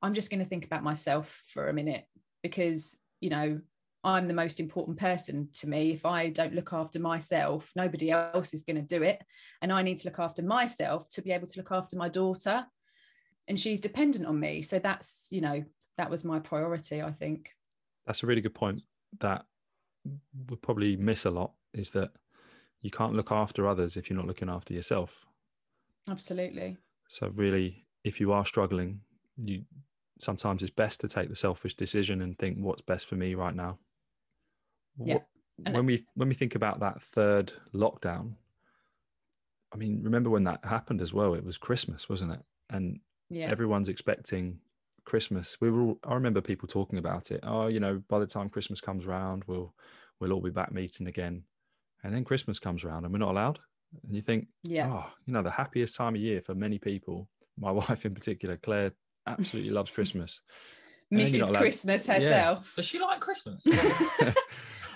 I'm 0.00 0.14
just 0.14 0.30
going 0.30 0.42
to 0.42 0.48
think 0.48 0.64
about 0.64 0.82
myself 0.82 1.42
for 1.46 1.68
a 1.68 1.74
minute 1.74 2.04
because 2.42 2.96
you 3.20 3.30
know 3.30 3.60
i'm 4.04 4.26
the 4.26 4.34
most 4.34 4.60
important 4.60 4.98
person 4.98 5.48
to 5.54 5.68
me. 5.68 5.92
If 5.92 6.04
i 6.04 6.28
don't 6.28 6.54
look 6.54 6.72
after 6.72 6.98
myself 6.98 7.70
nobody 7.76 8.10
else 8.10 8.54
is 8.54 8.62
going 8.62 8.76
to 8.76 8.82
do 8.82 9.02
it. 9.02 9.22
And 9.60 9.72
i 9.72 9.82
need 9.82 9.98
to 10.00 10.08
look 10.08 10.18
after 10.18 10.42
myself 10.42 11.08
to 11.10 11.22
be 11.22 11.32
able 11.32 11.46
to 11.48 11.58
look 11.58 11.72
after 11.72 11.96
my 11.96 12.08
daughter. 12.08 12.66
And 13.48 13.58
she's 13.58 13.80
dependent 13.80 14.26
on 14.26 14.38
me. 14.38 14.62
So 14.62 14.78
that's 14.78 15.28
you 15.30 15.40
know 15.40 15.64
that 15.98 16.10
was 16.10 16.24
my 16.24 16.38
priority 16.38 17.02
i 17.02 17.12
think. 17.12 17.50
That's 18.06 18.22
a 18.22 18.26
really 18.26 18.40
good 18.40 18.54
point 18.54 18.80
that 19.20 19.44
we 20.48 20.56
probably 20.56 20.96
miss 20.96 21.26
a 21.26 21.30
lot 21.30 21.52
is 21.74 21.90
that 21.90 22.10
you 22.80 22.90
can't 22.90 23.14
look 23.14 23.30
after 23.30 23.68
others 23.68 23.96
if 23.96 24.10
you're 24.10 24.16
not 24.16 24.26
looking 24.26 24.48
after 24.48 24.74
yourself. 24.74 25.24
absolutely. 26.10 26.76
So 27.08 27.30
really, 27.34 27.86
if 28.04 28.20
you 28.20 28.32
are 28.32 28.44
struggling, 28.44 29.00
you 29.36 29.62
sometimes 30.18 30.62
it's 30.62 30.72
best 30.72 31.00
to 31.00 31.08
take 31.08 31.28
the 31.28 31.36
selfish 31.36 31.74
decision 31.74 32.22
and 32.22 32.38
think 32.38 32.56
what's 32.58 32.82
best 32.82 33.06
for 33.06 33.16
me 33.16 33.34
right 33.34 33.54
now. 33.54 33.78
Yeah. 34.98 35.14
What- 35.14 35.26
when 35.70 35.86
we 35.86 36.04
when 36.14 36.28
we 36.28 36.34
think 36.34 36.54
about 36.56 36.80
that 36.80 37.00
third 37.02 37.52
lockdown, 37.72 38.32
I 39.72 39.76
mean, 39.76 40.02
remember 40.02 40.28
when 40.30 40.44
that 40.44 40.64
happened 40.64 41.00
as 41.00 41.12
well? 41.14 41.34
It 41.34 41.44
was 41.44 41.56
Christmas, 41.58 42.08
wasn't 42.08 42.32
it? 42.32 42.40
And 42.70 43.00
yeah 43.30 43.48
everyone's 43.50 43.88
expecting 43.88 44.58
Christmas. 45.04 45.56
We 45.60 45.70
were 45.70 45.80
all, 45.82 45.98
I 46.04 46.14
remember 46.14 46.40
people 46.40 46.68
talking 46.68 46.98
about 46.98 47.30
it. 47.30 47.40
Oh, 47.44 47.68
you 47.68 47.80
know, 47.80 48.02
by 48.08 48.18
the 48.18 48.26
time 48.26 48.48
Christmas 48.48 48.80
comes 48.80 49.06
around, 49.06 49.44
we'll 49.46 49.72
we'll 50.18 50.32
all 50.32 50.40
be 50.40 50.50
back 50.50 50.72
meeting 50.72 51.06
again. 51.06 51.44
And 52.02 52.12
then 52.12 52.24
Christmas 52.24 52.58
comes 52.58 52.82
around 52.84 53.04
and 53.04 53.12
we're 53.12 53.18
not 53.20 53.30
allowed. 53.30 53.60
And 54.04 54.16
you 54.16 54.22
think, 54.22 54.48
yeah 54.64 54.90
oh, 54.90 55.06
you 55.26 55.32
know, 55.34 55.42
the 55.42 55.50
happiest 55.50 55.94
time 55.96 56.14
of 56.16 56.20
year 56.20 56.40
for 56.40 56.54
many 56.54 56.78
people, 56.78 57.28
my 57.58 57.70
wife 57.80 58.04
in 58.04 58.14
particular, 58.14 58.56
Claire 58.56 58.92
absolutely 59.28 59.70
loves 59.70 59.90
Christmas. 59.92 60.40
and 61.10 61.20
then 61.20 61.28
mrs 61.28 61.48
allowed- 61.48 61.60
christmas 61.60 62.08
Yeah. 62.08 62.14
herself 62.14 62.72
does 62.74 62.86
she 62.86 62.98
like 62.98 63.20
Christmas? 63.20 63.62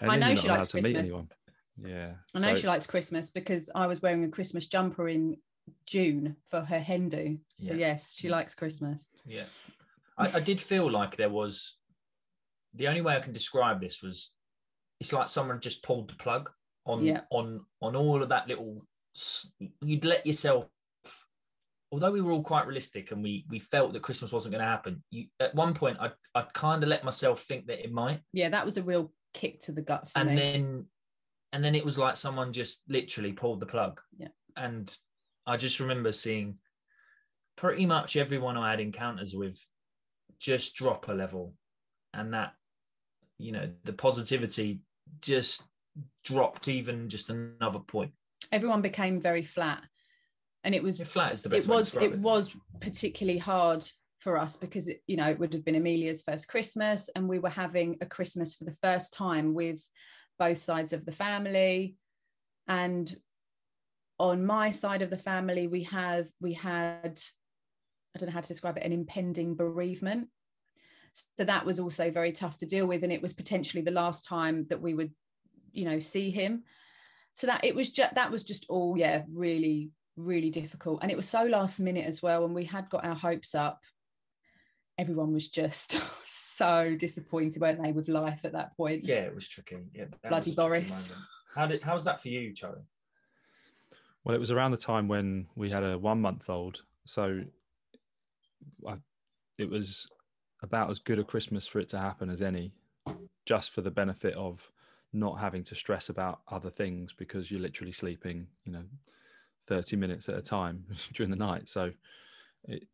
And 0.01 0.11
I 0.13 0.17
know 0.17 0.35
she 0.35 0.49
likes 0.49 0.49
allowed 0.49 0.69
to 0.69 0.77
meet 0.77 0.83
Christmas. 0.95 1.09
anyone. 1.09 1.29
Yeah. 1.79 2.13
I 2.35 2.39
know 2.39 2.55
so 2.55 2.61
she 2.61 2.67
likes 2.67 2.87
Christmas 2.87 3.31
because 3.31 3.71
I 3.75 3.87
was 3.87 4.01
wearing 4.03 4.25
a 4.25 4.29
Christmas 4.29 4.67
jumper 4.67 5.09
in 5.09 5.37
June 5.87 6.37
for 6.51 6.61
her 6.61 6.79
hen 6.79 7.09
do. 7.09 7.39
So 7.61 7.73
Yeah. 7.75 7.89
yes, 7.93 8.15
she 8.15 8.29
likes 8.29 8.55
Christmas. 8.55 9.09
Yeah. 9.27 9.47
I, 10.19 10.37
I 10.37 10.41
did 10.41 10.61
feel 10.61 10.91
like 10.91 11.17
there 11.17 11.29
was 11.31 11.77
the 12.75 12.89
only 12.89 13.01
way 13.03 13.17
I 13.17 13.21
can 13.21 13.33
describe 13.33 13.81
this 13.81 14.03
was 14.03 14.33
it's 15.01 15.13
like 15.13 15.29
someone 15.29 15.61
just 15.61 15.83
pulled 15.83 16.11
the 16.11 16.15
plug 16.17 16.51
on 16.87 17.05
Yeah. 17.05 17.23
on 17.31 17.65
on 17.83 17.97
all 17.97 18.23
of 18.23 18.29
that 18.31 18.49
little 18.49 18.87
you'd 19.83 20.05
let 20.05 20.27
yourself 20.27 20.69
although 21.93 22.11
we 22.11 22.21
were 22.21 22.33
all 22.33 22.43
quite 22.43 22.67
realistic 22.67 23.13
and 23.13 23.23
we 23.23 23.45
we 23.49 23.59
felt 23.59 23.93
that 23.93 24.03
Christmas 24.03 24.33
wasn't 24.33 24.53
going 24.53 24.63
to 24.65 24.69
happen 24.69 25.03
you 25.11 25.27
at 25.41 25.55
one 25.55 25.75
point 25.75 25.99
I 26.01 26.11
I 26.35 26.43
kind 26.55 26.83
of 26.83 26.89
let 26.89 27.05
myself 27.05 27.43
think 27.43 27.67
that 27.67 27.83
it 27.85 27.93
might 27.93 28.21
Yeah, 28.33 28.49
that 28.51 28.65
was 28.65 28.77
a 28.77 28.83
real 28.83 29.13
kick 29.37 29.61
to 29.61 29.73
the 29.73 29.83
gut 29.83 30.09
for 30.11 30.19
and 30.19 30.31
me. 30.31 30.35
then 30.37 30.87
and 31.53 31.65
then 31.65 31.75
it 31.75 31.85
was 31.85 31.97
like 31.99 32.17
someone 32.17 32.53
just 32.53 32.83
literally 32.89 33.33
pulled 33.33 33.61
the 33.61 33.67
plug 33.67 34.01
Yeah. 34.19 34.29
and 34.57 34.95
i 35.47 35.57
just 35.57 35.79
remember 35.81 36.11
seeing 36.13 36.59
pretty 37.57 37.87
much 37.87 38.17
everyone 38.17 38.57
i 38.57 38.71
had 38.71 38.81
encounters 38.81 39.35
with 39.35 39.59
just 40.41 40.75
drop 40.75 41.09
a 41.09 41.13
level 41.13 41.55
and 42.13 42.33
that 42.35 42.53
you 43.39 43.53
know 43.53 43.71
the 43.85 43.93
positivity 43.93 44.81
just 45.21 45.63
dropped 46.25 46.69
even 46.69 47.09
just 47.09 47.31
another 47.31 47.79
point 47.81 48.13
Everyone 48.53 48.83
became 48.83 49.19
very 49.21 49.43
flat. 49.43 49.83
And 50.63 50.75
it 50.75 50.83
was 50.83 50.99
flat 50.99 51.33
is 51.33 51.43
the 51.43 51.49
best 51.49 51.67
it 51.67 51.71
was 51.71 51.87
describe 51.91 52.13
it 52.13 52.19
was 52.19 52.55
particularly 52.81 53.39
hard 53.39 53.87
for 54.21 54.39
us 54.39 54.57
because 54.57 54.89
it, 54.89 55.03
you 55.07 55.17
know 55.17 55.29
it 55.29 55.39
would 55.39 55.53
have 55.53 55.65
been 55.65 55.75
Amelia's 55.75 56.23
first 56.23 56.49
Christmas 56.49 57.11
and 57.15 57.29
we 57.29 57.39
were 57.39 57.51
having 57.51 57.97
a 58.01 58.07
Christmas 58.07 58.57
for 58.57 58.65
the 58.65 58.77
first 58.83 59.13
time 59.13 59.55
with 59.55 59.87
both 60.39 60.59
sides 60.59 60.93
of 60.93 61.05
the 61.05 61.13
family. 61.13 61.97
And 62.69 63.15
on 64.19 64.45
my 64.47 64.71
side 64.71 65.03
of 65.03 65.11
the 65.11 65.19
family 65.19 65.67
we 65.67 65.83
had 65.83 66.29
we 66.41 66.55
had 66.55 67.19
I 68.15 68.19
don't 68.19 68.29
know 68.29 68.35
how 68.35 68.41
to 68.41 68.49
describe 68.49 68.79
it 68.79 68.83
an 68.83 68.93
impending 68.93 69.55
bereavement. 69.55 70.29
So 71.37 71.45
that 71.45 71.67
was 71.67 71.79
also 71.79 72.11
very 72.11 72.33
tough 72.33 72.59
to 72.59 72.67
deal 72.67 72.87
with 72.87 73.05
and 73.05 73.13
it 73.13 73.23
was 73.23 73.33
potentially 73.33 73.83
the 73.83 73.91
last 73.91 74.27
time 74.27 74.67
that 74.71 74.81
we 74.81 74.95
would 74.95 75.13
you 75.73 75.85
know 75.85 76.01
see 76.01 76.31
him. 76.31 76.65
So 77.35 77.47
that 77.49 77.65
it 77.65 77.75
was 77.75 77.91
just 77.91 78.15
that 78.15 78.31
was 78.31 78.45
just 78.45 78.65
all 78.71 78.97
yeah 78.97 79.23
really 79.31 79.91
really 80.17 80.49
difficult. 80.49 81.01
And 81.03 81.11
it 81.11 81.17
was 81.17 81.29
so 81.29 81.45
last 81.45 81.79
minute 81.79 82.07
as 82.07 82.23
well 82.23 82.47
and 82.47 82.55
we 82.55 82.65
had 82.65 82.89
got 82.89 83.05
our 83.05 83.15
hopes 83.15 83.55
up 83.55 83.79
everyone 84.99 85.33
was 85.33 85.49
just 85.49 86.01
so 86.27 86.97
disappointed 86.99 87.61
weren't 87.61 87.83
they 87.83 87.93
with 87.93 88.09
life 88.09 88.45
at 88.45 88.53
that 88.53 88.77
point 88.77 89.05
yeah 89.05 89.17
it 89.17 89.35
was 89.35 89.49
tricky 89.49 89.79
yeah 89.95 90.05
Bloody 90.29 90.51
was 90.51 90.59
a 90.59 90.69
tricky 90.69 90.87
Boris. 90.87 91.13
how 91.55 91.67
did 91.67 91.83
how 91.83 91.95
was 91.95 92.05
that 92.05 92.21
for 92.21 92.29
you 92.29 92.53
charlie 92.53 92.83
Well, 94.25 94.35
it 94.35 94.41
was 94.41 94.51
around 94.51 94.73
the 94.73 94.77
time 94.77 95.07
when 95.07 95.47
we 95.55 95.71
had 95.71 95.85
a 95.85 95.97
one 95.97 96.21
month 96.21 96.51
old. 96.51 96.83
So 97.05 97.43
I, 98.89 98.97
it 99.57 99.71
was 99.71 100.09
about 100.63 100.91
as 100.91 100.99
good 100.99 101.21
a 101.21 101.25
Christmas 101.25 101.67
for 101.69 101.79
it 101.79 101.89
to 101.91 101.99
happen 101.99 102.29
as 102.29 102.43
any, 102.43 102.73
just 103.45 103.71
for 103.71 103.83
the 103.83 103.91
benefit 103.91 104.35
of 104.35 104.61
not 105.13 105.39
having 105.39 105.63
to 105.65 105.77
stress 105.77 106.09
about 106.09 106.41
other 106.51 106.71
things 106.71 107.13
because 107.17 107.51
you're 107.53 107.61
literally 107.61 107.93
sleeping, 107.93 108.49
you 108.65 108.73
know, 108.73 108.83
30 109.69 109.95
minutes 109.95 110.29
at 110.29 110.37
a 110.37 110.43
time 110.43 110.85
during 111.15 111.31
the 111.31 111.37
night. 111.37 111.69
So 111.69 111.93
it, 112.65 112.83
o- 112.83 112.87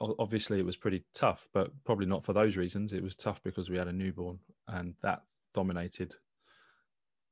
obviously 0.00 0.58
it 0.58 0.66
was 0.66 0.76
pretty 0.76 1.04
tough, 1.14 1.48
but 1.52 1.70
probably 1.84 2.06
not 2.06 2.24
for 2.24 2.32
those 2.32 2.56
reasons. 2.56 2.92
It 2.92 3.02
was 3.02 3.16
tough 3.16 3.42
because 3.42 3.70
we 3.70 3.78
had 3.78 3.88
a 3.88 3.92
newborn 3.92 4.38
and 4.68 4.94
that 5.02 5.22
dominated, 5.54 6.14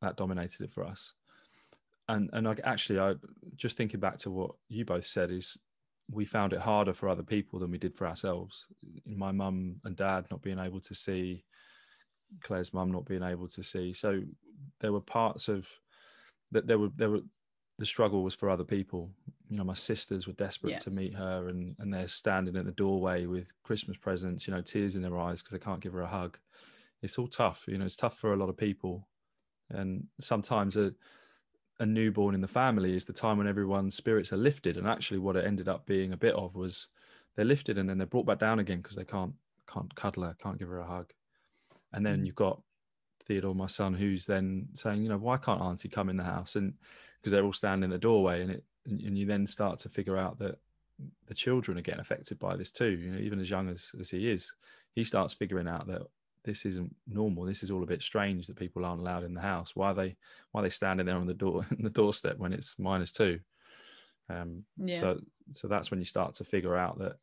that 0.00 0.16
dominated 0.16 0.62
it 0.64 0.72
for 0.72 0.84
us 0.84 1.14
and 2.08 2.28
and 2.34 2.46
I, 2.46 2.54
actually 2.64 2.98
i 2.98 3.14
just 3.56 3.78
thinking 3.78 3.98
back 3.98 4.18
to 4.18 4.30
what 4.30 4.50
you 4.68 4.84
both 4.84 5.06
said 5.06 5.30
is 5.30 5.56
we 6.10 6.26
found 6.26 6.52
it 6.52 6.60
harder 6.60 6.92
for 6.92 7.08
other 7.08 7.22
people 7.22 7.58
than 7.58 7.70
we 7.70 7.78
did 7.78 7.96
for 7.96 8.06
ourselves 8.06 8.66
my 9.06 9.32
mum 9.32 9.76
and 9.84 9.96
dad 9.96 10.26
not 10.30 10.42
being 10.42 10.58
able 10.58 10.80
to 10.80 10.94
see 10.94 11.44
Claire's 12.42 12.74
mum 12.74 12.90
not 12.90 13.06
being 13.06 13.22
able 13.22 13.48
to 13.48 13.62
see. 13.62 13.92
So 13.92 14.22
there 14.80 14.92
were 14.92 15.00
parts 15.00 15.48
of 15.48 15.68
that 16.52 16.66
there 16.66 16.78
were 16.78 16.90
there 16.96 17.10
were 17.10 17.20
the 17.78 17.86
struggle 17.86 18.22
was 18.22 18.34
for 18.34 18.50
other 18.50 18.64
people. 18.64 19.10
You 19.48 19.56
know, 19.58 19.64
my 19.64 19.74
sisters 19.74 20.26
were 20.26 20.32
desperate 20.34 20.72
Yeah. 20.72 20.78
to 20.80 20.90
meet 20.90 21.14
her, 21.14 21.48
and 21.48 21.76
and 21.78 21.92
they're 21.92 22.08
standing 22.08 22.56
at 22.56 22.64
the 22.64 22.72
doorway 22.72 23.26
with 23.26 23.52
Christmas 23.62 23.96
presents. 23.98 24.46
You 24.46 24.54
know, 24.54 24.62
tears 24.62 24.96
in 24.96 25.02
their 25.02 25.18
eyes 25.18 25.42
because 25.42 25.52
they 25.52 25.64
can't 25.64 25.80
give 25.80 25.92
her 25.92 26.00
a 26.02 26.06
hug. 26.06 26.38
It's 27.02 27.18
all 27.18 27.28
tough. 27.28 27.64
You 27.68 27.78
know, 27.78 27.84
it's 27.86 27.96
tough 27.96 28.18
for 28.18 28.32
a 28.32 28.36
lot 28.36 28.48
of 28.48 28.56
people, 28.56 29.08
and 29.70 30.08
sometimes 30.20 30.76
a 30.76 30.92
a 31.80 31.86
newborn 31.86 32.34
in 32.34 32.40
the 32.40 32.48
family 32.48 32.94
is 32.96 33.04
the 33.04 33.12
time 33.12 33.38
when 33.38 33.48
everyone's 33.48 33.96
spirits 33.96 34.32
are 34.32 34.36
lifted. 34.36 34.76
And 34.76 34.86
actually, 34.86 35.18
what 35.18 35.36
it 35.36 35.44
ended 35.44 35.68
up 35.68 35.86
being 35.86 36.12
a 36.12 36.16
bit 36.16 36.34
of 36.34 36.54
was 36.54 36.88
they're 37.36 37.44
lifted 37.44 37.78
and 37.78 37.88
then 37.90 37.98
they're 37.98 38.06
brought 38.06 38.26
back 38.26 38.38
down 38.38 38.60
again 38.60 38.80
because 38.80 38.96
they 38.96 39.04
can't 39.04 39.34
can't 39.66 39.94
cuddle 39.94 40.24
her, 40.24 40.34
can't 40.34 40.58
give 40.58 40.68
her 40.68 40.78
a 40.78 40.86
hug. 40.86 41.12
And 41.92 42.04
then 42.06 42.20
Mm. 42.20 42.26
you've 42.26 42.34
got 42.34 42.62
Theodore, 43.20 43.54
my 43.54 43.66
son, 43.66 43.94
who's 43.94 44.26
then 44.26 44.68
saying, 44.74 45.02
you 45.02 45.08
know, 45.08 45.18
why 45.18 45.36
can't 45.38 45.60
Auntie 45.60 45.88
come 45.88 46.08
in 46.10 46.16
the 46.16 46.24
house? 46.24 46.56
And 46.56 46.78
because 47.20 47.32
they're 47.32 47.44
all 47.44 47.52
standing 47.52 47.84
in 47.84 47.90
the 47.90 47.98
doorway, 47.98 48.42
and 48.42 48.50
it 48.50 48.64
and, 48.86 49.00
and 49.00 49.18
you 49.18 49.26
then 49.26 49.46
start 49.46 49.78
to 49.80 49.88
figure 49.88 50.16
out 50.16 50.38
that 50.38 50.58
the 51.26 51.34
children 51.34 51.78
are 51.78 51.82
getting 51.82 52.00
affected 52.00 52.38
by 52.38 52.56
this 52.56 52.70
too. 52.70 52.90
You 52.90 53.10
know, 53.12 53.18
even 53.18 53.40
as 53.40 53.50
young 53.50 53.68
as, 53.68 53.92
as 54.00 54.10
he 54.10 54.30
is, 54.30 54.52
he 54.94 55.04
starts 55.04 55.34
figuring 55.34 55.68
out 55.68 55.86
that 55.88 56.02
this 56.44 56.66
isn't 56.66 56.94
normal. 57.06 57.44
This 57.44 57.62
is 57.62 57.70
all 57.70 57.82
a 57.82 57.86
bit 57.86 58.02
strange 58.02 58.46
that 58.46 58.56
people 58.56 58.84
aren't 58.84 59.00
allowed 59.00 59.24
in 59.24 59.34
the 59.34 59.40
house. 59.40 59.74
Why 59.74 59.90
are 59.90 59.94
they 59.94 60.16
why 60.52 60.60
are 60.60 60.64
they 60.64 60.70
standing 60.70 61.06
there 61.06 61.16
on 61.16 61.26
the 61.26 61.34
door 61.34 61.66
on 61.70 61.82
the 61.82 61.90
doorstep 61.90 62.38
when 62.38 62.52
it's 62.52 62.78
minus 62.78 63.12
two? 63.12 63.40
Um, 64.28 64.64
Yeah. 64.76 65.00
So 65.00 65.20
so 65.50 65.68
that's 65.68 65.90
when 65.90 66.00
you 66.00 66.06
start 66.06 66.34
to 66.34 66.44
figure 66.44 66.76
out 66.76 66.98
that, 66.98 67.16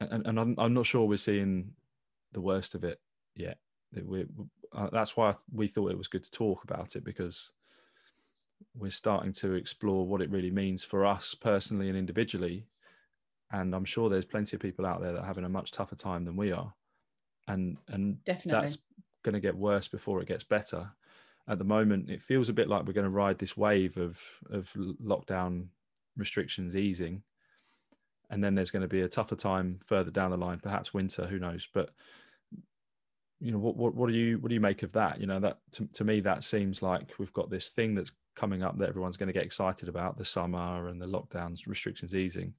and, 0.00 0.26
and 0.26 0.38
I'm, 0.38 0.54
I'm 0.58 0.74
not 0.74 0.86
sure 0.86 1.06
we're 1.06 1.16
seeing 1.16 1.72
the 2.32 2.40
worst 2.40 2.74
of 2.74 2.84
it 2.84 3.00
yet. 3.34 3.58
That 3.92 4.06
we 4.06 4.26
uh, 4.72 4.88
that's 4.92 5.16
why 5.16 5.34
we 5.52 5.66
thought 5.66 5.90
it 5.90 5.98
was 5.98 6.08
good 6.08 6.24
to 6.24 6.30
talk 6.30 6.64
about 6.64 6.96
it 6.96 7.04
because 7.04 7.50
we're 8.74 8.90
starting 8.90 9.32
to 9.34 9.54
explore 9.54 10.06
what 10.06 10.22
it 10.22 10.30
really 10.30 10.50
means 10.50 10.82
for 10.84 11.04
us 11.04 11.34
personally 11.34 11.88
and 11.88 11.98
individually. 11.98 12.66
And 13.52 13.74
I'm 13.74 13.84
sure 13.84 14.08
there's 14.08 14.24
plenty 14.24 14.56
of 14.56 14.62
people 14.62 14.86
out 14.86 15.00
there 15.00 15.12
that 15.12 15.22
are 15.22 15.26
having 15.26 15.44
a 15.44 15.48
much 15.48 15.72
tougher 15.72 15.96
time 15.96 16.24
than 16.24 16.36
we 16.36 16.52
are. 16.52 16.72
And 17.48 17.78
and 17.88 18.22
Definitely. 18.24 18.60
that's 18.60 18.78
going 19.22 19.34
to 19.34 19.40
get 19.40 19.56
worse 19.56 19.88
before 19.88 20.20
it 20.22 20.28
gets 20.28 20.44
better. 20.44 20.90
At 21.48 21.58
the 21.58 21.64
moment, 21.64 22.10
it 22.10 22.22
feels 22.22 22.48
a 22.48 22.52
bit 22.52 22.68
like 22.68 22.86
we're 22.86 22.92
going 22.92 23.04
to 23.04 23.10
ride 23.10 23.38
this 23.38 23.56
wave 23.56 23.96
of 23.96 24.20
of 24.50 24.72
lockdown 25.02 25.66
restrictions 26.16 26.76
easing, 26.76 27.22
and 28.30 28.42
then 28.44 28.54
there's 28.54 28.70
going 28.70 28.82
to 28.82 28.88
be 28.88 29.00
a 29.00 29.08
tougher 29.08 29.36
time 29.36 29.80
further 29.84 30.12
down 30.12 30.30
the 30.30 30.36
line, 30.36 30.60
perhaps 30.60 30.94
winter, 30.94 31.26
who 31.26 31.40
knows? 31.40 31.66
But 31.72 31.90
you 33.40 33.50
know, 33.50 33.58
what 33.58 33.76
what 33.76 33.94
what 33.94 34.08
do 34.08 34.14
you 34.14 34.38
what 34.38 34.48
do 34.50 34.54
you 34.54 34.60
make 34.60 34.82
of 34.82 34.92
that? 34.92 35.20
You 35.20 35.26
know, 35.26 35.40
that 35.40 35.58
to, 35.72 35.86
to 35.94 36.04
me 36.04 36.20
that 36.20 36.44
seems 36.44 36.82
like 36.82 37.14
we've 37.18 37.32
got 37.32 37.50
this 37.50 37.70
thing 37.70 37.94
that's 37.94 38.12
coming 38.40 38.62
up 38.62 38.78
that 38.78 38.88
everyone's 38.88 39.18
going 39.18 39.26
to 39.26 39.32
get 39.34 39.44
excited 39.44 39.88
about 39.88 40.16
the 40.16 40.24
summer 40.24 40.88
and 40.88 41.00
the 41.00 41.06
lockdowns 41.06 41.66
restrictions 41.66 42.14
easing, 42.14 42.54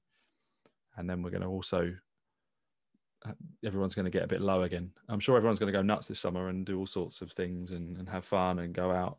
and 0.96 1.10
then 1.10 1.22
we're 1.22 1.30
going 1.30 1.42
to 1.42 1.48
also 1.48 1.92
uh, 3.26 3.32
everyone's 3.64 3.94
going 3.94 4.04
to 4.04 4.10
get 4.10 4.22
a 4.22 4.28
bit 4.28 4.40
low 4.40 4.62
again. 4.62 4.90
I'm 5.08 5.20
sure 5.20 5.36
everyone's 5.36 5.58
going 5.58 5.72
to 5.72 5.78
go 5.78 5.82
nuts 5.82 6.06
this 6.06 6.20
summer 6.20 6.48
and 6.48 6.64
do 6.64 6.78
all 6.78 6.86
sorts 6.86 7.20
of 7.20 7.32
things 7.32 7.72
and, 7.72 7.96
and 7.98 8.08
have 8.08 8.24
fun 8.24 8.60
and 8.60 8.72
go 8.72 8.90
out. 8.92 9.18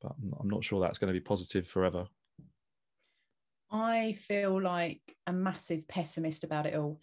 But 0.00 0.12
I'm- 0.12 0.32
I'm 0.40 0.48
not 0.50 0.64
sure 0.64 0.80
that's 0.80 0.98
going 0.98 1.12
to 1.12 1.20
be 1.20 1.24
positive 1.24 1.66
forever. 1.66 2.06
I 3.70 4.12
feel 4.12 4.60
like 4.60 5.16
a 5.26 5.32
massive 5.32 5.86
pessimist 5.88 6.44
about 6.44 6.66
it 6.66 6.74
all. 6.74 7.00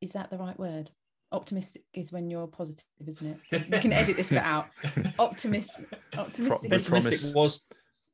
Is 0.00 0.12
that 0.12 0.30
the 0.30 0.38
right 0.38 0.58
word? 0.58 0.90
Optimistic 1.30 1.82
is 1.92 2.10
when 2.12 2.30
you're 2.30 2.46
positive, 2.46 2.84
isn't 3.06 3.38
it? 3.52 3.62
You 3.72 3.80
can 3.80 3.92
edit 3.92 4.16
this 4.16 4.30
bit 4.30 4.38
out. 4.38 4.66
Optimist, 5.18 5.70
optimistic. 6.16 6.70
we 6.70 6.76
is- 6.76 6.88
Pessimistic 6.88 7.34
was. 7.36 7.66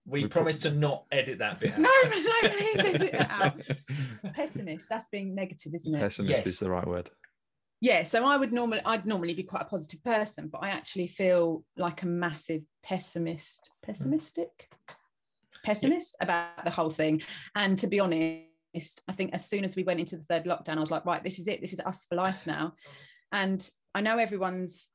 We, 0.07 0.23
we 0.25 0.29
pro- 0.29 0.43
promised 0.43 0.63
to 0.63 0.71
not 0.73 1.05
edit 1.13 1.39
that 1.39 1.61
bit. 1.61 1.73
out. 1.75 1.79
No, 1.79 1.89
no, 1.89 2.49
please 2.49 2.79
edit 2.79 3.03
it 3.03 3.31
out. 3.31 3.59
pessimist. 4.35 4.89
That's 4.91 5.09
being 5.09 5.35
negative, 5.35 5.75
isn't 5.75 5.95
it? 5.95 5.99
Pessimist 6.01 6.31
Yes. 6.45 6.47
is 6.47 6.59
the 6.59 6.69
right 6.71 6.87
word. 6.87 7.11
yeah 7.81 8.03
so 8.05 8.25
i 8.25 8.37
would 8.37 8.53
normally 8.53 8.81
i'd 8.87 9.05
normally 9.07 9.35
be 9.35 9.43
quite 9.43 9.63
a 9.63 9.67
positive 9.77 10.03
person 10.05 10.49
but 10.49 10.59
i 10.63 10.69
actually 10.71 11.07
feel 11.07 11.65
like 11.77 12.03
a 12.03 12.07
massive 12.07 12.63
pessimist 12.83 13.69
pessimistic 13.83 14.69
pessimist 15.65 16.17
about 16.21 16.65
the 16.65 16.71
whole 16.71 16.91
thing 16.91 17.21
and 17.55 17.79
to 17.79 17.87
be 17.87 17.99
honest 18.01 18.45
i 19.09 19.13
think 19.13 19.33
as 19.33 19.49
soon 19.49 19.65
as 19.65 19.77
we 19.77 19.85
went 19.85 20.01
into 20.01 20.17
the 20.17 20.25
third 20.25 20.45
lockdown 20.45 20.77
i 20.77 20.81
was 20.81 20.91
like 20.91 21.07
right 21.07 21.23
this 21.23 21.39
is 21.39 21.49
it. 21.49 21.61
This 21.61 21.73
is 21.73 21.81
us 21.81 22.07
for 22.09 22.17
life 22.17 22.47
now. 22.47 22.75
And 23.33 23.69
i 23.95 24.01
know 24.01 24.19
everyone's 24.19 24.89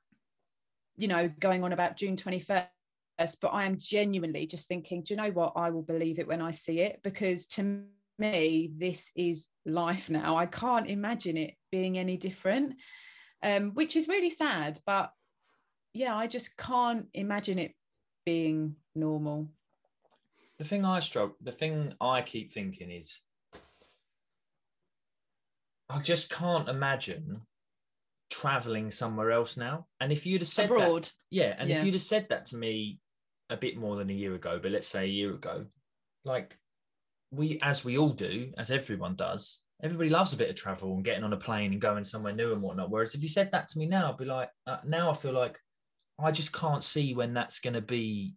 you 0.97 1.07
know 1.07 1.29
going 1.39 1.63
on 1.63 1.73
about 1.73 1.95
june 1.95 2.17
21st 2.17 2.67
but 3.41 3.49
i 3.49 3.65
am 3.65 3.77
genuinely 3.77 4.45
just 4.47 4.67
thinking 4.67 5.03
do 5.03 5.13
you 5.13 5.21
know 5.21 5.31
what? 5.31 5.53
I 5.55 5.69
will 5.69 5.81
believe 5.81 6.19
it 6.19 6.27
when 6.27 6.41
i 6.41 6.51
see 6.51 6.79
it 6.81 6.99
because 7.03 7.45
to 7.47 7.83
me 8.17 8.71
this 8.77 9.11
is 9.15 9.47
life 9.65 10.09
now. 10.09 10.35
I 10.35 10.45
can't 10.45 10.89
imagine 10.89 11.37
it 11.37 11.53
being 11.71 11.97
any 11.97 12.17
different 12.17 12.75
um, 13.43 13.71
which 13.71 13.95
is 13.95 14.09
really 14.09 14.29
sad 14.29 14.79
but 14.85 15.11
yeah 15.93 16.15
i 16.15 16.27
just 16.27 16.57
can't 16.57 17.07
imagine 17.13 17.57
it 17.59 17.73
being 18.25 18.75
normal. 18.95 19.49
The 20.59 20.63
thing 20.63 20.85
I 20.85 20.99
struggle, 20.99 21.35
the 21.41 21.51
thing 21.51 21.93
I 22.01 22.21
keep 22.21 22.51
thinking 22.51 22.91
is, 22.91 23.21
I 25.89 25.99
just 25.99 26.29
can't 26.29 26.69
imagine 26.69 27.41
traveling 28.29 28.91
somewhere 28.91 29.31
else 29.31 29.57
now. 29.57 29.87
And 29.99 30.11
if 30.11 30.25
you'd 30.25 30.41
have 30.41 30.47
said 30.47 30.69
that, 30.69 31.11
yeah, 31.31 31.55
and 31.57 31.69
Yeah. 31.69 31.79
if 31.79 31.85
you'd 31.85 31.95
have 31.95 32.01
said 32.01 32.27
that 32.29 32.45
to 32.47 32.57
me 32.57 32.99
a 33.49 33.57
bit 33.57 33.77
more 33.77 33.95
than 33.95 34.09
a 34.09 34.13
year 34.13 34.35
ago, 34.35 34.59
but 34.61 34.71
let's 34.71 34.87
say 34.87 35.03
a 35.03 35.07
year 35.07 35.33
ago, 35.33 35.65
like 36.23 36.57
we, 37.31 37.59
as 37.61 37.83
we 37.83 37.97
all 37.97 38.11
do, 38.11 38.53
as 38.57 38.71
everyone 38.71 39.15
does, 39.15 39.63
everybody 39.81 40.09
loves 40.09 40.33
a 40.33 40.37
bit 40.37 40.49
of 40.49 40.55
travel 40.55 40.93
and 40.93 41.03
getting 41.05 41.23
on 41.23 41.33
a 41.33 41.37
plane 41.37 41.71
and 41.71 41.81
going 41.81 42.03
somewhere 42.03 42.33
new 42.33 42.53
and 42.53 42.61
whatnot. 42.61 42.91
Whereas 42.91 43.15
if 43.15 43.23
you 43.23 43.29
said 43.29 43.51
that 43.51 43.67
to 43.69 43.79
me 43.79 43.87
now, 43.87 44.11
I'd 44.11 44.17
be 44.17 44.25
like, 44.25 44.49
uh, 44.67 44.77
now 44.85 45.09
I 45.09 45.13
feel 45.13 45.33
like 45.33 45.59
I 46.19 46.31
just 46.31 46.51
can't 46.53 46.83
see 46.83 47.13
when 47.15 47.33
that's 47.33 47.59
going 47.59 47.75
to 47.75 47.81
be 47.81 48.35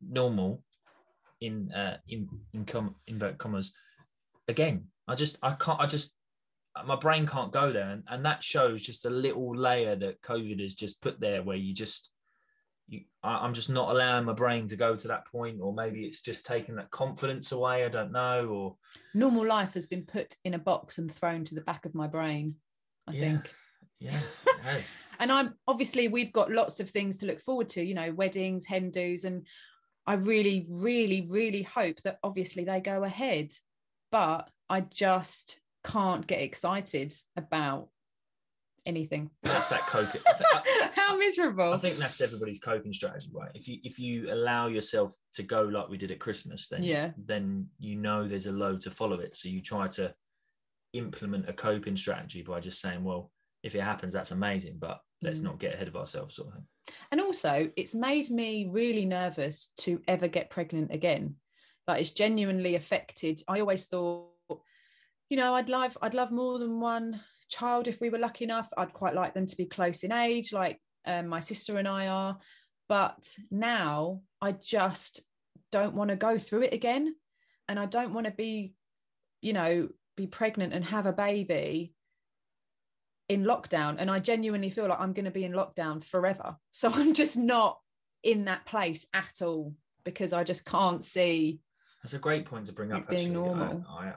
normal 0.00 0.62
in 1.40 1.72
uh 1.72 1.96
in 2.08 2.28
in 2.52 2.64
com 2.64 2.94
invert 3.06 3.38
commas 3.38 3.72
again 4.48 4.86
i 5.08 5.14
just 5.14 5.38
i 5.42 5.52
can't 5.52 5.80
i 5.80 5.86
just 5.86 6.12
my 6.86 6.96
brain 6.96 7.26
can't 7.26 7.52
go 7.52 7.72
there 7.72 7.90
and, 7.90 8.02
and 8.08 8.24
that 8.24 8.42
shows 8.42 8.82
just 8.82 9.04
a 9.04 9.10
little 9.10 9.54
layer 9.56 9.94
that 9.94 10.20
covid 10.22 10.60
has 10.60 10.74
just 10.74 11.00
put 11.00 11.20
there 11.20 11.42
where 11.42 11.56
you 11.56 11.72
just 11.72 12.10
you 12.88 13.02
I, 13.22 13.36
i'm 13.44 13.54
just 13.54 13.70
not 13.70 13.90
allowing 13.90 14.24
my 14.24 14.32
brain 14.32 14.66
to 14.68 14.76
go 14.76 14.96
to 14.96 15.08
that 15.08 15.26
point 15.26 15.58
or 15.60 15.72
maybe 15.72 16.04
it's 16.04 16.20
just 16.20 16.44
taking 16.46 16.74
that 16.76 16.90
confidence 16.90 17.52
away 17.52 17.84
i 17.84 17.88
don't 17.88 18.12
know 18.12 18.48
or 18.48 18.76
normal 19.14 19.46
life 19.46 19.74
has 19.74 19.86
been 19.86 20.02
put 20.04 20.34
in 20.44 20.54
a 20.54 20.58
box 20.58 20.98
and 20.98 21.12
thrown 21.12 21.44
to 21.44 21.54
the 21.54 21.60
back 21.60 21.86
of 21.86 21.94
my 21.94 22.06
brain 22.08 22.56
i 23.06 23.12
Yeah. 23.12 23.20
think 23.20 23.50
yeah 24.00 24.18
it 24.46 24.60
has. 24.62 24.98
and 25.20 25.30
i'm 25.30 25.54
obviously 25.68 26.08
we've 26.08 26.32
got 26.32 26.50
lots 26.50 26.80
of 26.80 26.90
things 26.90 27.18
to 27.18 27.26
look 27.26 27.40
forward 27.40 27.68
to 27.70 27.84
you 27.84 27.94
know 27.94 28.12
weddings 28.12 28.66
hen 28.66 28.90
dos 28.90 29.22
and 29.24 29.46
i 30.06 30.14
really 30.14 30.66
really 30.68 31.28
really 31.30 31.62
hope 31.62 32.02
that 32.02 32.18
obviously 32.24 32.64
they 32.64 32.80
go 32.80 33.04
ahead 33.04 33.52
but 34.10 34.48
i 34.68 34.80
just 34.80 35.60
can't 35.84 36.26
get 36.26 36.40
excited 36.40 37.12
about 37.36 37.88
anything 38.86 39.30
that's 39.42 39.68
that 39.68 39.80
coping 39.86 40.20
how 40.94 41.16
miserable 41.16 41.72
I 41.72 41.78
think 41.78 41.96
that's 41.96 42.20
everybody's 42.20 42.60
coping 42.60 42.92
strategy, 42.92 43.30
right? 43.32 43.50
If 43.54 43.66
you 43.66 43.78
if 43.82 43.98
you 43.98 44.30
allow 44.32 44.66
yourself 44.66 45.14
to 45.34 45.42
go 45.42 45.62
like 45.62 45.88
we 45.88 45.96
did 45.96 46.10
at 46.10 46.18
Christmas, 46.20 46.68
then 46.68 46.82
Yeah. 46.82 47.12
then 47.16 47.68
you 47.78 47.96
know 47.96 48.28
there's 48.28 48.46
a 48.46 48.52
load 48.52 48.80
to 48.82 48.90
follow 48.90 49.20
it. 49.20 49.36
So 49.36 49.48
you 49.48 49.62
try 49.62 49.86
to 49.88 50.14
implement 50.92 51.48
a 51.48 51.52
coping 51.54 51.96
strategy 51.96 52.42
by 52.42 52.60
just 52.60 52.80
saying, 52.80 53.02
well, 53.02 53.30
if 53.62 53.74
it 53.74 53.80
happens, 53.80 54.12
that's 54.12 54.30
amazing, 54.32 54.76
but 54.78 55.00
let's 55.22 55.40
Mm. 55.40 55.44
not 55.44 55.58
get 55.58 55.74
ahead 55.74 55.88
of 55.88 55.96
ourselves, 55.96 56.36
sort 56.36 56.48
of 56.48 56.54
thing. 56.54 56.66
And 57.10 57.20
also, 57.22 57.70
it's 57.76 57.94
made 57.94 58.28
me 58.30 58.68
really 58.70 59.06
nervous 59.06 59.72
to 59.78 60.02
ever 60.06 60.28
get 60.28 60.50
pregnant 60.50 60.92
again. 60.92 61.36
Like 61.88 62.02
it's 62.02 62.12
genuinely 62.12 62.74
affected. 62.74 63.42
I 63.48 63.60
always 63.60 63.86
thought, 63.86 64.28
you 65.34 65.40
know, 65.40 65.56
I'd 65.56 65.68
love, 65.68 65.98
I'd 66.00 66.14
love 66.14 66.30
more 66.30 66.60
than 66.60 66.78
one 66.78 67.18
child 67.48 67.88
if 67.88 68.00
we 68.00 68.08
were 68.08 68.20
lucky 68.20 68.44
enough. 68.44 68.68
I'd 68.76 68.92
quite 68.92 69.16
like 69.16 69.34
them 69.34 69.46
to 69.46 69.56
be 69.56 69.64
close 69.64 70.04
in 70.04 70.12
age, 70.12 70.52
like 70.52 70.80
um, 71.06 71.26
my 71.26 71.40
sister 71.40 71.76
and 71.76 71.88
I 71.88 72.06
are. 72.06 72.38
But 72.88 73.36
now 73.50 74.20
I 74.40 74.52
just 74.52 75.24
don't 75.72 75.96
want 75.96 76.10
to 76.10 76.16
go 76.16 76.38
through 76.38 76.62
it 76.62 76.72
again, 76.72 77.16
and 77.68 77.80
I 77.80 77.86
don't 77.86 78.14
want 78.14 78.26
to 78.26 78.32
be, 78.32 78.74
you 79.40 79.54
know, 79.54 79.88
be 80.16 80.28
pregnant 80.28 80.72
and 80.72 80.84
have 80.84 81.06
a 81.06 81.12
baby 81.12 81.94
in 83.28 83.42
lockdown 83.42 83.96
and 83.98 84.10
i 84.10 84.18
genuinely 84.18 84.68
feel 84.68 84.86
like 84.86 85.00
i'm 85.00 85.14
going 85.14 85.24
to 85.24 85.30
be 85.30 85.44
in 85.44 85.52
lockdown 85.52 86.04
forever 86.04 86.56
so 86.72 86.90
i'm 86.92 87.14
just 87.14 87.38
not 87.38 87.78
in 88.22 88.44
that 88.44 88.66
place 88.66 89.06
at 89.14 89.40
all 89.40 89.72
because 90.04 90.34
i 90.34 90.44
just 90.44 90.66
can't 90.66 91.02
see 91.02 91.58
That's 92.02 92.12
a 92.12 92.18
great 92.18 92.44
point 92.44 92.66
to 92.66 92.72
bring 92.72 92.92
up. 92.92 93.08
being 93.08 93.20
actually. 93.22 93.34
Normal. 93.34 93.82
I, 93.88 94.12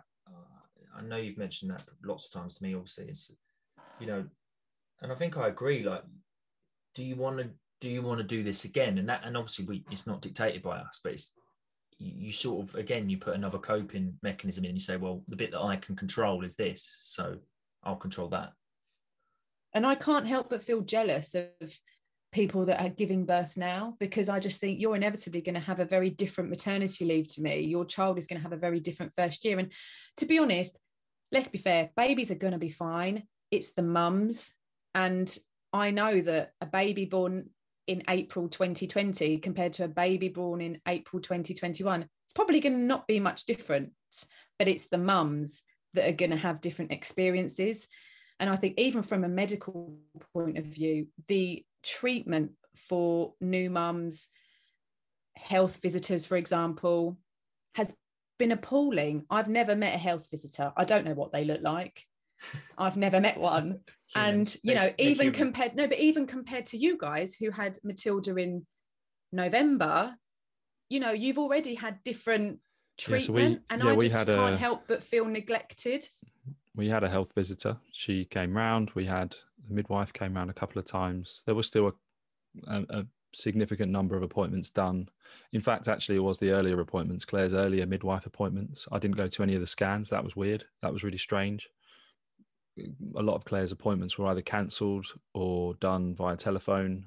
I 0.97 1.01
know 1.01 1.17
you've 1.17 1.37
mentioned 1.37 1.71
that 1.71 1.83
lots 2.03 2.25
of 2.25 2.31
times 2.31 2.55
to 2.57 2.63
me. 2.63 2.73
Obviously, 2.73 3.05
it's 3.09 3.35
you 3.99 4.07
know 4.07 4.25
and 5.01 5.11
I 5.11 5.15
think 5.15 5.37
I 5.37 5.47
agree. 5.47 5.83
Like, 5.83 6.03
do 6.95 7.03
you 7.03 7.15
want 7.15 7.37
to 7.37 7.49
do 7.79 7.89
you 7.89 8.01
want 8.01 8.19
to 8.19 8.23
do 8.23 8.43
this 8.43 8.65
again? 8.65 8.97
And 8.97 9.07
that, 9.09 9.21
and 9.23 9.37
obviously, 9.37 9.65
we 9.65 9.85
it's 9.91 10.07
not 10.07 10.21
dictated 10.21 10.61
by 10.61 10.77
us, 10.77 10.99
but 11.03 11.13
it's 11.13 11.33
you, 11.99 12.27
you 12.27 12.31
sort 12.31 12.67
of 12.67 12.75
again 12.75 13.09
you 13.09 13.17
put 13.17 13.35
another 13.35 13.59
coping 13.59 14.13
mechanism 14.23 14.63
in. 14.63 14.69
And 14.69 14.77
you 14.77 14.83
say, 14.83 14.97
well, 14.97 15.23
the 15.27 15.35
bit 15.35 15.51
that 15.51 15.61
I 15.61 15.75
can 15.75 15.95
control 15.95 16.43
is 16.43 16.55
this, 16.55 16.89
so 17.03 17.37
I'll 17.83 17.95
control 17.95 18.29
that. 18.29 18.51
And 19.73 19.85
I 19.85 19.95
can't 19.95 20.25
help 20.25 20.49
but 20.49 20.63
feel 20.63 20.81
jealous 20.81 21.35
of 21.35 21.79
people 22.31 22.65
that 22.65 22.81
are 22.81 22.89
giving 22.89 23.25
birth 23.25 23.55
now 23.57 23.95
because 23.99 24.27
I 24.27 24.39
just 24.39 24.59
think 24.59 24.79
you're 24.79 24.95
inevitably 24.95 25.41
going 25.41 25.55
to 25.55 25.61
have 25.61 25.79
a 25.79 25.85
very 25.85 26.09
different 26.09 26.49
maternity 26.49 27.05
leave 27.05 27.27
to 27.29 27.41
me. 27.41 27.61
Your 27.61 27.85
child 27.85 28.17
is 28.17 28.27
going 28.27 28.39
to 28.39 28.43
have 28.43 28.53
a 28.53 28.57
very 28.57 28.79
different 28.79 29.13
first 29.15 29.45
year. 29.45 29.59
And 29.59 29.71
to 30.17 30.25
be 30.25 30.39
honest, 30.39 30.77
let's 31.31 31.49
be 31.49 31.57
fair, 31.57 31.89
babies 31.95 32.31
are 32.31 32.35
going 32.35 32.53
to 32.53 32.59
be 32.59 32.69
fine. 32.69 33.23
It's 33.51 33.71
the 33.71 33.81
mums. 33.81 34.53
And 34.93 35.35
I 35.73 35.91
know 35.91 36.21
that 36.21 36.51
a 36.61 36.65
baby 36.65 37.05
born 37.05 37.49
in 37.87 38.03
April 38.09 38.49
2020 38.49 39.37
compared 39.39 39.73
to 39.73 39.85
a 39.85 39.89
baby 39.89 40.29
born 40.29 40.61
in 40.61 40.79
April 40.87 41.21
2021, 41.21 42.01
it's 42.01 42.33
probably 42.33 42.59
going 42.59 42.73
to 42.73 42.79
not 42.79 43.07
be 43.07 43.19
much 43.19 43.45
different, 43.45 43.91
but 44.59 44.67
it's 44.67 44.87
the 44.87 44.97
mums 44.97 45.63
that 45.93 46.09
are 46.09 46.15
going 46.15 46.31
to 46.31 46.37
have 46.37 46.61
different 46.61 46.91
experiences. 46.91 47.87
And 48.39 48.49
I 48.49 48.55
think, 48.55 48.75
even 48.77 49.01
from 49.01 49.23
a 49.23 49.29
medical 49.29 49.97
point 50.33 50.57
of 50.57 50.65
view, 50.65 51.07
the 51.27 51.65
treatment 51.83 52.51
for 52.89 53.33
new 53.41 53.69
mums, 53.69 54.27
health 55.35 55.79
visitors, 55.81 56.25
for 56.25 56.37
example, 56.37 57.17
has 57.73 57.95
been 58.37 58.51
appalling. 58.51 59.25
I've 59.29 59.47
never 59.47 59.75
met 59.75 59.95
a 59.95 59.97
health 59.97 60.27
visitor. 60.31 60.71
I 60.75 60.85
don't 60.85 61.05
know 61.05 61.13
what 61.13 61.31
they 61.31 61.45
look 61.45 61.61
like. 61.61 62.05
I've 62.77 62.97
never 62.97 63.19
met 63.19 63.39
one. 63.39 63.79
and 64.15 64.55
you 64.63 64.75
know, 64.75 64.91
even 64.97 65.31
compared 65.31 65.75
no, 65.75 65.87
but 65.87 65.99
even 65.99 66.27
compared 66.27 66.67
to 66.67 66.77
you 66.77 66.97
guys 66.97 67.35
who 67.35 67.51
had 67.51 67.77
Matilda 67.83 68.35
in 68.35 68.65
November, 69.31 70.15
you 70.89 70.99
know, 70.99 71.11
you've 71.11 71.37
already 71.37 71.75
had 71.75 72.03
different 72.03 72.59
treatment, 72.97 73.23
yeah, 73.23 73.25
so 73.25 73.33
we, 73.33 73.59
and 73.69 73.83
yeah, 73.83 73.89
I 73.89 73.95
just 73.95 74.25
can't 74.25 74.55
a, 74.55 74.57
help 74.57 74.83
but 74.87 75.03
feel 75.03 75.25
neglected. 75.25 76.05
We 76.75 76.87
had 76.87 77.03
a 77.03 77.09
health 77.09 77.31
visitor. 77.35 77.77
She 77.91 78.25
came 78.25 78.55
round. 78.55 78.91
We 78.93 79.05
had 79.05 79.35
the 79.67 79.73
midwife 79.73 80.13
came 80.13 80.35
round 80.35 80.49
a 80.49 80.53
couple 80.53 80.79
of 80.79 80.85
times. 80.85 81.43
There 81.45 81.55
was 81.55 81.67
still 81.67 81.87
a, 81.87 81.93
a, 82.71 82.85
a 82.99 83.05
significant 83.33 83.91
number 83.91 84.15
of 84.15 84.23
appointments 84.23 84.69
done. 84.69 85.09
In 85.53 85.61
fact, 85.61 85.87
actually, 85.87 86.15
it 86.15 86.23
was 86.23 86.39
the 86.39 86.51
earlier 86.51 86.79
appointments, 86.79 87.25
Claire's 87.25 87.53
earlier 87.53 87.85
midwife 87.85 88.25
appointments. 88.25 88.87
I 88.91 88.99
didn't 88.99 89.17
go 89.17 89.27
to 89.27 89.43
any 89.43 89.55
of 89.55 89.61
the 89.61 89.67
scans. 89.67 90.09
That 90.09 90.23
was 90.23 90.35
weird. 90.35 90.65
That 90.81 90.93
was 90.93 91.03
really 91.03 91.17
strange. 91.17 91.69
A 93.15 93.21
lot 93.21 93.35
of 93.35 93.45
Claire's 93.45 93.71
appointments 93.71 94.17
were 94.17 94.27
either 94.27 94.41
cancelled 94.41 95.07
or 95.33 95.73
done 95.75 96.15
via 96.15 96.35
telephone 96.37 97.05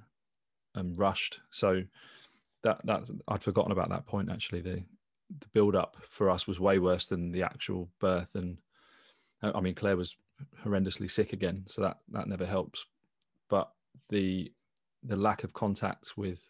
and 0.75 0.99
rushed. 0.99 1.41
So 1.51 1.83
that 2.63 2.81
that 2.85 3.09
I'd 3.29 3.43
forgotten 3.43 3.73
about 3.73 3.89
that 3.91 4.07
point. 4.07 4.31
Actually, 4.31 4.61
the 4.61 4.83
the 5.39 5.47
build 5.53 5.77
up 5.77 5.97
for 6.09 6.29
us 6.29 6.47
was 6.47 6.59
way 6.59 6.79
worse 6.79 7.07
than 7.07 7.31
the 7.31 7.43
actual 7.43 7.89
birth. 8.01 8.35
And 8.35 8.59
I 9.43 9.61
mean, 9.61 9.75
Claire 9.75 9.97
was 9.97 10.17
horrendously 10.65 11.11
sick 11.11 11.33
again, 11.33 11.63
so 11.67 11.83
that 11.83 11.99
that 12.11 12.29
never 12.29 12.47
helps. 12.47 12.85
But 13.49 13.71
the 14.09 14.53
the 15.03 15.17
lack 15.17 15.45
of 15.45 15.53
contact 15.53 16.17
with 16.17 16.49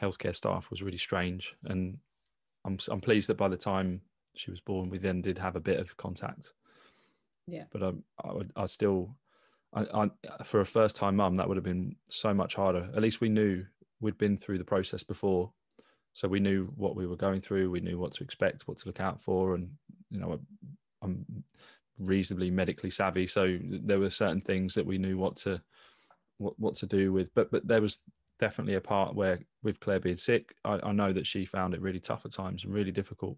healthcare 0.00 0.34
staff 0.34 0.70
was 0.70 0.82
really 0.82 0.98
strange, 0.98 1.54
and 1.64 1.98
I'm 2.64 2.78
I'm 2.90 3.00
pleased 3.00 3.28
that 3.28 3.36
by 3.36 3.48
the 3.48 3.56
time 3.56 4.00
she 4.34 4.50
was 4.50 4.60
born, 4.60 4.90
we 4.90 4.98
then 4.98 5.20
did 5.22 5.38
have 5.38 5.56
a 5.56 5.60
bit 5.60 5.80
of 5.80 5.96
contact. 5.96 6.52
Yeah. 7.46 7.64
But 7.70 7.82
um, 7.82 8.02
I 8.24 8.28
I, 8.28 8.62
I 8.62 8.66
still, 8.66 9.16
I, 9.72 9.86
I 9.94 10.44
for 10.44 10.60
a 10.60 10.66
first 10.66 10.96
time 10.96 11.16
mum, 11.16 11.36
that 11.36 11.48
would 11.48 11.56
have 11.56 11.64
been 11.64 11.96
so 12.08 12.34
much 12.34 12.54
harder. 12.54 12.88
At 12.94 13.02
least 13.02 13.20
we 13.20 13.28
knew 13.28 13.64
we'd 14.00 14.18
been 14.18 14.36
through 14.36 14.58
the 14.58 14.64
process 14.64 15.02
before, 15.02 15.50
so 16.12 16.28
we 16.28 16.40
knew 16.40 16.72
what 16.76 16.96
we 16.96 17.06
were 17.06 17.16
going 17.16 17.40
through. 17.40 17.70
We 17.70 17.80
knew 17.80 17.98
what 17.98 18.12
to 18.12 18.24
expect, 18.24 18.68
what 18.68 18.78
to 18.78 18.86
look 18.86 19.00
out 19.00 19.20
for, 19.20 19.54
and 19.54 19.70
you 20.10 20.18
know, 20.18 20.38
I'm 21.02 21.24
reasonably 21.98 22.50
medically 22.50 22.90
savvy, 22.90 23.26
so 23.26 23.58
there 23.62 23.98
were 23.98 24.10
certain 24.10 24.40
things 24.40 24.74
that 24.74 24.86
we 24.86 24.98
knew 24.98 25.16
what 25.16 25.36
to 25.36 25.60
what 26.38 26.58
what 26.58 26.76
to 26.76 26.86
do 26.86 27.12
with. 27.12 27.32
But 27.34 27.50
but 27.50 27.66
there 27.66 27.82
was 27.82 27.98
definitely 28.38 28.74
a 28.74 28.80
part 28.80 29.14
where 29.14 29.40
with 29.62 29.80
Claire 29.80 30.00
being 30.00 30.16
sick, 30.16 30.54
I, 30.64 30.78
I 30.82 30.92
know 30.92 31.12
that 31.12 31.26
she 31.26 31.44
found 31.44 31.74
it 31.74 31.82
really 31.82 32.00
tough 32.00 32.24
at 32.24 32.32
times 32.32 32.64
and 32.64 32.72
really 32.72 32.92
difficult. 32.92 33.36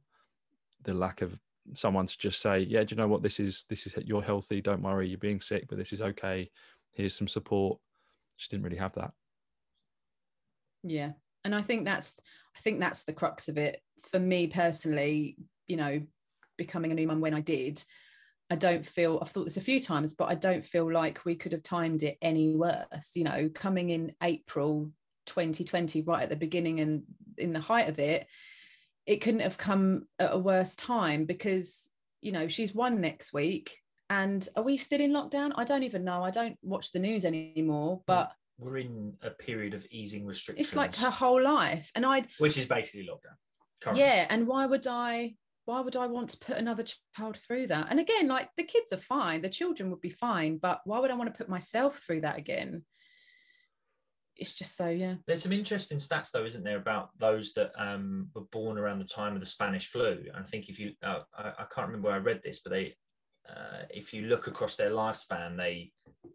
The 0.84 0.94
lack 0.94 1.22
of 1.22 1.38
someone 1.72 2.07
to 2.07 2.18
just 2.18 2.40
say, 2.40 2.61
yeah, 2.61 2.84
do 2.84 2.94
you 2.94 3.01
know 3.01 3.09
what 3.09 3.22
this 3.22 3.40
is? 3.40 3.64
This 3.68 3.86
is 3.86 3.96
you're 4.05 4.22
healthy. 4.22 4.61
Don't 4.61 4.82
worry, 4.82 5.09
you're 5.09 5.18
being 5.18 5.40
sick, 5.40 5.66
but 5.68 5.78
this 5.78 5.92
is 5.92 6.03
okay. 6.03 6.51
Here's 6.92 7.14
some 7.14 7.28
support. 7.28 7.78
She 8.36 8.48
didn't 8.48 8.64
really 8.64 8.76
have 8.76 8.94
that. 8.94 9.12
Yeah, 10.82 11.12
and 11.44 11.55
I 11.55 11.62
think 11.62 11.84
that's 11.84 12.14
I 12.57 12.61
think 12.61 12.80
that's 12.80 13.05
the 13.05 13.12
crux 13.12 13.48
of 13.48 13.59
it 13.59 13.82
for 14.05 14.18
me 14.18 14.46
personally. 14.46 15.36
You 15.66 15.76
know, 15.76 16.03
becoming 16.57 16.90
a 16.90 16.94
new 16.94 17.07
mum 17.07 17.20
when 17.20 17.34
I 17.34 17.40
did, 17.40 17.82
I 18.51 18.57
don't 18.57 18.84
feel, 18.84 19.18
I've 19.22 19.30
thought 19.30 19.44
this 19.44 19.57
a 19.57 19.62
few 19.62 19.80
times, 19.80 20.14
but 20.14 20.28
I 20.28 20.34
don't 20.34 20.64
feel 20.64 20.92
like 20.92 21.24
we 21.24 21.36
could 21.36 21.53
have 21.53 21.62
timed 21.62 22.03
it 22.03 22.18
any 22.20 22.57
worse. 22.57 23.12
You 23.14 23.24
know, 23.24 23.48
coming 23.55 23.90
in 23.90 24.12
April 24.22 24.90
2020, 25.26 26.03
right 26.03 26.24
at 26.24 26.30
the 26.30 26.36
beginning 26.36 26.80
and 26.80 27.05
in 27.38 27.53
the 27.53 27.61
height 27.61 27.88
of 27.88 27.98
it, 27.98 28.26
it 29.07 29.20
couldn't 29.20 29.40
have 29.40 29.57
come 29.57 30.07
at 30.18 30.32
a 30.32 30.38
worse 30.38 30.74
time 30.74 31.24
because, 31.24 31.88
you 32.20 32.32
know, 32.32 32.48
she's 32.48 32.74
one 32.74 33.01
next 33.01 33.32
week. 33.32 33.78
And 34.09 34.46
are 34.57 34.64
we 34.64 34.76
still 34.76 35.01
in 35.01 35.12
lockdown? 35.12 35.53
I 35.55 35.62
don't 35.62 35.84
even 35.84 36.05
know. 36.05 36.24
I 36.24 36.30
don't 36.30 36.59
watch 36.62 36.90
the 36.90 36.98
news 36.98 37.24
anymore, 37.24 38.03
but 38.07 38.32
we're 38.59 38.78
in 38.78 39.14
a 39.22 39.30
period 39.30 39.72
of 39.72 39.86
easing 39.90 40.26
restrictions. 40.26 40.68
It's 40.68 40.76
like 40.76 40.96
her 40.96 41.11
whole 41.11 41.40
life. 41.40 41.92
And 41.94 42.05
I 42.05 42.24
which 42.38 42.59
is 42.59 42.66
basically 42.66 43.07
lockdown. 43.07 43.36
Currently. 43.80 44.03
Yeah. 44.03 44.26
And 44.28 44.46
why 44.48 44.66
would 44.66 44.86
I 44.88 45.34
why 45.71 45.81
would 45.81 45.97
I 45.97 46.09
want 46.09 46.31
to 46.31 46.39
put 46.39 46.57
another 46.57 46.85
child 47.16 47.39
through 47.39 47.68
that? 47.68 47.87
And 47.91 48.01
again, 48.01 48.27
like 48.27 48.49
the 48.57 48.64
kids 48.64 48.93
are 48.93 48.97
fine, 48.97 49.41
the 49.41 49.49
children 49.49 49.89
would 49.91 50.01
be 50.01 50.11
fine, 50.11 50.59
but 50.59 50.81
why 50.85 50.99
would 50.99 51.12
I 51.12 51.14
want 51.14 51.33
to 51.33 51.39
put 51.39 51.49
myself 51.49 51.99
through 51.99 52.23
that 52.23 52.39
again? 52.39 52.85
It's 54.35 54.57
just 54.57 54.77
so, 54.77 54.89
yeah. 54.89 55.14
There's 55.29 55.45
some 55.45 55.53
interesting 55.53 55.99
stats, 55.99 56.33
though, 56.33 56.45
isn't 56.45 56.64
there, 56.64 56.79
about 56.79 57.11
those 57.21 57.53
that 57.53 57.71
um, 57.79 58.31
were 58.35 58.49
born 58.51 58.79
around 58.79 58.99
the 58.99 59.05
time 59.05 59.35
of 59.35 59.41
the 59.41 59.47
Spanish 59.47 59.87
flu? 59.87 60.25
And 60.35 60.43
I 60.43 60.43
think 60.43 60.68
if 60.68 60.81
you, 60.81 60.93
uh, 61.05 61.21
I, 61.39 61.51
I, 61.51 61.64
can't 61.73 61.87
remember 61.87 62.09
where 62.09 62.16
I 62.16 62.18
read 62.21 62.41
this, 62.43 62.59
but 62.59 62.73
they, 62.73 62.97
uh, 63.49 63.85
if 63.91 64.12
you 64.12 64.23
look 64.23 64.49
across 64.49 64.75
their 64.75 64.91
lifespan, 64.91 65.57
they 65.57 65.93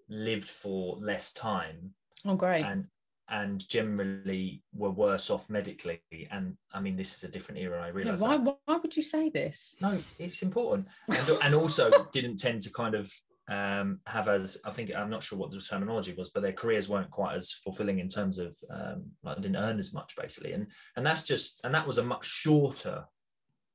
lived 0.07 0.47
for 0.47 0.95
less 1.01 1.33
time. 1.33 1.93
Oh, 2.23 2.35
great. 2.35 2.63
And 2.63 2.85
and 3.29 3.67
generally 3.67 4.61
were 4.73 4.91
worse 4.91 5.29
off 5.29 5.49
medically. 5.49 6.01
And 6.31 6.57
I 6.73 6.79
mean, 6.79 6.95
this 6.95 7.15
is 7.15 7.23
a 7.23 7.31
different 7.31 7.61
era. 7.61 7.81
I 7.81 7.89
realize. 7.89 8.21
Yeah, 8.21 8.37
why, 8.37 8.55
why 8.65 8.77
would 8.77 8.95
you 8.95 9.03
say 9.03 9.29
this? 9.29 9.75
No, 9.81 9.97
it's 10.19 10.41
important, 10.41 10.87
and, 11.09 11.29
and 11.43 11.55
also 11.55 11.91
didn't 12.11 12.37
tend 12.37 12.61
to 12.63 12.71
kind 12.71 12.95
of 12.95 13.11
um, 13.47 13.99
have 14.05 14.27
as 14.27 14.57
I 14.65 14.71
think 14.71 14.91
I'm 14.95 15.09
not 15.09 15.23
sure 15.23 15.37
what 15.37 15.51
the 15.51 15.59
terminology 15.59 16.13
was, 16.17 16.31
but 16.31 16.41
their 16.43 16.53
careers 16.53 16.89
weren't 16.89 17.11
quite 17.11 17.35
as 17.35 17.51
fulfilling 17.51 17.99
in 17.99 18.07
terms 18.07 18.39
of 18.39 18.55
um, 18.69 19.05
like 19.23 19.41
didn't 19.41 19.57
earn 19.57 19.79
as 19.79 19.93
much 19.93 20.15
basically, 20.15 20.53
and 20.53 20.67
and 20.95 21.05
that's 21.05 21.23
just 21.23 21.63
and 21.63 21.73
that 21.73 21.87
was 21.87 21.97
a 21.97 22.03
much 22.03 22.25
shorter 22.25 23.05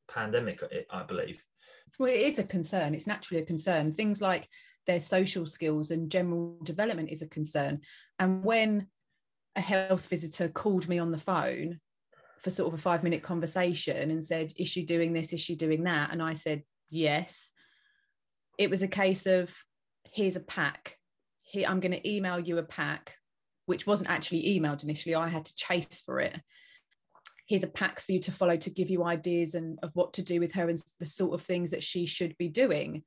pandemic, 0.08 0.60
I 0.90 1.02
believe. 1.02 1.44
Well, 1.98 2.10
it 2.10 2.20
is 2.20 2.38
a 2.38 2.44
concern. 2.44 2.94
It's 2.94 3.06
naturally 3.06 3.42
a 3.42 3.46
concern. 3.46 3.94
Things 3.94 4.20
like 4.20 4.48
their 4.86 5.00
social 5.00 5.46
skills 5.46 5.90
and 5.90 6.10
general 6.10 6.56
development 6.62 7.10
is 7.10 7.22
a 7.22 7.28
concern, 7.28 7.80
and 8.18 8.44
when 8.44 8.88
a 9.56 9.60
health 9.60 10.06
visitor 10.06 10.48
called 10.48 10.88
me 10.88 10.98
on 10.98 11.10
the 11.10 11.18
phone 11.18 11.80
for 12.40 12.50
sort 12.50 12.72
of 12.72 12.78
a 12.78 12.82
five 12.82 13.02
minute 13.02 13.22
conversation 13.22 14.10
and 14.10 14.24
said, 14.24 14.52
Is 14.56 14.68
she 14.68 14.84
doing 14.84 15.12
this? 15.12 15.32
Is 15.32 15.40
she 15.40 15.56
doing 15.56 15.84
that? 15.84 16.10
And 16.12 16.22
I 16.22 16.34
said, 16.34 16.62
Yes. 16.88 17.50
It 18.58 18.70
was 18.70 18.82
a 18.82 18.88
case 18.88 19.26
of, 19.26 19.54
Here's 20.04 20.36
a 20.36 20.40
pack. 20.40 20.96
Here, 21.42 21.66
I'm 21.68 21.80
going 21.80 21.92
to 21.92 22.08
email 22.08 22.38
you 22.38 22.58
a 22.58 22.62
pack, 22.62 23.16
which 23.66 23.86
wasn't 23.86 24.10
actually 24.10 24.58
emailed 24.58 24.84
initially. 24.84 25.14
I 25.14 25.28
had 25.28 25.44
to 25.44 25.56
chase 25.56 26.02
for 26.04 26.20
it. 26.20 26.40
Here's 27.46 27.64
a 27.64 27.68
pack 27.68 28.00
for 28.00 28.12
you 28.12 28.20
to 28.20 28.32
follow 28.32 28.56
to 28.56 28.70
give 28.70 28.90
you 28.90 29.04
ideas 29.04 29.54
and 29.54 29.78
of 29.82 29.90
what 29.94 30.12
to 30.14 30.22
do 30.22 30.38
with 30.38 30.52
her 30.52 30.68
and 30.68 30.80
the 31.00 31.06
sort 31.06 31.34
of 31.34 31.42
things 31.42 31.72
that 31.72 31.82
she 31.82 32.06
should 32.06 32.36
be 32.38 32.48
doing. 32.48 33.02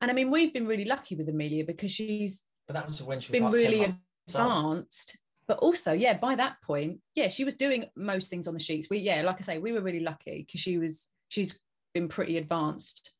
And 0.00 0.10
I 0.10 0.14
mean, 0.14 0.30
we've 0.30 0.52
been 0.52 0.66
really 0.66 0.84
lucky 0.84 1.16
with 1.16 1.28
Amelia 1.28 1.64
because 1.64 1.90
she's 1.90 2.42
but 2.66 2.74
that 2.74 2.86
was 2.86 3.02
when 3.02 3.20
she 3.20 3.32
was 3.32 3.40
been 3.40 3.44
like 3.44 3.52
really 3.52 3.96
advanced 4.28 5.18
but 5.46 5.58
also 5.58 5.92
yeah 5.92 6.14
by 6.14 6.34
that 6.34 6.56
point 6.62 7.00
yeah 7.14 7.28
she 7.28 7.44
was 7.44 7.54
doing 7.54 7.86
most 7.96 8.30
things 8.30 8.46
on 8.46 8.54
the 8.54 8.60
sheets. 8.60 8.88
We 8.90 8.98
yeah 8.98 9.22
like 9.22 9.36
i 9.38 9.40
say 9.40 9.58
we 9.58 9.72
were 9.72 9.80
really 9.80 10.00
lucky 10.00 10.44
because 10.46 10.60
she 10.60 10.78
was 10.78 11.08
she's 11.28 11.58
been 11.92 12.08
pretty 12.08 12.38
advanced 12.38 13.12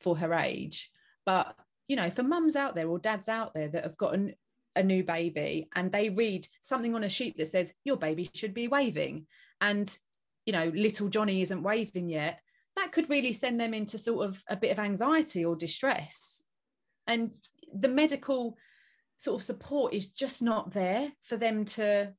for 0.00 0.16
her 0.16 0.34
age. 0.34 0.90
But 1.24 1.54
you 1.88 1.96
know 1.96 2.10
for 2.10 2.22
mums 2.22 2.56
out 2.56 2.74
there 2.74 2.88
or 2.88 2.98
dads 2.98 3.28
out 3.28 3.54
there 3.54 3.68
that 3.68 3.84
have 3.84 3.96
gotten 3.96 4.34
a 4.74 4.82
new 4.82 5.02
baby 5.02 5.68
and 5.74 5.90
they 5.90 6.10
read 6.10 6.46
something 6.60 6.94
on 6.94 7.04
a 7.04 7.08
sheet 7.08 7.36
that 7.38 7.48
says 7.48 7.72
your 7.84 7.96
baby 7.96 8.28
should 8.34 8.52
be 8.52 8.68
waving 8.68 9.26
and 9.62 9.96
you 10.44 10.52
know 10.52 10.70
little 10.74 11.08
johnny 11.08 11.40
isn't 11.40 11.62
waving 11.62 12.10
yet 12.10 12.40
that 12.76 12.92
could 12.92 13.10
really 13.10 13.32
send 13.32 13.58
them 13.58 13.74
into 13.74 13.98
sort 13.98 14.26
of 14.26 14.42
a 14.48 14.56
bit 14.56 14.70
of 14.70 14.78
anxiety 14.78 15.44
or 15.44 15.56
distress. 15.56 16.44
And 17.06 17.34
the 17.74 17.88
medical 17.88 18.56
sort 19.18 19.40
of 19.40 19.44
support 19.44 19.94
is 19.94 20.08
just 20.08 20.42
not 20.42 20.72
there 20.72 21.10
for 21.22 21.36
them 21.36 21.64
to 21.64 22.12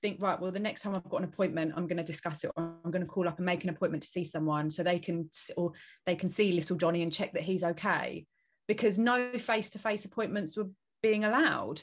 think 0.00 0.20
right 0.20 0.40
well 0.40 0.50
the 0.50 0.58
next 0.58 0.82
time 0.82 0.96
i've 0.96 1.08
got 1.08 1.18
an 1.18 1.28
appointment 1.28 1.72
i'm 1.76 1.86
going 1.86 1.96
to 1.96 2.02
discuss 2.02 2.42
it 2.42 2.50
i'm 2.56 2.90
going 2.90 3.02
to 3.02 3.06
call 3.06 3.28
up 3.28 3.36
and 3.36 3.46
make 3.46 3.62
an 3.62 3.70
appointment 3.70 4.02
to 4.02 4.08
see 4.08 4.24
someone 4.24 4.68
so 4.68 4.82
they 4.82 4.98
can 4.98 5.30
or 5.56 5.72
they 6.06 6.16
can 6.16 6.28
see 6.28 6.52
little 6.52 6.76
johnny 6.76 7.02
and 7.02 7.12
check 7.12 7.32
that 7.32 7.42
he's 7.42 7.62
okay 7.62 8.26
because 8.68 8.98
no 8.98 9.32
face-to-face 9.38 10.04
appointments 10.04 10.56
were 10.56 10.68
being 11.02 11.24
allowed. 11.24 11.82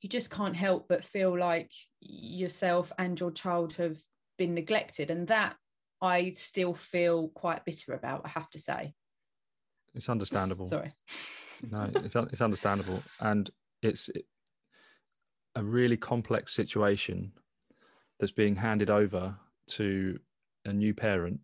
You 0.00 0.08
just 0.08 0.30
can't 0.30 0.56
help 0.56 0.86
but 0.88 1.04
feel 1.04 1.38
like 1.38 1.70
yourself 2.00 2.92
and 2.98 3.18
your 3.18 3.30
child 3.30 3.74
have 3.74 3.96
been 4.38 4.54
neglected 4.54 5.10
and 5.10 5.28
that 5.28 5.56
i 6.02 6.30
still 6.32 6.74
feel 6.74 7.28
quite 7.28 7.64
bitter 7.64 7.94
about 7.94 8.20
i 8.26 8.28
have 8.28 8.50
to 8.50 8.58
say 8.58 8.92
it's 9.96 10.08
understandable 10.08 10.68
sorry 10.68 10.92
no 11.70 11.90
it's, 11.96 12.14
it's 12.14 12.40
understandable 12.40 13.02
and 13.20 13.50
it's 13.82 14.08
a 15.56 15.62
really 15.62 15.96
complex 15.96 16.54
situation 16.54 17.32
that's 18.18 18.32
being 18.32 18.54
handed 18.54 18.90
over 18.90 19.34
to 19.66 20.18
a 20.64 20.72
new 20.72 20.94
parent 20.94 21.40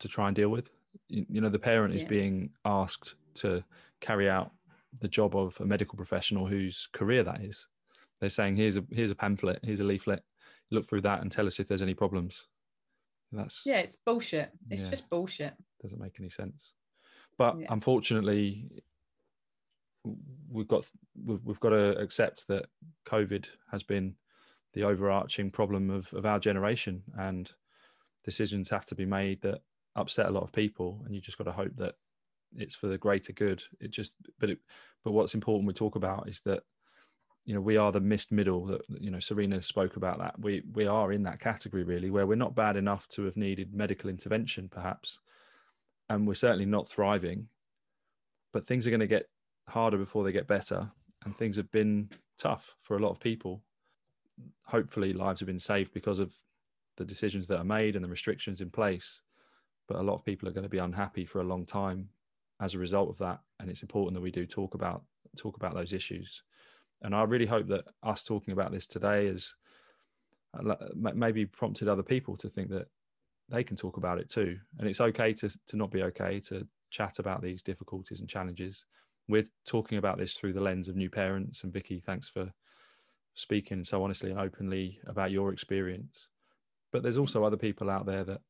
to 0.00 0.08
try 0.08 0.26
and 0.26 0.36
deal 0.36 0.48
with. 0.48 0.70
You, 1.08 1.26
you 1.28 1.40
know, 1.40 1.48
the 1.48 1.58
parent 1.58 1.94
is 1.94 2.04
being 2.04 2.50
asked 2.64 3.14
to 3.34 3.62
carry 4.00 4.28
out 4.28 4.50
the 5.00 5.08
job 5.08 5.36
of 5.36 5.58
a 5.60 5.64
medical 5.64 5.96
professional 5.96 6.46
whose 6.46 6.88
career 6.92 7.22
that 7.22 7.42
is. 7.42 7.66
They're 8.20 8.30
saying, 8.30 8.56
"Here's 8.56 8.76
a 8.76 8.84
here's 8.90 9.10
a 9.10 9.14
pamphlet, 9.14 9.60
here's 9.62 9.80
a 9.80 9.84
leaflet. 9.84 10.22
Look 10.70 10.88
through 10.88 11.02
that 11.02 11.20
and 11.20 11.30
tell 11.30 11.46
us 11.46 11.60
if 11.60 11.68
there's 11.68 11.82
any 11.82 11.94
problems." 11.94 12.46
That's 13.30 13.62
yeah, 13.66 13.78
it's 13.78 13.96
bullshit. 13.96 14.50
It's 14.70 14.82
yeah, 14.82 14.90
just 14.90 15.10
bullshit. 15.10 15.54
Doesn't 15.82 16.00
make 16.00 16.18
any 16.18 16.30
sense. 16.30 16.72
But 17.38 17.60
yeah. 17.60 17.66
unfortunately, 17.70 18.70
we've 20.50 20.68
got 20.68 20.90
we've, 21.24 21.44
we've 21.44 21.60
got 21.60 21.70
to 21.70 21.96
accept 21.98 22.46
that 22.48 22.66
COVID 23.06 23.46
has 23.70 23.82
been 23.82 24.14
the 24.74 24.84
overarching 24.84 25.50
problem 25.50 25.90
of, 25.90 26.12
of 26.12 26.26
our 26.26 26.38
generation, 26.38 27.02
and 27.18 27.50
decisions 28.24 28.70
have 28.70 28.86
to 28.86 28.94
be 28.94 29.06
made 29.06 29.40
that 29.42 29.60
upset 29.96 30.26
a 30.26 30.30
lot 30.30 30.42
of 30.42 30.52
people, 30.52 31.02
and 31.04 31.14
you 31.14 31.20
just 31.20 31.38
got 31.38 31.44
to 31.44 31.52
hope 31.52 31.74
that 31.76 31.94
it's 32.56 32.74
for 32.74 32.86
the 32.86 32.98
greater 32.98 33.32
good. 33.32 33.62
It 33.80 33.90
just, 33.90 34.12
but 34.38 34.50
it, 34.50 34.58
but 35.04 35.12
what's 35.12 35.34
important 35.34 35.66
we 35.66 35.74
talk 35.74 35.96
about 35.96 36.28
is 36.28 36.40
that 36.44 36.62
you 37.46 37.54
know 37.54 37.60
we 37.60 37.76
are 37.76 37.92
the 37.92 38.00
missed 38.00 38.32
middle 38.32 38.66
that 38.66 38.82
you 39.00 39.10
know 39.10 39.20
Serena 39.20 39.62
spoke 39.62 39.96
about 39.96 40.18
that 40.18 40.38
we 40.38 40.62
we 40.72 40.86
are 40.86 41.12
in 41.12 41.22
that 41.22 41.38
category 41.38 41.84
really 41.84 42.10
where 42.10 42.26
we're 42.26 42.34
not 42.34 42.56
bad 42.56 42.76
enough 42.76 43.08
to 43.10 43.24
have 43.24 43.36
needed 43.36 43.72
medical 43.72 44.10
intervention 44.10 44.68
perhaps 44.68 45.20
and 46.08 46.26
we're 46.26 46.34
certainly 46.34 46.66
not 46.66 46.88
thriving 46.88 47.48
but 48.56 48.64
things 48.64 48.86
are 48.86 48.90
going 48.90 49.00
to 49.00 49.06
get 49.06 49.28
harder 49.68 49.98
before 49.98 50.24
they 50.24 50.32
get 50.32 50.46
better. 50.46 50.90
And 51.26 51.36
things 51.36 51.56
have 51.56 51.70
been 51.72 52.08
tough 52.38 52.74
for 52.80 52.96
a 52.96 53.00
lot 53.00 53.10
of 53.10 53.20
people. 53.20 53.62
Hopefully, 54.64 55.12
lives 55.12 55.40
have 55.40 55.46
been 55.46 55.58
saved 55.58 55.92
because 55.92 56.18
of 56.18 56.34
the 56.96 57.04
decisions 57.04 57.46
that 57.48 57.58
are 57.58 57.64
made 57.64 57.96
and 57.96 58.02
the 58.02 58.08
restrictions 58.08 58.62
in 58.62 58.70
place. 58.70 59.20
But 59.86 59.98
a 59.98 60.02
lot 60.02 60.14
of 60.14 60.24
people 60.24 60.48
are 60.48 60.52
going 60.52 60.62
to 60.62 60.70
be 60.70 60.78
unhappy 60.78 61.26
for 61.26 61.42
a 61.42 61.44
long 61.44 61.66
time 61.66 62.08
as 62.58 62.72
a 62.72 62.78
result 62.78 63.10
of 63.10 63.18
that. 63.18 63.40
And 63.60 63.68
it's 63.68 63.82
important 63.82 64.14
that 64.14 64.22
we 64.22 64.30
do 64.30 64.46
talk 64.46 64.72
about 64.72 65.02
talk 65.36 65.58
about 65.58 65.74
those 65.74 65.92
issues. 65.92 66.42
And 67.02 67.14
I 67.14 67.24
really 67.24 67.44
hope 67.44 67.66
that 67.66 67.84
us 68.02 68.24
talking 68.24 68.52
about 68.52 68.72
this 68.72 68.86
today 68.86 69.26
has 69.26 69.52
uh, 70.54 70.76
maybe 70.94 71.44
prompted 71.44 71.88
other 71.88 72.02
people 72.02 72.38
to 72.38 72.48
think 72.48 72.70
that 72.70 72.86
they 73.48 73.64
can 73.64 73.76
talk 73.76 73.96
about 73.96 74.18
it 74.18 74.28
too. 74.28 74.56
And 74.78 74.88
it's 74.88 75.00
okay 75.00 75.32
to, 75.34 75.48
to 75.68 75.76
not 75.76 75.90
be 75.90 76.02
okay, 76.02 76.40
to 76.48 76.66
chat 76.90 77.18
about 77.18 77.42
these 77.42 77.62
difficulties 77.62 78.20
and 78.20 78.28
challenges 78.28 78.84
we're 79.28 79.44
talking 79.64 79.98
about 79.98 80.18
this 80.18 80.34
through 80.34 80.52
the 80.52 80.60
lens 80.60 80.88
of 80.88 80.96
new 80.96 81.10
parents. 81.10 81.64
And 81.64 81.72
Vicki, 81.72 82.00
thanks 82.00 82.28
for 82.28 82.52
speaking 83.34 83.84
so 83.84 84.02
honestly 84.02 84.30
and 84.30 84.38
openly 84.38 85.00
about 85.06 85.30
your 85.30 85.52
experience. 85.52 86.28
But 86.92 87.02
there's 87.02 87.18
also 87.18 87.44
other 87.44 87.56
people 87.56 87.90
out 87.90 88.06
there 88.06 88.24
that 88.24 88.40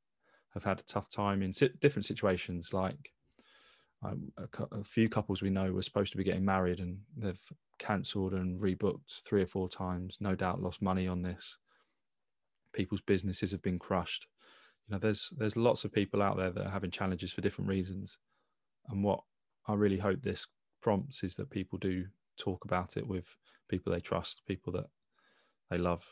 have 0.54 0.64
had 0.64 0.80
a 0.80 0.84
tough 0.84 1.08
time 1.08 1.42
in 1.42 1.52
different 1.80 2.06
situations. 2.06 2.72
Like 2.72 3.12
um, 4.04 4.30
a, 4.36 4.76
a, 4.76 4.84
few 4.84 5.08
couples 5.08 5.42
we 5.42 5.50
know 5.50 5.72
were 5.72 5.82
supposed 5.82 6.12
to 6.12 6.18
be 6.18 6.24
getting 6.24 6.44
married 6.44 6.80
and 6.80 6.98
they've 7.16 7.40
cancelled 7.78 8.34
and 8.34 8.60
rebooked 8.60 9.22
three 9.24 9.42
or 9.42 9.46
four 9.46 9.68
times. 9.68 10.18
No 10.20 10.34
doubt 10.34 10.62
lost 10.62 10.82
money 10.82 11.08
on 11.08 11.22
this. 11.22 11.56
People's 12.72 13.00
businesses 13.00 13.52
have 13.52 13.62
been 13.62 13.78
crushed. 13.78 14.26
You 14.88 14.94
know, 14.94 14.98
there's 14.98 15.32
there's 15.36 15.56
lots 15.56 15.84
of 15.84 15.92
people 15.92 16.22
out 16.22 16.36
there 16.36 16.50
that 16.50 16.66
are 16.66 16.70
having 16.70 16.90
challenges 16.90 17.32
for 17.32 17.40
different 17.40 17.68
reasons. 17.68 18.18
And 18.88 19.02
what 19.02 19.20
I 19.66 19.74
really 19.74 19.98
hope 19.98 20.22
this 20.22 20.46
prompts 20.80 21.24
is 21.24 21.34
that 21.36 21.50
people 21.50 21.78
do 21.78 22.04
talk 22.38 22.64
about 22.64 22.96
it 22.96 23.06
with 23.06 23.26
people 23.68 23.92
they 23.92 24.00
trust, 24.00 24.42
people 24.46 24.72
that 24.74 24.86
they 25.70 25.78
love. 25.78 26.06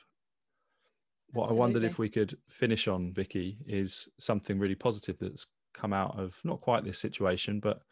What 1.32 1.44
Absolutely. 1.44 1.56
I 1.56 1.60
wondered 1.60 1.84
if 1.84 1.98
we 1.98 2.08
could 2.08 2.36
finish 2.48 2.88
on, 2.88 3.12
Vicki, 3.12 3.58
is 3.66 4.08
something 4.18 4.58
really 4.58 4.74
positive 4.74 5.16
that's 5.20 5.46
come 5.72 5.92
out 5.92 6.18
of 6.18 6.36
not 6.44 6.60
quite 6.60 6.84
this 6.84 6.98
situation, 6.98 7.60
but 7.60 7.82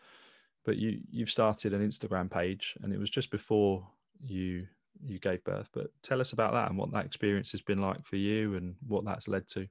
but 0.64 0.76
you 0.76 1.00
you've 1.10 1.30
started 1.30 1.74
an 1.74 1.86
Instagram 1.86 2.30
page, 2.30 2.76
and 2.82 2.92
it 2.92 2.98
was 2.98 3.10
just 3.10 3.30
before 3.30 3.86
you 4.24 4.66
you 5.04 5.18
gave 5.18 5.42
birth. 5.44 5.68
But 5.72 5.88
tell 6.02 6.20
us 6.20 6.32
about 6.32 6.52
that 6.52 6.68
and 6.68 6.78
what 6.78 6.92
that 6.92 7.06
experience 7.06 7.50
has 7.52 7.62
been 7.62 7.80
like 7.80 8.04
for 8.04 8.16
you, 8.16 8.54
and 8.54 8.74
what 8.86 9.04
that's 9.04 9.28
led 9.28 9.48
to. 9.48 9.66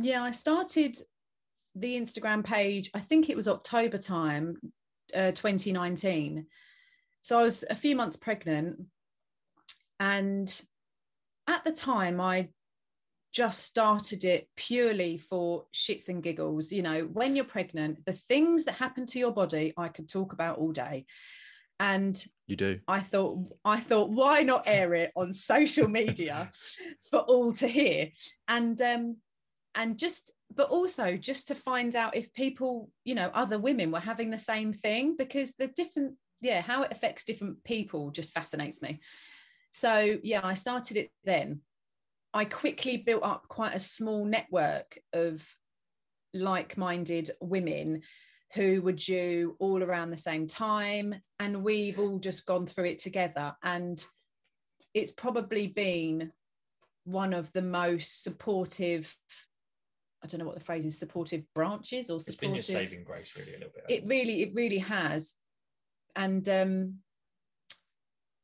Yeah, 0.00 0.22
I 0.22 0.30
started 0.30 0.96
the 1.74 1.96
Instagram 1.96 2.44
page. 2.44 2.90
I 2.94 3.00
think 3.00 3.28
it 3.28 3.36
was 3.36 3.48
October 3.48 3.98
time 3.98 4.56
uh, 5.14 5.32
2019. 5.32 6.46
So 7.22 7.38
I 7.38 7.42
was 7.42 7.64
a 7.68 7.74
few 7.74 7.96
months 7.96 8.16
pregnant. 8.16 8.80
And 9.98 10.48
at 11.48 11.64
the 11.64 11.72
time, 11.72 12.20
I 12.20 12.50
just 13.32 13.64
started 13.64 14.24
it 14.24 14.48
purely 14.56 15.18
for 15.18 15.66
shits 15.74 16.08
and 16.08 16.22
giggles. 16.22 16.70
You 16.70 16.82
know, 16.82 17.02
when 17.12 17.34
you're 17.34 17.44
pregnant, 17.44 18.04
the 18.06 18.12
things 18.12 18.64
that 18.66 18.74
happen 18.74 19.04
to 19.06 19.18
your 19.18 19.32
body, 19.32 19.74
I 19.76 19.88
could 19.88 20.08
talk 20.08 20.32
about 20.32 20.58
all 20.58 20.70
day. 20.70 21.06
And 21.80 22.16
you 22.46 22.54
do. 22.54 22.78
I 22.86 23.00
thought, 23.00 23.38
I 23.64 23.78
thought, 23.80 24.10
why 24.10 24.42
not 24.42 24.64
air 24.66 24.94
it 24.94 25.12
on 25.16 25.32
social 25.32 25.88
media 25.88 26.50
for 27.10 27.18
all 27.20 27.52
to 27.54 27.66
hear? 27.66 28.10
And 28.46 28.80
um, 28.80 29.16
and 29.78 29.96
just 29.96 30.32
but 30.54 30.68
also 30.68 31.16
just 31.16 31.48
to 31.48 31.54
find 31.54 31.96
out 31.96 32.16
if 32.16 32.34
people 32.34 32.90
you 33.04 33.14
know 33.14 33.30
other 33.32 33.58
women 33.58 33.90
were 33.90 34.00
having 34.00 34.30
the 34.30 34.38
same 34.38 34.72
thing 34.74 35.16
because 35.16 35.54
the 35.54 35.68
different 35.68 36.14
yeah 36.42 36.60
how 36.60 36.82
it 36.82 36.92
affects 36.92 37.24
different 37.24 37.64
people 37.64 38.10
just 38.10 38.34
fascinates 38.34 38.82
me. 38.82 39.00
So 39.70 40.18
yeah 40.22 40.40
i 40.44 40.52
started 40.52 40.98
it 40.98 41.10
then. 41.24 41.60
I 42.34 42.44
quickly 42.44 42.98
built 42.98 43.22
up 43.22 43.48
quite 43.48 43.74
a 43.74 43.80
small 43.80 44.26
network 44.26 44.98
of 45.14 45.46
like-minded 46.34 47.30
women 47.40 48.02
who 48.54 48.82
were 48.82 48.92
due 48.92 49.56
all 49.58 49.82
around 49.82 50.10
the 50.10 50.18
same 50.18 50.46
time 50.46 51.14
and 51.38 51.64
we've 51.64 51.98
all 51.98 52.18
just 52.18 52.44
gone 52.44 52.66
through 52.66 52.84
it 52.84 52.98
together. 52.98 53.54
And 53.62 54.02
it's 54.92 55.10
probably 55.10 55.68
been 55.68 56.32
one 57.04 57.32
of 57.32 57.50
the 57.52 57.62
most 57.62 58.22
supportive 58.22 59.16
I 60.22 60.26
don't 60.26 60.40
know 60.40 60.46
what 60.46 60.58
the 60.58 60.64
phrase 60.64 60.84
is, 60.84 60.98
supportive 60.98 61.42
branches 61.54 62.10
or 62.10 62.20
supportive. 62.20 62.28
It's 62.28 62.36
been 62.36 62.54
your 62.54 62.62
saving 62.62 63.04
grace, 63.04 63.34
really, 63.36 63.54
a 63.54 63.58
little 63.58 63.72
bit. 63.74 63.84
It 63.88 64.06
really, 64.06 64.42
it 64.42 64.52
really 64.54 64.78
has. 64.78 65.34
And 66.16 66.48
um, 66.48 66.94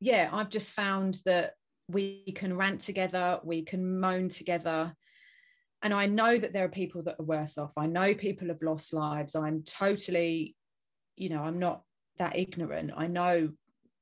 yeah, 0.01 0.29
I've 0.33 0.51
just 0.51 0.73
found 0.73 1.19
that 1.25 1.55
we 1.89 2.33
can 2.35 2.57
rant 2.57 2.81
together, 2.81 3.41
we 3.43 3.63
can 3.63 4.01
moan 4.01 4.29
together. 4.29 4.95
And 5.83 5.93
I 5.93 6.07
know 6.07 6.39
that 6.39 6.53
there 6.53 6.65
are 6.65 6.69
people 6.69 7.03
that 7.03 7.17
are 7.19 7.25
worse 7.25 7.59
off. 7.59 7.73
I 7.77 7.87
know 7.87 8.15
people 8.15 8.49
have 8.49 8.63
lost 8.63 8.95
lives. 8.95 9.35
I'm 9.35 9.63
totally, 9.65 10.57
you 11.17 11.29
know, 11.29 11.43
I'm 11.43 11.59
not 11.59 11.83
that 12.19 12.37
ignorant. 12.37 12.93
I 12.97 13.07
know 13.07 13.51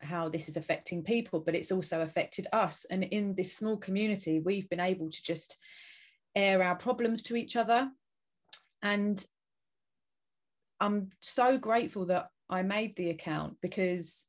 how 0.00 0.28
this 0.28 0.48
is 0.48 0.56
affecting 0.56 1.02
people, 1.02 1.40
but 1.40 1.54
it's 1.54 1.72
also 1.72 2.02
affected 2.02 2.46
us. 2.52 2.84
And 2.90 3.02
in 3.04 3.34
this 3.34 3.56
small 3.56 3.76
community, 3.76 4.40
we've 4.40 4.68
been 4.68 4.80
able 4.80 5.10
to 5.10 5.22
just 5.22 5.56
air 6.34 6.62
our 6.62 6.76
problems 6.76 7.22
to 7.24 7.36
each 7.36 7.56
other. 7.56 7.90
And 8.82 9.24
I'm 10.80 11.10
so 11.20 11.58
grateful 11.58 12.06
that 12.06 12.28
I 12.50 12.62
made 12.62 12.96
the 12.96 13.10
account 13.10 13.56
because 13.62 14.26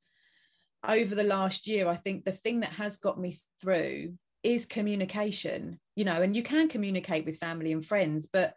over 0.88 1.16
the 1.16 1.24
last 1.24 1.68
year, 1.68 1.88
I 1.88 1.96
think 1.96 2.26
the 2.26 2.32
thing 2.32 2.60
that 2.60 2.74
has 2.74 2.98
got 2.98 3.20
me 3.20 3.38
through 3.62 4.14
is 4.44 4.66
communication, 4.66 5.80
you 5.96 6.06
know, 6.06 6.22
and 6.22 6.36
you 6.36 6.44
can 6.44 6.68
communicate 6.68 7.26
with 7.26 7.38
family 7.38 7.72
and 7.72 7.86
friends, 7.86 8.28
but 8.32 8.54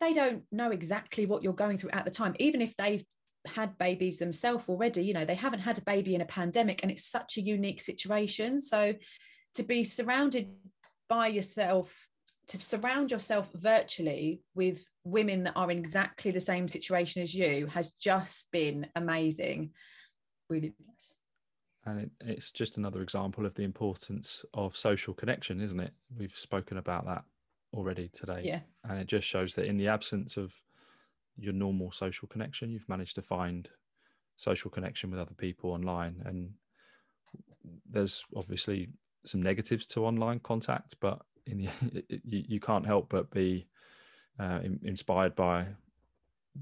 they 0.00 0.12
don't 0.12 0.42
know 0.52 0.70
exactly 0.70 1.24
what 1.24 1.42
you're 1.42 1.52
going 1.52 1.78
through 1.78 1.90
at 1.90 2.04
the 2.04 2.10
time, 2.10 2.34
even 2.38 2.60
if 2.60 2.76
they've 2.76 3.04
had 3.46 3.78
babies 3.78 4.18
themselves 4.18 4.68
already, 4.68 5.04
you 5.04 5.14
know, 5.14 5.24
they 5.24 5.34
haven't 5.34 5.60
had 5.60 5.78
a 5.78 5.82
baby 5.82 6.14
in 6.14 6.20
a 6.20 6.26
pandemic 6.26 6.80
and 6.82 6.90
it's 6.90 7.06
such 7.06 7.36
a 7.36 7.42
unique 7.42 7.80
situation. 7.80 8.60
So 8.60 8.94
to 9.54 9.62
be 9.62 9.84
surrounded 9.84 10.50
by 11.08 11.28
yourself 11.28 12.08
to 12.48 12.60
surround 12.62 13.10
yourself 13.10 13.50
virtually 13.54 14.40
with 14.54 14.88
women 15.04 15.44
that 15.44 15.56
are 15.56 15.70
in 15.70 15.78
exactly 15.78 16.30
the 16.30 16.40
same 16.40 16.68
situation 16.68 17.22
as 17.22 17.34
you 17.34 17.66
has 17.66 17.90
just 18.00 18.50
been 18.52 18.86
amazing. 18.94 19.70
Really 20.48 20.72
nice. 20.86 21.14
and 21.86 22.00
it, 22.02 22.10
it's 22.20 22.52
just 22.52 22.76
another 22.76 23.02
example 23.02 23.46
of 23.46 23.54
the 23.54 23.64
importance 23.64 24.44
of 24.54 24.76
social 24.76 25.12
connection, 25.14 25.60
isn't 25.60 25.80
it? 25.80 25.92
We've 26.16 26.36
spoken 26.36 26.78
about 26.78 27.04
that 27.06 27.24
already 27.74 28.08
today, 28.12 28.42
Yeah. 28.44 28.60
and 28.84 28.98
it 28.98 29.06
just 29.08 29.26
shows 29.26 29.54
that 29.54 29.66
in 29.66 29.76
the 29.76 29.88
absence 29.88 30.36
of 30.36 30.54
your 31.36 31.52
normal 31.52 31.90
social 31.90 32.28
connection, 32.28 32.70
you've 32.70 32.88
managed 32.88 33.16
to 33.16 33.22
find 33.22 33.68
social 34.36 34.70
connection 34.70 35.10
with 35.10 35.18
other 35.20 35.34
people 35.34 35.70
online. 35.72 36.22
And 36.24 36.50
there's 37.90 38.24
obviously 38.36 38.88
some 39.24 39.42
negatives 39.42 39.84
to 39.86 40.06
online 40.06 40.38
contact, 40.40 40.94
but 41.00 41.20
in 41.46 41.58
the 41.58 41.68
you, 42.24 42.44
you 42.48 42.60
can't 42.60 42.86
help 42.86 43.08
but 43.08 43.30
be 43.30 43.66
uh, 44.38 44.60
in, 44.62 44.78
inspired 44.82 45.34
by 45.34 45.66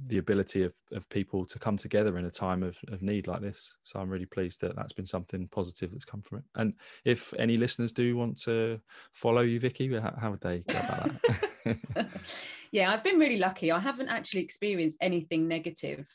the 0.06 0.18
ability 0.18 0.62
of, 0.62 0.72
of 0.92 1.08
people 1.08 1.44
to 1.44 1.58
come 1.58 1.76
together 1.76 2.18
in 2.18 2.24
a 2.24 2.30
time 2.30 2.62
of, 2.62 2.78
of 2.88 3.02
need 3.02 3.26
like 3.26 3.40
this. 3.40 3.76
So 3.82 4.00
I'm 4.00 4.10
really 4.10 4.26
pleased 4.26 4.60
that 4.60 4.74
that's 4.76 4.92
been 4.92 5.06
something 5.06 5.46
positive 5.48 5.92
that's 5.92 6.04
come 6.04 6.22
from 6.22 6.38
it. 6.38 6.44
And 6.56 6.74
if 7.04 7.32
any 7.38 7.56
listeners 7.56 7.92
do 7.92 8.16
want 8.16 8.40
to 8.42 8.80
follow 9.12 9.42
you, 9.42 9.60
Vicki, 9.60 9.92
how, 9.94 10.14
how 10.20 10.30
would 10.32 10.40
they 10.40 10.64
go 10.68 10.78
about 10.78 11.10
that? 11.64 11.78
yeah, 12.72 12.92
I've 12.92 13.04
been 13.04 13.18
really 13.18 13.38
lucky. 13.38 13.70
I 13.70 13.78
haven't 13.78 14.08
actually 14.08 14.42
experienced 14.42 14.98
anything 15.00 15.46
negative 15.46 16.08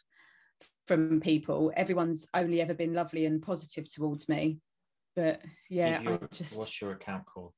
from 0.88 1.20
people. 1.20 1.72
Everyone's 1.76 2.28
only 2.34 2.62
ever 2.62 2.74
been 2.74 2.94
lovely 2.94 3.26
and 3.26 3.42
positive 3.42 3.92
towards 3.92 4.28
me. 4.28 4.60
But 5.16 5.42
yeah, 5.70 5.98
Give 5.98 6.04
your- 6.04 6.14
I 6.16 6.28
just 6.32 6.58
What's 6.58 6.82
your 6.82 6.92
account 6.92 7.26
called? 7.26 7.54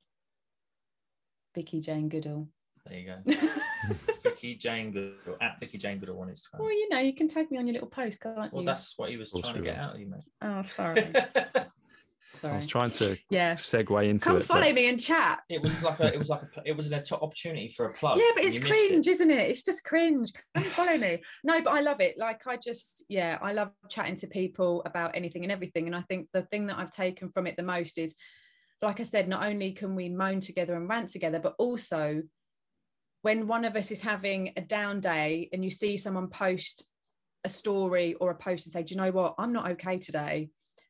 Vicki 1.56 1.80
Jane 1.82 2.10
Goodall. 2.10 2.48
There 2.88 2.98
you 2.98 3.06
go. 3.06 3.34
Vicki 4.24 4.56
Jane 4.56 4.92
Goodall 4.92 5.38
at 5.42 5.60
Vicki 5.60 5.78
Jane 5.78 6.00
Goodall 6.00 6.20
on 6.22 6.30
Instagram. 6.30 6.60
well, 6.60 6.72
you 6.72 6.90
know, 6.90 7.00
you 7.00 7.14
can 7.14 7.28
tag 7.28 7.52
me 7.52 7.58
on 7.58 7.68
your 7.68 7.74
little 7.74 7.90
post, 7.90 8.22
can't 8.22 8.52
Well, 8.52 8.62
you? 8.64 8.66
that's 8.66 8.98
what 8.98 9.10
he 9.10 9.18
was 9.18 9.32
trying 9.32 9.56
to 9.56 9.62
get 9.62 9.78
out 9.78 9.94
of 9.96 10.00
you, 10.00 10.08
mate. 10.08 10.24
Oh, 10.42 10.64
sorry. 10.64 11.14
I 12.44 12.56
was 12.56 12.66
trying 12.66 12.90
to 12.92 13.18
Yeah. 13.30 13.54
segue 13.54 14.08
into 14.08 14.26
Come 14.26 14.38
it. 14.38 14.46
follow 14.46 14.62
but 14.62 14.74
me 14.74 14.90
and 14.90 15.00
chat. 15.00 15.42
it 15.48 15.62
was 15.62 15.80
like 15.84 16.00
a, 16.00 16.12
it 16.12 16.18
was 16.18 16.30
like 16.30 16.42
a, 16.42 16.48
it 16.66 16.76
was 16.76 16.92
an 16.92 17.00
opportunity 17.22 17.68
for 17.70 17.86
a 17.88 17.94
plug. 17.94 18.18
yeah, 18.18 18.32
but 18.34 18.44
it's 18.44 18.56
you 18.56 18.64
missed 18.64 18.88
cringe, 18.88 19.08
isn't 19.08 19.30
it? 19.30 19.50
It's 19.52 19.64
just 19.64 19.84
cringe. 19.84 20.32
Come 20.56 20.64
follow 20.64 20.98
me. 20.98 21.22
No, 21.44 21.62
but 21.62 21.72
I 21.74 21.82
love 21.82 22.02
it. 22.02 22.18
Like 22.18 22.48
I 22.48 22.58
just, 22.58 23.04
yeah, 23.10 23.38
I 23.44 23.52
love 23.52 23.70
chatting 23.90 24.16
to 24.16 24.28
people 24.28 24.82
about 24.86 25.16
anything 25.16 25.44
and 25.44 25.52
everything. 25.52 25.86
And 25.86 25.96
I 25.96 26.02
think 26.04 26.30
the 26.34 26.42
thing 26.44 26.66
that 26.68 26.80
I've 26.80 26.90
taken 26.92 27.30
from 27.30 27.46
it 27.46 27.58
the 27.58 27.64
most 27.64 28.00
is, 28.00 28.16
like 28.82 29.00
I 29.00 29.04
said, 29.04 29.28
not 29.28 29.46
only 29.46 29.72
can 29.72 29.96
we 29.96 30.10
moan 30.10 30.40
together 30.40 30.76
and 30.76 30.90
rant 30.90 31.10
together, 31.10 31.40
but 31.40 31.56
also 31.58 32.24
when 33.22 33.48
one 33.48 33.66
of 33.66 33.76
us 33.76 33.92
is 33.92 34.02
having 34.02 34.54
a 34.58 34.62
down 34.62 35.00
day 35.00 35.50
and 35.54 35.64
you 35.64 35.70
see 35.70 35.98
someone 35.98 36.28
post 36.28 36.88
a 37.44 37.50
story 37.50 38.16
or 38.16 38.32
a 38.32 38.36
post 38.36 38.66
and 38.66 38.74
say, 38.74 38.84
Do 38.84 38.94
you 38.94 39.02
know 39.02 39.12
what? 39.12 39.36
I'm 39.38 39.54
not 39.54 39.72
okay 39.72 39.98
today. 39.98 40.50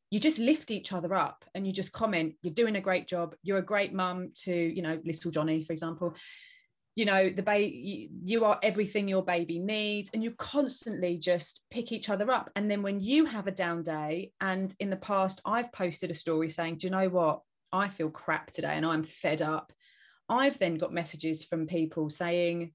You 0.10 0.20
just 0.20 0.40
lift 0.40 0.72
each 0.72 0.92
other 0.92 1.14
up 1.14 1.46
and 1.54 1.66
you 1.66 1.74
just 1.74 1.92
comment, 1.92 2.36
You're 2.42 2.54
doing 2.54 2.78
a 2.78 2.82
great 2.82 3.08
job. 3.08 3.36
You're 3.44 3.58
a 3.58 3.66
great 3.66 3.94
mum 3.94 4.32
to, 4.44 4.54
you 4.54 4.82
know, 4.82 5.00
little 5.04 5.32
Johnny, 5.32 5.64
for 5.64 5.74
example. 5.74 6.16
You 6.96 7.06
know, 7.06 7.30
the 7.30 7.44
baby, 7.44 8.10
you 8.26 8.44
are 8.44 8.60
everything 8.62 9.08
your 9.08 9.24
baby 9.24 9.60
needs, 9.60 10.10
and 10.14 10.22
you 10.22 10.32
constantly 10.32 11.18
just 11.18 11.62
pick 11.72 11.94
each 11.94 12.10
other 12.10 12.30
up. 12.30 12.52
And 12.58 12.70
then 12.70 12.82
when 12.82 13.00
you 13.00 13.24
have 13.24 13.48
a 13.48 13.52
down 13.52 13.84
day, 13.84 14.34
and 14.42 14.76
in 14.78 14.90
the 14.90 14.98
past, 14.98 15.40
I've 15.46 15.72
posted 15.72 16.12
a 16.12 16.16
story 16.16 16.50
saying, 16.50 16.78
Do 16.78 16.88
you 16.88 16.92
know 16.92 17.08
what? 17.08 17.42
I 17.74 17.88
feel 17.88 18.10
crap 18.10 18.52
today 18.52 18.74
and 18.74 18.86
I'm 18.86 19.04
fed 19.04 19.42
up. 19.42 19.72
I've 20.30 20.60
then 20.60 20.76
got 20.76 20.94
messages 20.94 21.44
from 21.44 21.68
people 21.68 22.10
saying, 22.10 22.74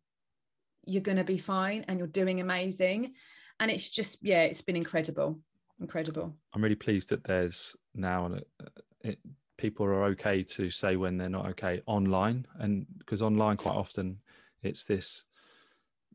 You're 0.84 1.02
going 1.02 1.18
to 1.18 1.24
be 1.24 1.38
fine 1.38 1.84
and 1.88 1.98
you're 1.98 2.08
doing 2.08 2.40
amazing. 2.40 3.14
And 3.60 3.70
it's 3.70 3.88
just, 3.88 4.18
yeah, 4.22 4.42
it's 4.42 4.62
been 4.62 4.76
incredible. 4.76 5.40
Incredible. 5.80 6.34
I'm 6.54 6.62
really 6.62 6.74
pleased 6.74 7.08
that 7.10 7.24
there's 7.24 7.76
now 7.94 8.26
an, 8.26 8.40
uh, 8.60 8.68
it, 9.00 9.18
people 9.58 9.86
are 9.86 10.04
okay 10.04 10.42
to 10.42 10.70
say 10.70 10.96
when 10.96 11.16
they're 11.16 11.28
not 11.28 11.46
okay 11.46 11.82
online, 11.86 12.46
and 12.58 12.86
because 12.98 13.22
online 13.22 13.56
quite 13.56 13.76
often 13.76 14.18
it's 14.62 14.84
this 14.84 15.24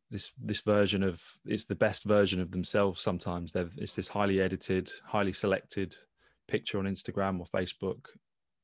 this 0.09 0.31
this 0.41 0.59
version 0.59 1.03
of 1.03 1.21
it's 1.45 1.65
the 1.65 1.75
best 1.75 2.03
version 2.03 2.41
of 2.41 2.51
themselves. 2.51 3.01
Sometimes 3.01 3.51
they've 3.51 3.73
it's 3.77 3.95
this 3.95 4.07
highly 4.07 4.41
edited, 4.41 4.91
highly 5.05 5.33
selected 5.33 5.95
picture 6.47 6.79
on 6.79 6.85
Instagram 6.85 7.39
or 7.39 7.45
Facebook, 7.45 8.07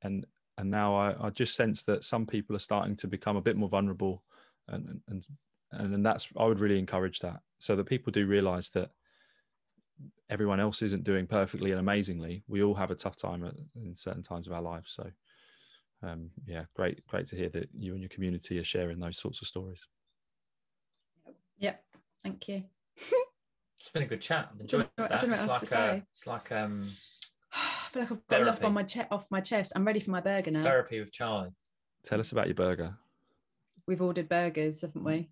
and 0.04 0.26
and 0.58 0.72
now 0.72 0.95
I, 0.95 1.28
I 1.28 1.30
just 1.30 1.56
sense 1.56 1.84
that 1.84 2.04
some 2.04 2.26
people 2.26 2.56
are 2.56 2.60
starting 2.60 2.95
to 2.98 3.08
become 3.08 3.38
a 3.38 3.41
bit 3.41 3.56
more 3.58 3.70
vulnerable, 3.70 4.24
and 4.68 5.02
and 5.08 5.26
and, 5.72 5.93
and 5.95 6.06
that's 6.06 6.28
I 6.38 6.45
would 6.45 6.60
really 6.60 6.80
encourage 6.80 7.20
that 7.20 7.39
so 7.60 7.76
that 7.76 7.86
people 7.86 8.12
do 8.12 8.26
realize 8.26 8.70
that 8.72 8.89
everyone 10.30 10.60
else 10.60 10.82
isn't 10.82 11.04
doing 11.04 11.26
perfectly 11.28 11.72
and 11.72 11.80
amazingly. 11.80 12.43
We 12.48 12.64
all 12.64 12.76
have 12.76 12.91
a 12.91 12.95
tough 12.95 13.16
time 13.16 13.43
at, 13.45 13.54
in 13.76 13.95
certain 13.95 14.24
times 14.24 14.45
of 14.48 14.54
our 14.54 14.62
lives. 14.62 14.93
So, 14.95 15.10
um, 16.08 16.30
yeah, 16.45 16.66
great, 16.76 17.06
great 17.08 17.26
to 17.28 17.36
hear 17.36 17.50
that 17.50 17.70
you 17.74 17.93
and 17.93 18.02
your 18.02 18.10
community 18.10 18.60
are 18.60 18.64
sharing 18.64 19.00
those 19.00 19.18
sorts 19.18 19.41
of 19.41 19.48
stories. 19.48 19.82
Yep. 21.60 21.84
Thank 22.24 22.48
you. 22.48 22.64
It's 23.80 23.91
been 23.93 24.04
a 24.04 24.08
good 24.08 24.22
chat. 24.22 24.50
I've 24.54 24.60
enjoyed 24.62 24.88
know- 24.98 25.06
I 25.06 25.08
that. 25.08 25.22
don't 25.22 25.30
know 25.30 25.34
It's 25.34 25.41
else 25.43 25.50
like 25.62 25.70
to 25.70 25.78
uh, 25.78 25.91
say. 25.93 26.04
it's 26.12 26.28
like 26.28 26.52
um, 26.52 26.91
I 27.88 27.89
feel 27.89 28.01
like 28.03 28.11
I've 28.11 28.27
got 28.27 28.41
a 28.41 28.45
lot 28.45 28.63
on 28.63 28.73
my 28.73 28.83
chest 28.83 29.07
off 29.11 29.25
my 29.29 29.41
chest. 29.41 29.71
I'm 29.75 29.85
ready 29.85 29.99
for 29.99 30.11
my 30.11 30.21
burger 30.21 30.51
now. 30.51 30.63
therapy 30.63 30.99
with 30.99 31.11
Charlie. 31.11 31.51
Tell 32.03 32.19
us 32.19 32.31
about 32.31 32.47
your 32.47 32.55
burger. 32.55 32.95
We've 33.88 34.01
ordered 34.01 34.27
burgers, 34.27 34.81
haven't 34.81 35.03
we? 35.03 35.29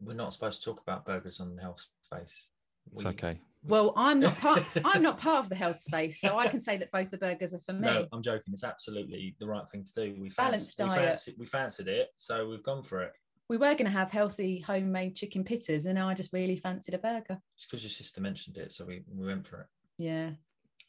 We're 0.00 0.14
not 0.14 0.32
supposed 0.34 0.62
to 0.62 0.70
talk 0.70 0.80
about 0.82 1.06
burgers 1.06 1.40
on 1.40 1.56
the 1.56 1.62
health 1.62 1.84
space. 2.04 2.48
It's 2.92 3.04
We- 3.04 3.10
okay. 3.10 3.40
Well, 3.64 3.92
I'm 3.94 4.20
not 4.20 4.36
part. 4.40 4.62
I'm 4.86 5.02
not 5.02 5.20
part 5.20 5.44
of 5.44 5.48
the 5.50 5.54
health 5.54 5.80
space, 5.82 6.18
so 6.20 6.38
I 6.38 6.48
can 6.48 6.60
say 6.60 6.78
that 6.78 6.90
both 6.90 7.10
the 7.10 7.18
burgers 7.18 7.52
are 7.52 7.58
for 7.58 7.74
me. 7.74 7.80
No, 7.80 8.06
I'm 8.10 8.22
joking. 8.22 8.54
It's 8.54 8.64
absolutely 8.64 9.36
the 9.38 9.46
right 9.46 9.68
thing 9.68 9.84
to 9.84 9.92
do. 9.92 10.16
We 10.18 10.30
Balanced 10.30 10.78
fancied, 10.78 10.82
we, 10.94 10.96
diet. 10.96 11.08
fancied, 11.08 11.34
we 11.38 11.46
fancied 11.46 11.88
it, 11.88 12.08
so 12.16 12.48
we've 12.48 12.62
gone 12.62 12.82
for 12.82 13.02
it. 13.02 13.12
We 13.50 13.58
were 13.58 13.74
going 13.74 13.84
to 13.84 13.90
have 13.90 14.10
healthy 14.10 14.60
homemade 14.60 15.14
chicken 15.16 15.44
pitters, 15.44 15.84
and 15.84 15.94
now 15.96 16.08
I 16.08 16.14
just 16.14 16.32
really 16.32 16.56
fancied 16.56 16.94
a 16.94 16.98
burger. 16.98 17.38
It's 17.56 17.66
because 17.66 17.82
your 17.82 17.90
sister 17.90 18.22
mentioned 18.22 18.56
it, 18.56 18.72
so 18.72 18.86
we, 18.86 19.02
we 19.14 19.26
went 19.26 19.46
for 19.46 19.60
it. 19.60 19.66
Yeah, 19.98 20.30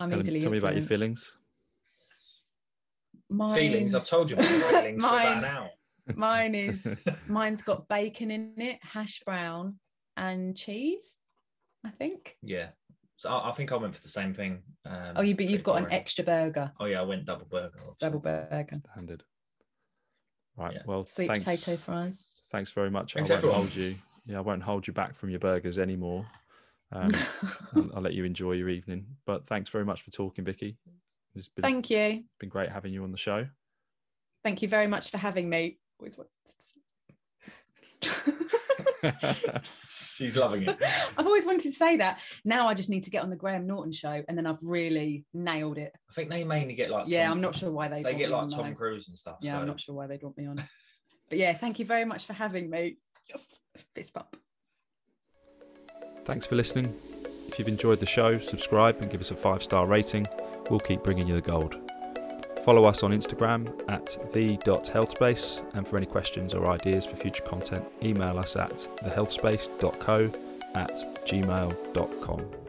I'm 0.02 0.10
Tell, 0.10 0.20
easily. 0.20 0.42
tell 0.42 0.52
me 0.52 0.58
about 0.58 0.76
your 0.76 0.84
feelings. 0.84 1.32
Mine, 3.30 3.56
Feelings. 3.56 3.96
I've 3.96 4.04
told 4.04 4.30
you 4.30 4.36
about 4.38 4.50
your 4.50 4.60
feelings 4.62 5.04
for 5.04 5.10
about 5.10 5.24
Mine. 5.26 5.38
an 5.38 5.46
hour. 5.46 5.70
Mine 6.16 6.56
is. 6.56 6.88
Mine's 7.28 7.62
got 7.62 7.88
bacon 7.88 8.32
in 8.32 8.54
it, 8.58 8.80
hash 8.82 9.22
brown, 9.26 9.78
and 10.18 10.58
cheese. 10.58 11.16
I 11.86 11.90
think. 11.90 12.36
yeah. 12.44 12.70
So 13.18 13.30
I, 13.30 13.50
I 13.50 13.52
think 13.52 13.72
I 13.72 13.76
went 13.76 13.96
for 13.96 14.02
the 14.02 14.10
same 14.10 14.34
thing. 14.34 14.64
Um, 14.86 15.14
Oh, 15.16 15.22
you 15.22 15.36
but 15.36 15.46
you've 15.48 15.64
got 15.64 15.78
an 15.84 15.92
extra 15.92 16.24
burger, 16.24 16.72
Oh 16.80 16.86
yeah, 16.86 17.00
I 17.02 17.04
went 17.04 17.26
double 17.26 17.46
burger. 17.46 17.70
obviously. 17.80 17.96
double 18.08 18.20
burger, 18.20 18.78
Standard. 18.94 19.24
Right. 20.58 20.74
Yeah. 20.74 20.82
Well, 20.88 21.06
sweet 21.06 21.28
thanks. 21.28 21.44
potato 21.46 21.78
fries. 21.78 22.42
Thanks 22.52 22.72
very 22.72 22.90
much. 22.90 23.14
Thanks, 23.14 23.30
I 23.30 23.36
won't 23.36 23.44
everyone. 23.44 23.60
hold 23.62 23.76
you. 23.76 23.96
Yeah, 24.26 24.38
I 24.40 24.42
won't 24.42 24.64
hold 24.64 24.88
you 24.88 24.94
back 24.94 25.14
from 25.16 25.30
your 25.30 25.40
burgers 25.40 25.78
anymore. 25.80 26.26
Um, 26.92 27.12
I'll, 27.76 27.90
I'll 27.96 28.02
let 28.02 28.14
you 28.14 28.26
enjoy 28.26 28.54
your 28.54 28.70
evening. 28.70 29.06
But 29.26 29.48
thanks 29.48 29.70
very 29.70 29.86
much 29.86 30.02
for 30.04 30.12
talking, 30.12 30.44
Vicki. 30.46 30.78
It's 31.36 31.48
been, 31.48 31.64
Thank 31.64 31.90
you. 31.90 32.24
been 32.40 32.50
great 32.50 32.70
having 32.70 32.94
you 32.94 33.04
on 33.04 33.12
the 33.12 33.18
show. 33.18 33.48
Thank 34.44 34.62
you 34.62 34.68
very 34.68 34.88
much 34.88 35.10
for 35.12 35.18
having 35.18 35.50
me. 35.50 35.78
Always 36.00 36.18
wanted 36.18 36.30
to 36.48 36.52
say- 36.52 36.58
She's 39.88 40.36
loving 40.38 40.64
it. 40.64 40.78
I've 41.18 41.26
always 41.26 41.46
wanted 41.46 41.62
to 41.62 41.72
say 41.72 41.98
that. 41.98 42.20
Now 42.46 42.68
I 42.68 42.74
just 42.74 42.90
need 42.90 43.04
to 43.04 43.10
get 43.12 43.24
on 43.24 43.30
the 43.30 43.36
Graham 43.36 43.68
Norton 43.68 43.92
show, 43.94 44.24
and 44.28 44.38
then 44.38 44.46
I've 44.46 44.62
really 44.64 45.26
nailed 45.34 45.78
it. 45.78 45.92
I 46.10 46.14
think 46.14 46.30
they 46.30 46.44
mainly 46.44 46.76
get 46.76 46.90
like. 46.92 47.06
yeah, 47.08 47.24
Tom- 47.28 47.34
I'm 47.38 47.42
not 47.42 47.56
sure 47.56 47.72
why 47.72 47.88
they. 47.88 48.04
They 48.04 48.16
get 48.16 48.30
like 48.30 48.44
on, 48.44 48.50
Tom 48.50 48.68
though. 48.70 48.76
Cruise 48.76 49.08
and 49.08 49.18
stuff. 49.18 49.38
Yeah, 49.42 49.54
so. 49.54 49.60
I'm 49.60 49.68
not 49.68 49.80
sure 49.80 49.96
why 49.96 50.08
they 50.08 50.18
brought 50.18 50.38
me 50.38 50.46
on. 50.48 50.64
But 51.30 51.38
yeah, 51.40 51.58
thank 51.58 51.80
you 51.80 51.86
very 51.86 52.04
much 52.06 52.26
for 52.26 52.34
having 52.34 52.70
me. 52.70 52.98
Yes, 53.30 53.48
fist 53.96 54.14
bump. 54.14 54.36
Thanks 56.26 56.46
for 56.46 56.56
listening. 56.56 56.94
If 57.48 57.60
you've 57.60 57.68
enjoyed 57.68 58.00
the 58.00 58.06
show, 58.06 58.40
subscribe 58.40 59.02
and 59.02 59.12
give 59.12 59.22
us 59.22 59.32
a 59.32 59.36
five 59.36 59.62
star 59.62 59.86
rating. 59.86 60.28
We'll 60.70 60.80
keep 60.80 61.04
bringing 61.04 61.28
you 61.28 61.36
the 61.36 61.42
gold. 61.42 61.78
Follow 62.64 62.86
us 62.86 63.02
on 63.02 63.12
Instagram 63.12 63.68
at 63.90 64.18
the.healthspace, 64.32 65.64
and 65.74 65.88
for 65.88 65.98
any 65.98 66.06
questions 66.06 66.54
or 66.54 66.68
ideas 66.68 67.06
for 67.06 67.16
future 67.16 67.44
content, 67.44 67.84
email 68.04 68.38
us 68.38 68.56
at 68.56 68.88
thehealthspace.co 69.04 70.32
at 70.76 70.92
gmail.com. 71.26 72.61